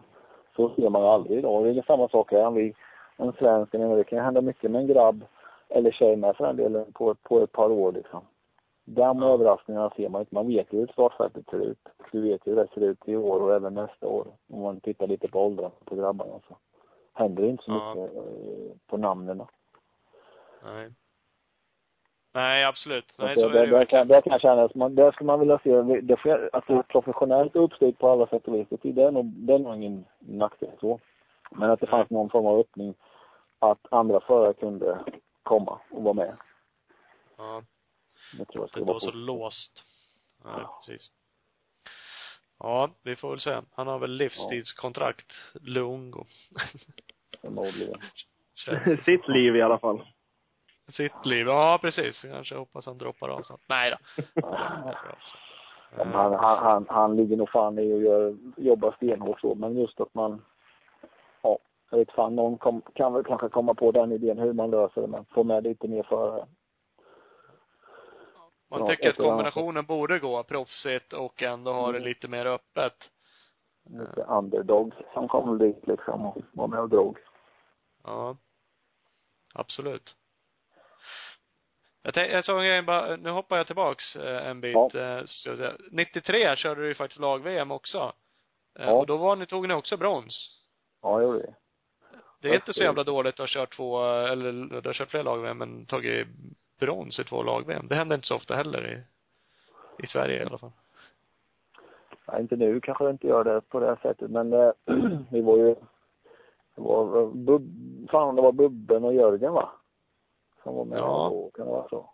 [0.56, 1.64] Så ser man ju aldrig idag.
[1.64, 2.50] Det är samma sak här.
[2.50, 2.74] Vi,
[3.16, 5.24] en svensk, det kan hända mycket med en grabb
[5.68, 8.20] eller tjej med för den delen på, på ett par år liksom.
[8.84, 9.32] De Ja.
[9.34, 10.34] överraskningarna ser man inte.
[10.34, 11.88] Man vet ju hur startfältet ser ut.
[12.12, 14.26] Du vet ju hur det ser ut i år och även nästa år.
[14.52, 16.56] Om man tittar lite på åldrarna på grabbarna så
[17.12, 19.42] händer det inte så mycket eh, på namnen.
[20.64, 20.90] Nej.
[22.34, 23.14] Nej, absolut.
[23.18, 25.26] Nej, att så det, är det kan, där kan jag känna att man, där skulle
[25.26, 29.10] man vilja se, det sker, alltså professionellt uppstyrt på alla sätt och vis, det är
[29.10, 31.00] nog, det är nog ingen nackdel så.
[31.50, 32.94] Men att det fanns någon form av öppning
[33.58, 35.04] att andra förare kunde
[35.42, 36.36] komma och vara med.
[37.36, 37.62] Ja.
[38.38, 39.14] Det tror jag Det var så positivt.
[39.14, 39.84] låst.
[40.44, 41.10] Nej, precis.
[42.58, 43.60] Ja, vi får väl se.
[43.74, 46.24] Han har väl livstidskontrakt, Luongo.
[47.40, 48.00] Förmodligen.
[49.04, 50.06] Sitt liv i alla fall.
[50.88, 51.46] Sitt liv.
[51.46, 52.20] Ja, precis.
[52.22, 53.60] Kanske hoppas han droppar av snart.
[53.68, 54.42] Nej då.
[55.96, 60.00] Han, han, han, han ligger nog fan i och gör, jobbar stenhårt så, men just
[60.00, 60.44] att man,
[61.42, 61.58] ja,
[61.90, 65.00] jag vet fan, någon kom, kan väl kanske komma på den idén hur man löser
[65.00, 66.46] det, men få med lite mer förare.
[68.70, 69.36] Man Ja, tycker att eller annat.
[69.36, 72.08] kombinationen borde gå proffsigt och ändå ha det Mm.
[72.08, 73.10] lite mer öppet.
[73.90, 77.18] Lite underdogs som kom dit liksom och var med och drog.
[78.04, 78.36] Ja.
[79.54, 80.16] Absolut.
[82.06, 84.74] Jag, tänk, jag såg en grej bara, nu hoppar jag tillbaks eh, en bit.
[84.74, 85.00] Ja.
[85.00, 85.72] Eh, ska jag säga.
[85.90, 88.12] 93 körde du ju faktiskt lag-VM också.
[88.78, 88.92] Eh, Ja.
[88.92, 90.60] Och då var ni, tog ni också brons.
[91.02, 91.54] Ja, det gjorde vi.
[92.40, 95.22] Det är inte så jävla dåligt att ha kört två, eller du har kört fler
[95.22, 96.28] lag-VM, men tagit
[96.80, 97.88] brons i två lag-VM.
[97.88, 99.02] Det händer inte så ofta heller i,
[100.04, 100.72] i Sverige i alla fall.
[102.28, 104.70] Nej, inte nu kanske det inte gör det på det här sättet, men eh,
[105.30, 105.74] vi var ju,
[106.74, 107.62] det var, bub,
[108.10, 109.72] fan det var Bubben och Jörgen va?
[110.64, 111.28] Som var med Ja.
[111.28, 112.10] och kan det vara så?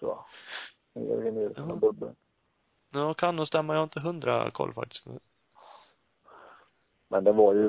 [0.00, 0.14] Tror
[0.94, 1.04] jag.
[1.04, 1.80] Jörgen Nilsson och Ja.
[1.80, 2.14] Bubben.
[2.94, 3.72] Ja, kan nog stämma.
[3.72, 5.06] Jag har inte hundra koll faktiskt.
[7.08, 7.68] Men det var ju,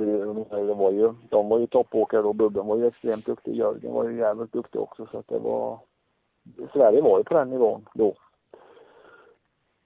[0.50, 2.34] det var ju, de var ju toppåkare då.
[2.34, 3.56] Bubben var ju extremt duktig.
[3.56, 5.80] Jörgen var ju jävligt duktig också så att det var,
[6.74, 8.14] Sverige var ju på den nivån då.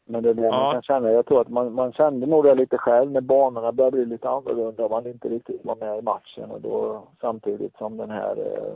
[0.05, 0.51] Men det är det Ja.
[0.51, 1.11] man kan känna.
[1.11, 4.29] Jag tror att man, man kände nog det lite själv när banorna började bli lite
[4.29, 8.37] annorlunda och man inte riktigt var med i matchen och då samtidigt som den här
[8.37, 8.73] eh,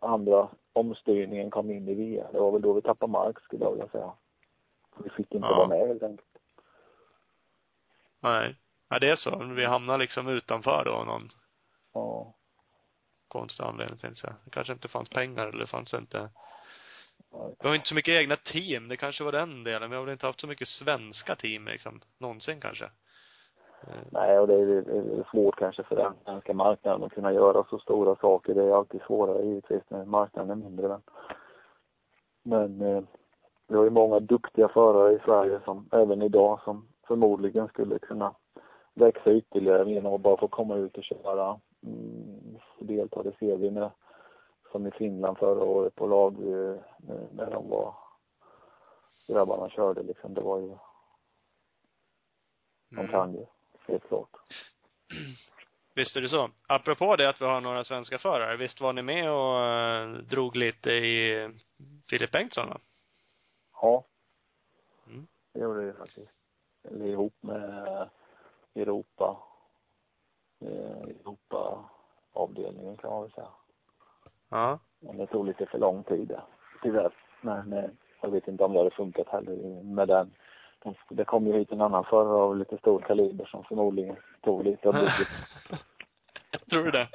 [0.00, 2.32] andra omstyrningen kom in i VM.
[2.32, 4.12] Det var väl då vi tappade mark skulle jag vilja säga.
[5.04, 5.56] Vi fick inte Ja.
[5.56, 6.28] vara med helt enkelt.
[8.20, 8.56] Nej.
[8.88, 9.44] Ja, det är så.
[9.44, 11.28] Vi hamnar liksom utanför då av någon
[11.94, 12.34] Ja.
[13.28, 14.34] konstig anledning tänkte jag.
[14.44, 16.30] Det kanske inte fanns pengar eller fanns inte.
[17.60, 18.88] Vi har inte så mycket egna team.
[18.88, 19.90] Det kanske var den delen.
[19.90, 22.00] Vi har väl inte haft så mycket svenska team liksom.
[22.18, 22.90] Någonsin kanske.
[24.10, 27.64] Nej, och det är, det är svårt kanske för den svenska marknaden att kunna göra
[27.70, 28.54] så stora saker.
[28.54, 30.88] Det är alltid svårare givetvis när marknaden är mindre.
[30.88, 31.02] Men,
[32.42, 33.02] men eh,
[33.68, 38.34] vi har ju många duktiga förare i Sverige som även idag som förmodligen skulle kunna
[38.94, 41.60] växa ytterligare genom att bara få komma ut och köra.
[41.82, 43.90] Mm, delta, det ser vi med
[44.72, 46.76] som i Finland förra året på lag eh,
[47.32, 47.94] när de var
[49.28, 50.34] grabbarna körde liksom.
[50.34, 50.76] Det var ju,
[52.90, 53.08] de mm.
[53.08, 53.46] kan ju,
[53.88, 54.30] helt klart.
[55.94, 56.50] Visst är det så.
[56.66, 58.56] Apropå det att vi har några svenska förare.
[58.56, 61.50] Visst var ni med och eh, drog lite i
[62.10, 62.78] Filip Bengtsson va?
[63.82, 64.04] Ja.
[65.06, 65.26] Mm.
[65.52, 66.32] Det gjorde det faktiskt.
[66.84, 68.08] Eller ihop med
[68.74, 69.36] Europa.
[70.60, 73.50] Eh, Europa-avdelningen kan man väl säga.
[74.48, 74.78] Ja.
[74.98, 76.36] Men det tog lite för lång tid
[76.82, 77.14] tyvärr.
[77.40, 77.90] Men eh,
[78.20, 80.34] jag vet inte om det hade funkat heller med den.
[80.84, 84.64] De- Det kom ju hit en annan förare av lite stor kaliber som förmodligen tog
[84.64, 85.28] lite av bygget.
[86.70, 87.08] Tror du det?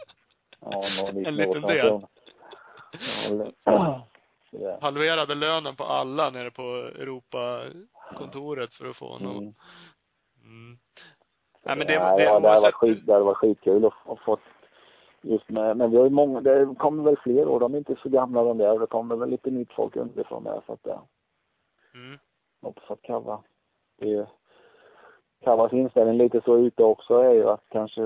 [0.61, 2.01] Ja, någon En liten del.
[3.65, 4.07] Ja,
[4.81, 6.61] halverade lönen på alla nere på
[6.95, 9.37] Europakontoret för att få honom.
[9.37, 9.53] mm.
[10.43, 10.77] Mm.
[11.63, 13.93] Nej men det, Nej, det, ja, det hade varit skit, det hade varit skitkul att
[14.05, 14.39] att fått
[15.21, 17.95] just med, men vi har ju många, det kommer väl fler år, de är inte
[18.03, 20.99] så gamla de där, det kommer väl lite nytt folk underifrån där så att det,
[21.93, 22.19] mm.
[22.61, 23.43] hoppas att Kava,
[24.01, 24.25] är ju,
[25.43, 28.01] Kavas inställning lite så ute också är ju att kanske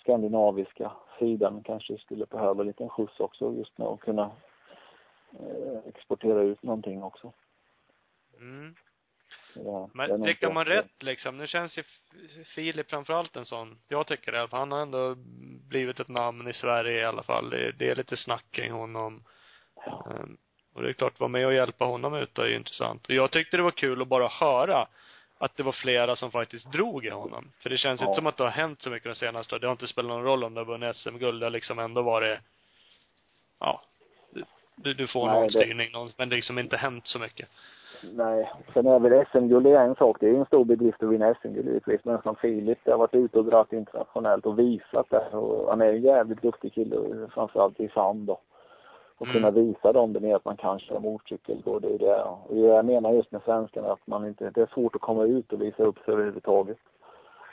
[0.00, 4.30] skandinaviska sidan kanske skulle behöva en liten skjuts också just med att kunna
[5.32, 7.32] eh, exportera ut någonting också.
[8.40, 8.74] Mm.
[9.54, 11.82] Det, det är Men inte- man rätt liksom, nu känns ju
[12.54, 15.14] Filip framförallt en sån, jag tycker det, för han har ändå
[15.68, 17.50] blivit ett namn i Sverige i alla fall.
[17.50, 19.24] Det, det är lite snack kring honom.
[19.86, 20.06] Ja.
[20.10, 20.36] Ehm,
[20.74, 23.06] och det är klart, vara med och hjälpa honom ut är ju intressant.
[23.06, 24.86] Och jag tyckte det var kul att bara höra
[25.38, 27.48] att det var flera som faktiskt drog i honom.
[27.60, 28.06] För det känns Ja.
[28.06, 30.24] inte som att det har hänt så mycket de senaste, det har inte spelat någon
[30.24, 32.38] roll om du har vunnit SM-guld, det har liksom ändå varit,
[33.60, 33.80] ja,
[34.76, 37.48] du, du får Nej, någon det- styrning, någon, men det liksom inte hänt så mycket.
[38.12, 40.16] Nej, sen är väl SM-guld är en sak.
[40.20, 42.00] Det är en stor bedrift att vinna SM-guld givetvis.
[42.04, 45.28] Men som Filip, har varit ute och dragit internationellt och visat det.
[45.28, 48.40] Och han är en jävligt duktig kille, framförallt i sand då.
[49.22, 49.36] Och Mm.
[49.36, 52.22] kunna visa dem det med att man kan köra motorcykel det är det.
[52.22, 55.52] Och jag menar just med svenskarna, att man inte, det är svårt att komma ut
[55.52, 56.78] och visa upp sig överhuvudtaget.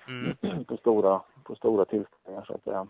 [0.08, 0.64] Mm.
[0.68, 2.88] på stora, på stora tillställningar så att säga.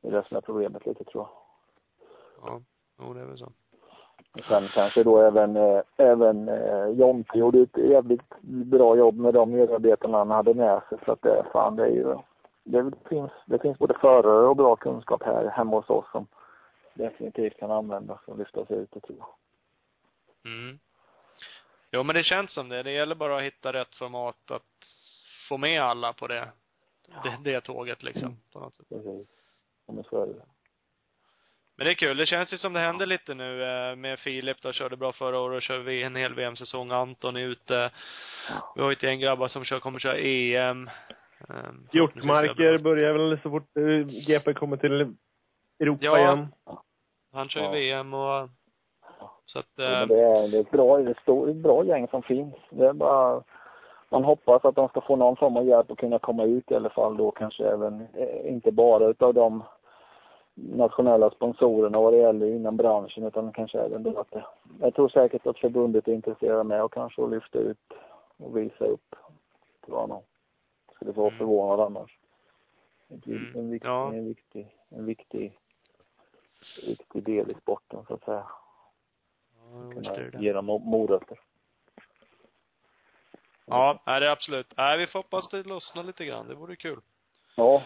[0.00, 1.30] Det är det som är problemet lite tror jag.
[2.46, 2.60] Ja,
[3.00, 3.52] jo det är väl så.
[4.32, 9.34] Och Sen kanske då även, eh, även eh, Jonte gjorde ett jävligt bra jobb med
[9.34, 10.98] de medarbetarna han hade med sig.
[11.04, 12.16] Så att det, fan det är ju,
[12.64, 16.26] det finns, det finns både förare och bra kunskap här hemma hos oss som
[17.00, 19.28] definitivt kan användas och lyftas ut, det tror jag.
[20.52, 20.78] Mm.
[21.92, 22.82] Jo, men det känns som det.
[22.82, 24.62] Det gäller bara att hitta rätt format att
[25.48, 26.48] få med alla på det,
[27.22, 28.88] det, det tåget liksom, på något sätt.
[28.88, 29.28] Precis.
[29.86, 30.34] Ja, men så är det.
[31.76, 32.16] Men det är kul.
[32.16, 35.38] Det känns ju som det händer lite nu eh, med Filip då, körde bra förra
[35.38, 36.90] året och kör vi en hel VM-säsong.
[36.90, 37.90] Anton är ute.
[38.74, 40.90] Vi har ju ett gäng grabbar som kör, kommer köra EM.
[41.48, 45.14] Um, Hjortmarker börjar väl så fort eh, GP kommer till
[45.80, 46.18] Europa Ja.
[46.18, 46.48] igen.
[47.32, 47.72] Han kör ju Ja.
[47.72, 48.48] VM och
[49.46, 52.08] så att, eh, det är, det är ett bra, det är ett stort, bra gäng
[52.08, 52.54] som finns.
[52.70, 53.42] Det är bara,
[54.08, 56.74] man hoppas att de ska få någon form av hjälp att kunna komma ut i
[56.74, 59.62] alla fall då kanske även, eh, inte bara utav de
[60.54, 64.34] nationella sponsorerna vad det gäller inom branschen utan kanske även då att
[64.80, 67.92] jag tror säkert att förbundet är intresserade med och kanske att lyfta ut
[68.36, 69.14] och visa upp.
[69.86, 70.22] Var nog,
[70.94, 71.38] skulle vara Mm.
[71.38, 72.18] förvånad annars.
[73.08, 75.58] En, Mm, en, viktig, en viktig, en viktig,
[76.86, 78.46] viktig del i sporten så att säga
[79.94, 81.40] ja, är det ge dem mo- morötter.
[83.66, 84.72] Ja, nej, det är absolut.
[84.76, 86.48] Nej, vi får hoppas det lossnar lite grann.
[86.48, 87.00] Det vore kul.
[87.56, 87.82] Ja.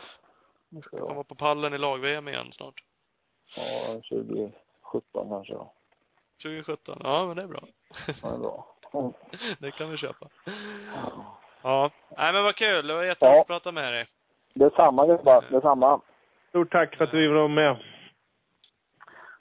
[0.68, 2.84] Det ska Komma på pallen i lag-VM igen snart.
[3.56, 5.72] Ja, 2017 kanske då.
[6.42, 7.01] 2017.
[7.05, 7.62] Ja, men det är bra.
[8.22, 8.66] Ja, det är bra.
[8.92, 9.12] Mm.
[9.59, 10.28] det kan vi köpa.
[11.62, 11.90] Ja.
[12.16, 12.86] Nej men vad kul.
[12.86, 13.40] Det var jätteroligt Ja.
[13.40, 14.06] att prata med dig.
[14.55, 16.01] Detsamma gubbar, detsamma.
[16.48, 17.76] Stort tack för att du var med.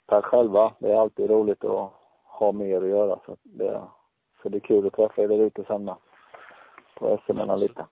[0.06, 0.74] Tack själva.
[0.78, 1.92] Det är alltid roligt att
[2.24, 3.18] ha med er att göra.
[3.26, 3.82] Så det,
[4.42, 5.96] så det är kul att träffa er där ute sen med.
[6.94, 7.86] På sm lite.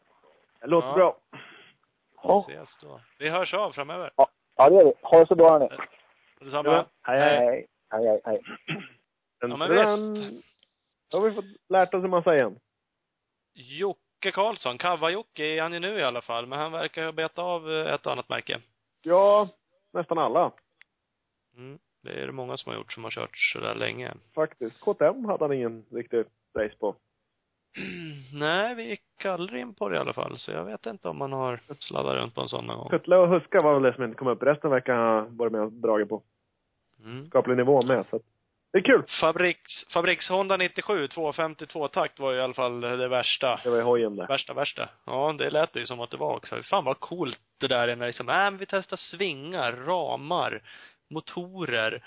[0.60, 0.94] Det låter Ja.
[0.94, 1.16] bra.
[2.22, 2.40] Ja.
[2.48, 3.00] Ses då.
[3.18, 4.10] Vi hörs av framöver.
[4.16, 4.92] ja, det gör vi.
[5.02, 5.68] Ha det så bra hörni.
[6.40, 6.86] Detsamma.
[7.02, 7.36] Hej, hej.
[7.36, 7.66] Hej.
[7.90, 8.40] Hej, hej, hej.
[9.40, 10.44] Ja, men visst.
[11.10, 12.58] Då har vi fått lärt oss en massa igen.
[13.54, 17.38] Jocke Karlsson, Kava-Jocke är han ju nu i alla fall, men han verkar ha betat
[17.38, 18.60] av eh, ett och annat märke.
[19.02, 19.48] Ja,
[19.92, 20.52] nästan alla
[21.56, 21.78] Mm.
[22.02, 24.12] Det är det många som har gjort som har kört så där länge.
[24.34, 24.80] faktiskt.
[24.80, 26.24] KTM hade han ingen riktig
[26.58, 26.96] race på.
[28.34, 31.16] Nej, vi gick aldrig in på det i alla fall, så jag vet inte om
[31.18, 32.90] man har sladdat runt på en sån någon gång.
[32.90, 34.42] Kuttla och Huska var väl det som inte kom upp.
[34.42, 36.22] Resten verkar ha varit med och dragit på
[37.04, 37.26] Mm.
[37.26, 38.06] skaplig nivå med.
[38.10, 38.22] Så att
[38.72, 39.02] det är kul.
[39.20, 43.60] Fabriks, Fabriks Honda 97, 252 takt var ju i alla fall det värsta.
[43.64, 44.26] Det var i hojen där.
[44.28, 44.88] Värsta, värsta.
[45.06, 46.62] Ja, det lät ju som att det var också.
[46.62, 50.62] Fan vad coolt det där är när liksom, äh, vi testar svingar, ramar,
[51.12, 52.02] motorer.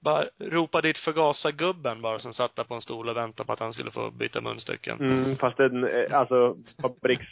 [0.00, 3.60] Bara ropa dit förgasargubben bara som satt där på en stol och väntade på att
[3.60, 4.98] han skulle få byta munstycken.
[5.00, 7.26] Mm, fast den, eh, alltså fabriks,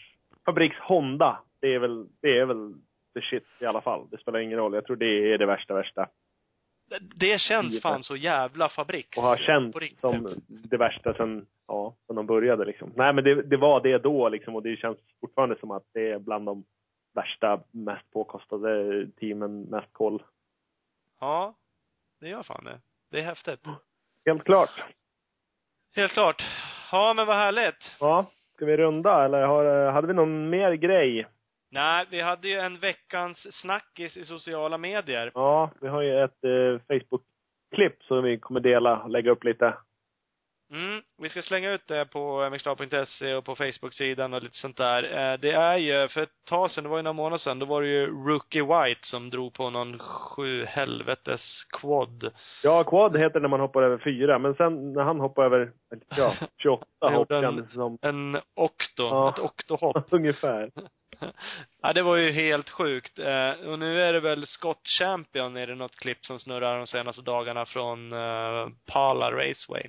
[0.45, 2.75] fabriks Honda, det är väl, det är väl
[3.15, 4.09] the shit i alla fall.
[4.11, 4.75] Det spelar ingen roll.
[4.75, 6.07] Jag tror det är det värsta värsta.
[7.17, 9.17] Det- känns fan så jävla Fabriks.
[9.17, 10.01] Och har känt På riktigt.
[10.01, 12.93] som det värsta sen, ja, sen de började liksom.
[12.97, 16.11] Nej men det, det var det då liksom och det känns fortfarande som att det
[16.11, 16.65] är bland de
[17.15, 20.23] värsta, mest påkostade teamen, mest koll.
[21.21, 21.55] Ja,
[22.21, 22.81] det gör fan det.
[23.11, 23.61] Det är häftigt.
[24.27, 24.85] Helt klart.
[25.97, 26.43] Helt klart.
[26.93, 27.97] Ja, men vad härligt.
[28.01, 31.27] Ja, ska vi runda eller har, hade vi någon mer grej?
[31.71, 35.31] Nej, vi hade ju en veckans snackis i sociala medier.
[35.35, 37.23] Ja, vi har ju ett eh, Facebook
[37.75, 39.75] klipp som vi kommer dela och lägga upp lite.
[40.75, 45.03] Mm, vi ska slänga ut det på mxstar.se och på Facebook-sidan och lite sånt där.
[45.33, 47.67] Eh, Det är ju, för ett tag sedan, det var ju några månader sedan, då
[47.67, 52.33] var det ju Rookie White som drog på någon sju helvetes quad.
[52.63, 55.73] Ja, quad heter när man hoppar över fyra, men sen när han hoppar över,
[56.17, 57.99] ja, 28 Jag hopp en- som.
[58.03, 59.29] En okto, Ja.
[59.29, 60.07] ett oktohopp.
[60.13, 60.71] Ungefär.
[61.83, 63.19] ja, det var ju helt sjukt.
[63.19, 66.87] Eh, och nu är det väl Scott Champion, är det något klipp som snurrar de
[66.87, 69.83] senaste dagarna från eh, Pala Raceway.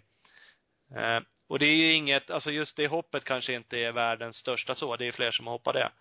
[0.95, 4.76] Eh, och det är ju inget, alltså just det hoppet kanske inte är världens största
[4.76, 5.91] så, det är fler som har hoppat det.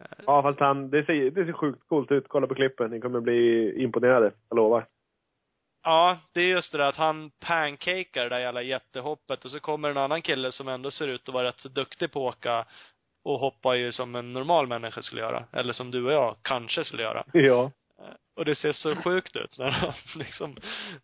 [0.00, 2.24] Eh, Ja, fast han, det ser, det ser sjukt coolt ut.
[2.28, 2.90] Kolla på klippen.
[2.90, 4.32] Ni kommer bli imponerade.
[4.48, 4.86] Jag lovar.
[5.84, 9.60] Ja, det är just det där att han pancakar det där jävla jättehoppet och så
[9.60, 12.34] kommer en annan kille som ändå ser ut att vara rätt så duktig på att
[12.36, 12.66] åka
[13.24, 15.44] och hoppar ju som en normal människa skulle göra.
[15.52, 17.24] Eller som du och jag kanske skulle göra.
[17.32, 17.70] Ja.
[17.98, 20.56] Eh, Och det ser så sjukt ut när han liksom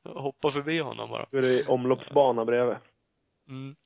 [0.05, 1.27] hoppar förbi honom bara.
[1.31, 2.77] Då är det omloppsbana bredvid.
[3.49, 3.77] Mm.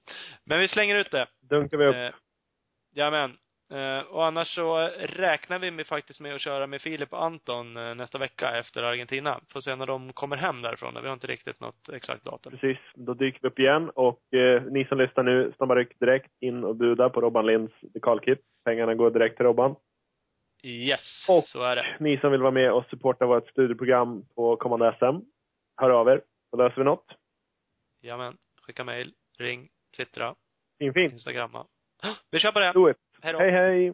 [0.45, 1.27] Men vi slänger ut det.
[1.41, 1.95] Dunkar vi upp.
[1.95, 2.11] Eh,
[2.95, 3.37] Jajamän.
[3.73, 7.77] Eh, och annars så räknar vi med, faktiskt med att köra med Filip och Anton
[7.77, 9.41] eh, nästa vecka efter Argentina.
[9.53, 10.95] Får se när de kommer hem därifrån.
[11.03, 12.53] Vi har inte riktigt något exakt datum.
[12.53, 12.79] Precis.
[12.95, 13.91] Då dyker vi upp igen.
[13.91, 17.75] Och eh, ni som lyssnar nu, snabba ryck direkt in och buda på Robban Linds
[17.81, 18.41] dekalkit.
[18.65, 19.77] Pengarna går direkt till Robban.
[20.65, 21.97] Yes, Och- så är det.
[22.01, 25.21] Ni som vill vara med och supporta vårt studieprogram på kommande SM,
[25.81, 26.23] hör av er.
[26.53, 27.07] Då löser vi något.
[28.03, 28.37] Jajamän.
[28.63, 30.35] Skicka mail, ring, twittra,
[30.79, 31.13] Fin, fint.
[31.13, 31.67] instagramma.
[32.31, 32.73] Vi kör på det.
[33.23, 33.39] Hej då.
[33.39, 33.93] Hej, hej!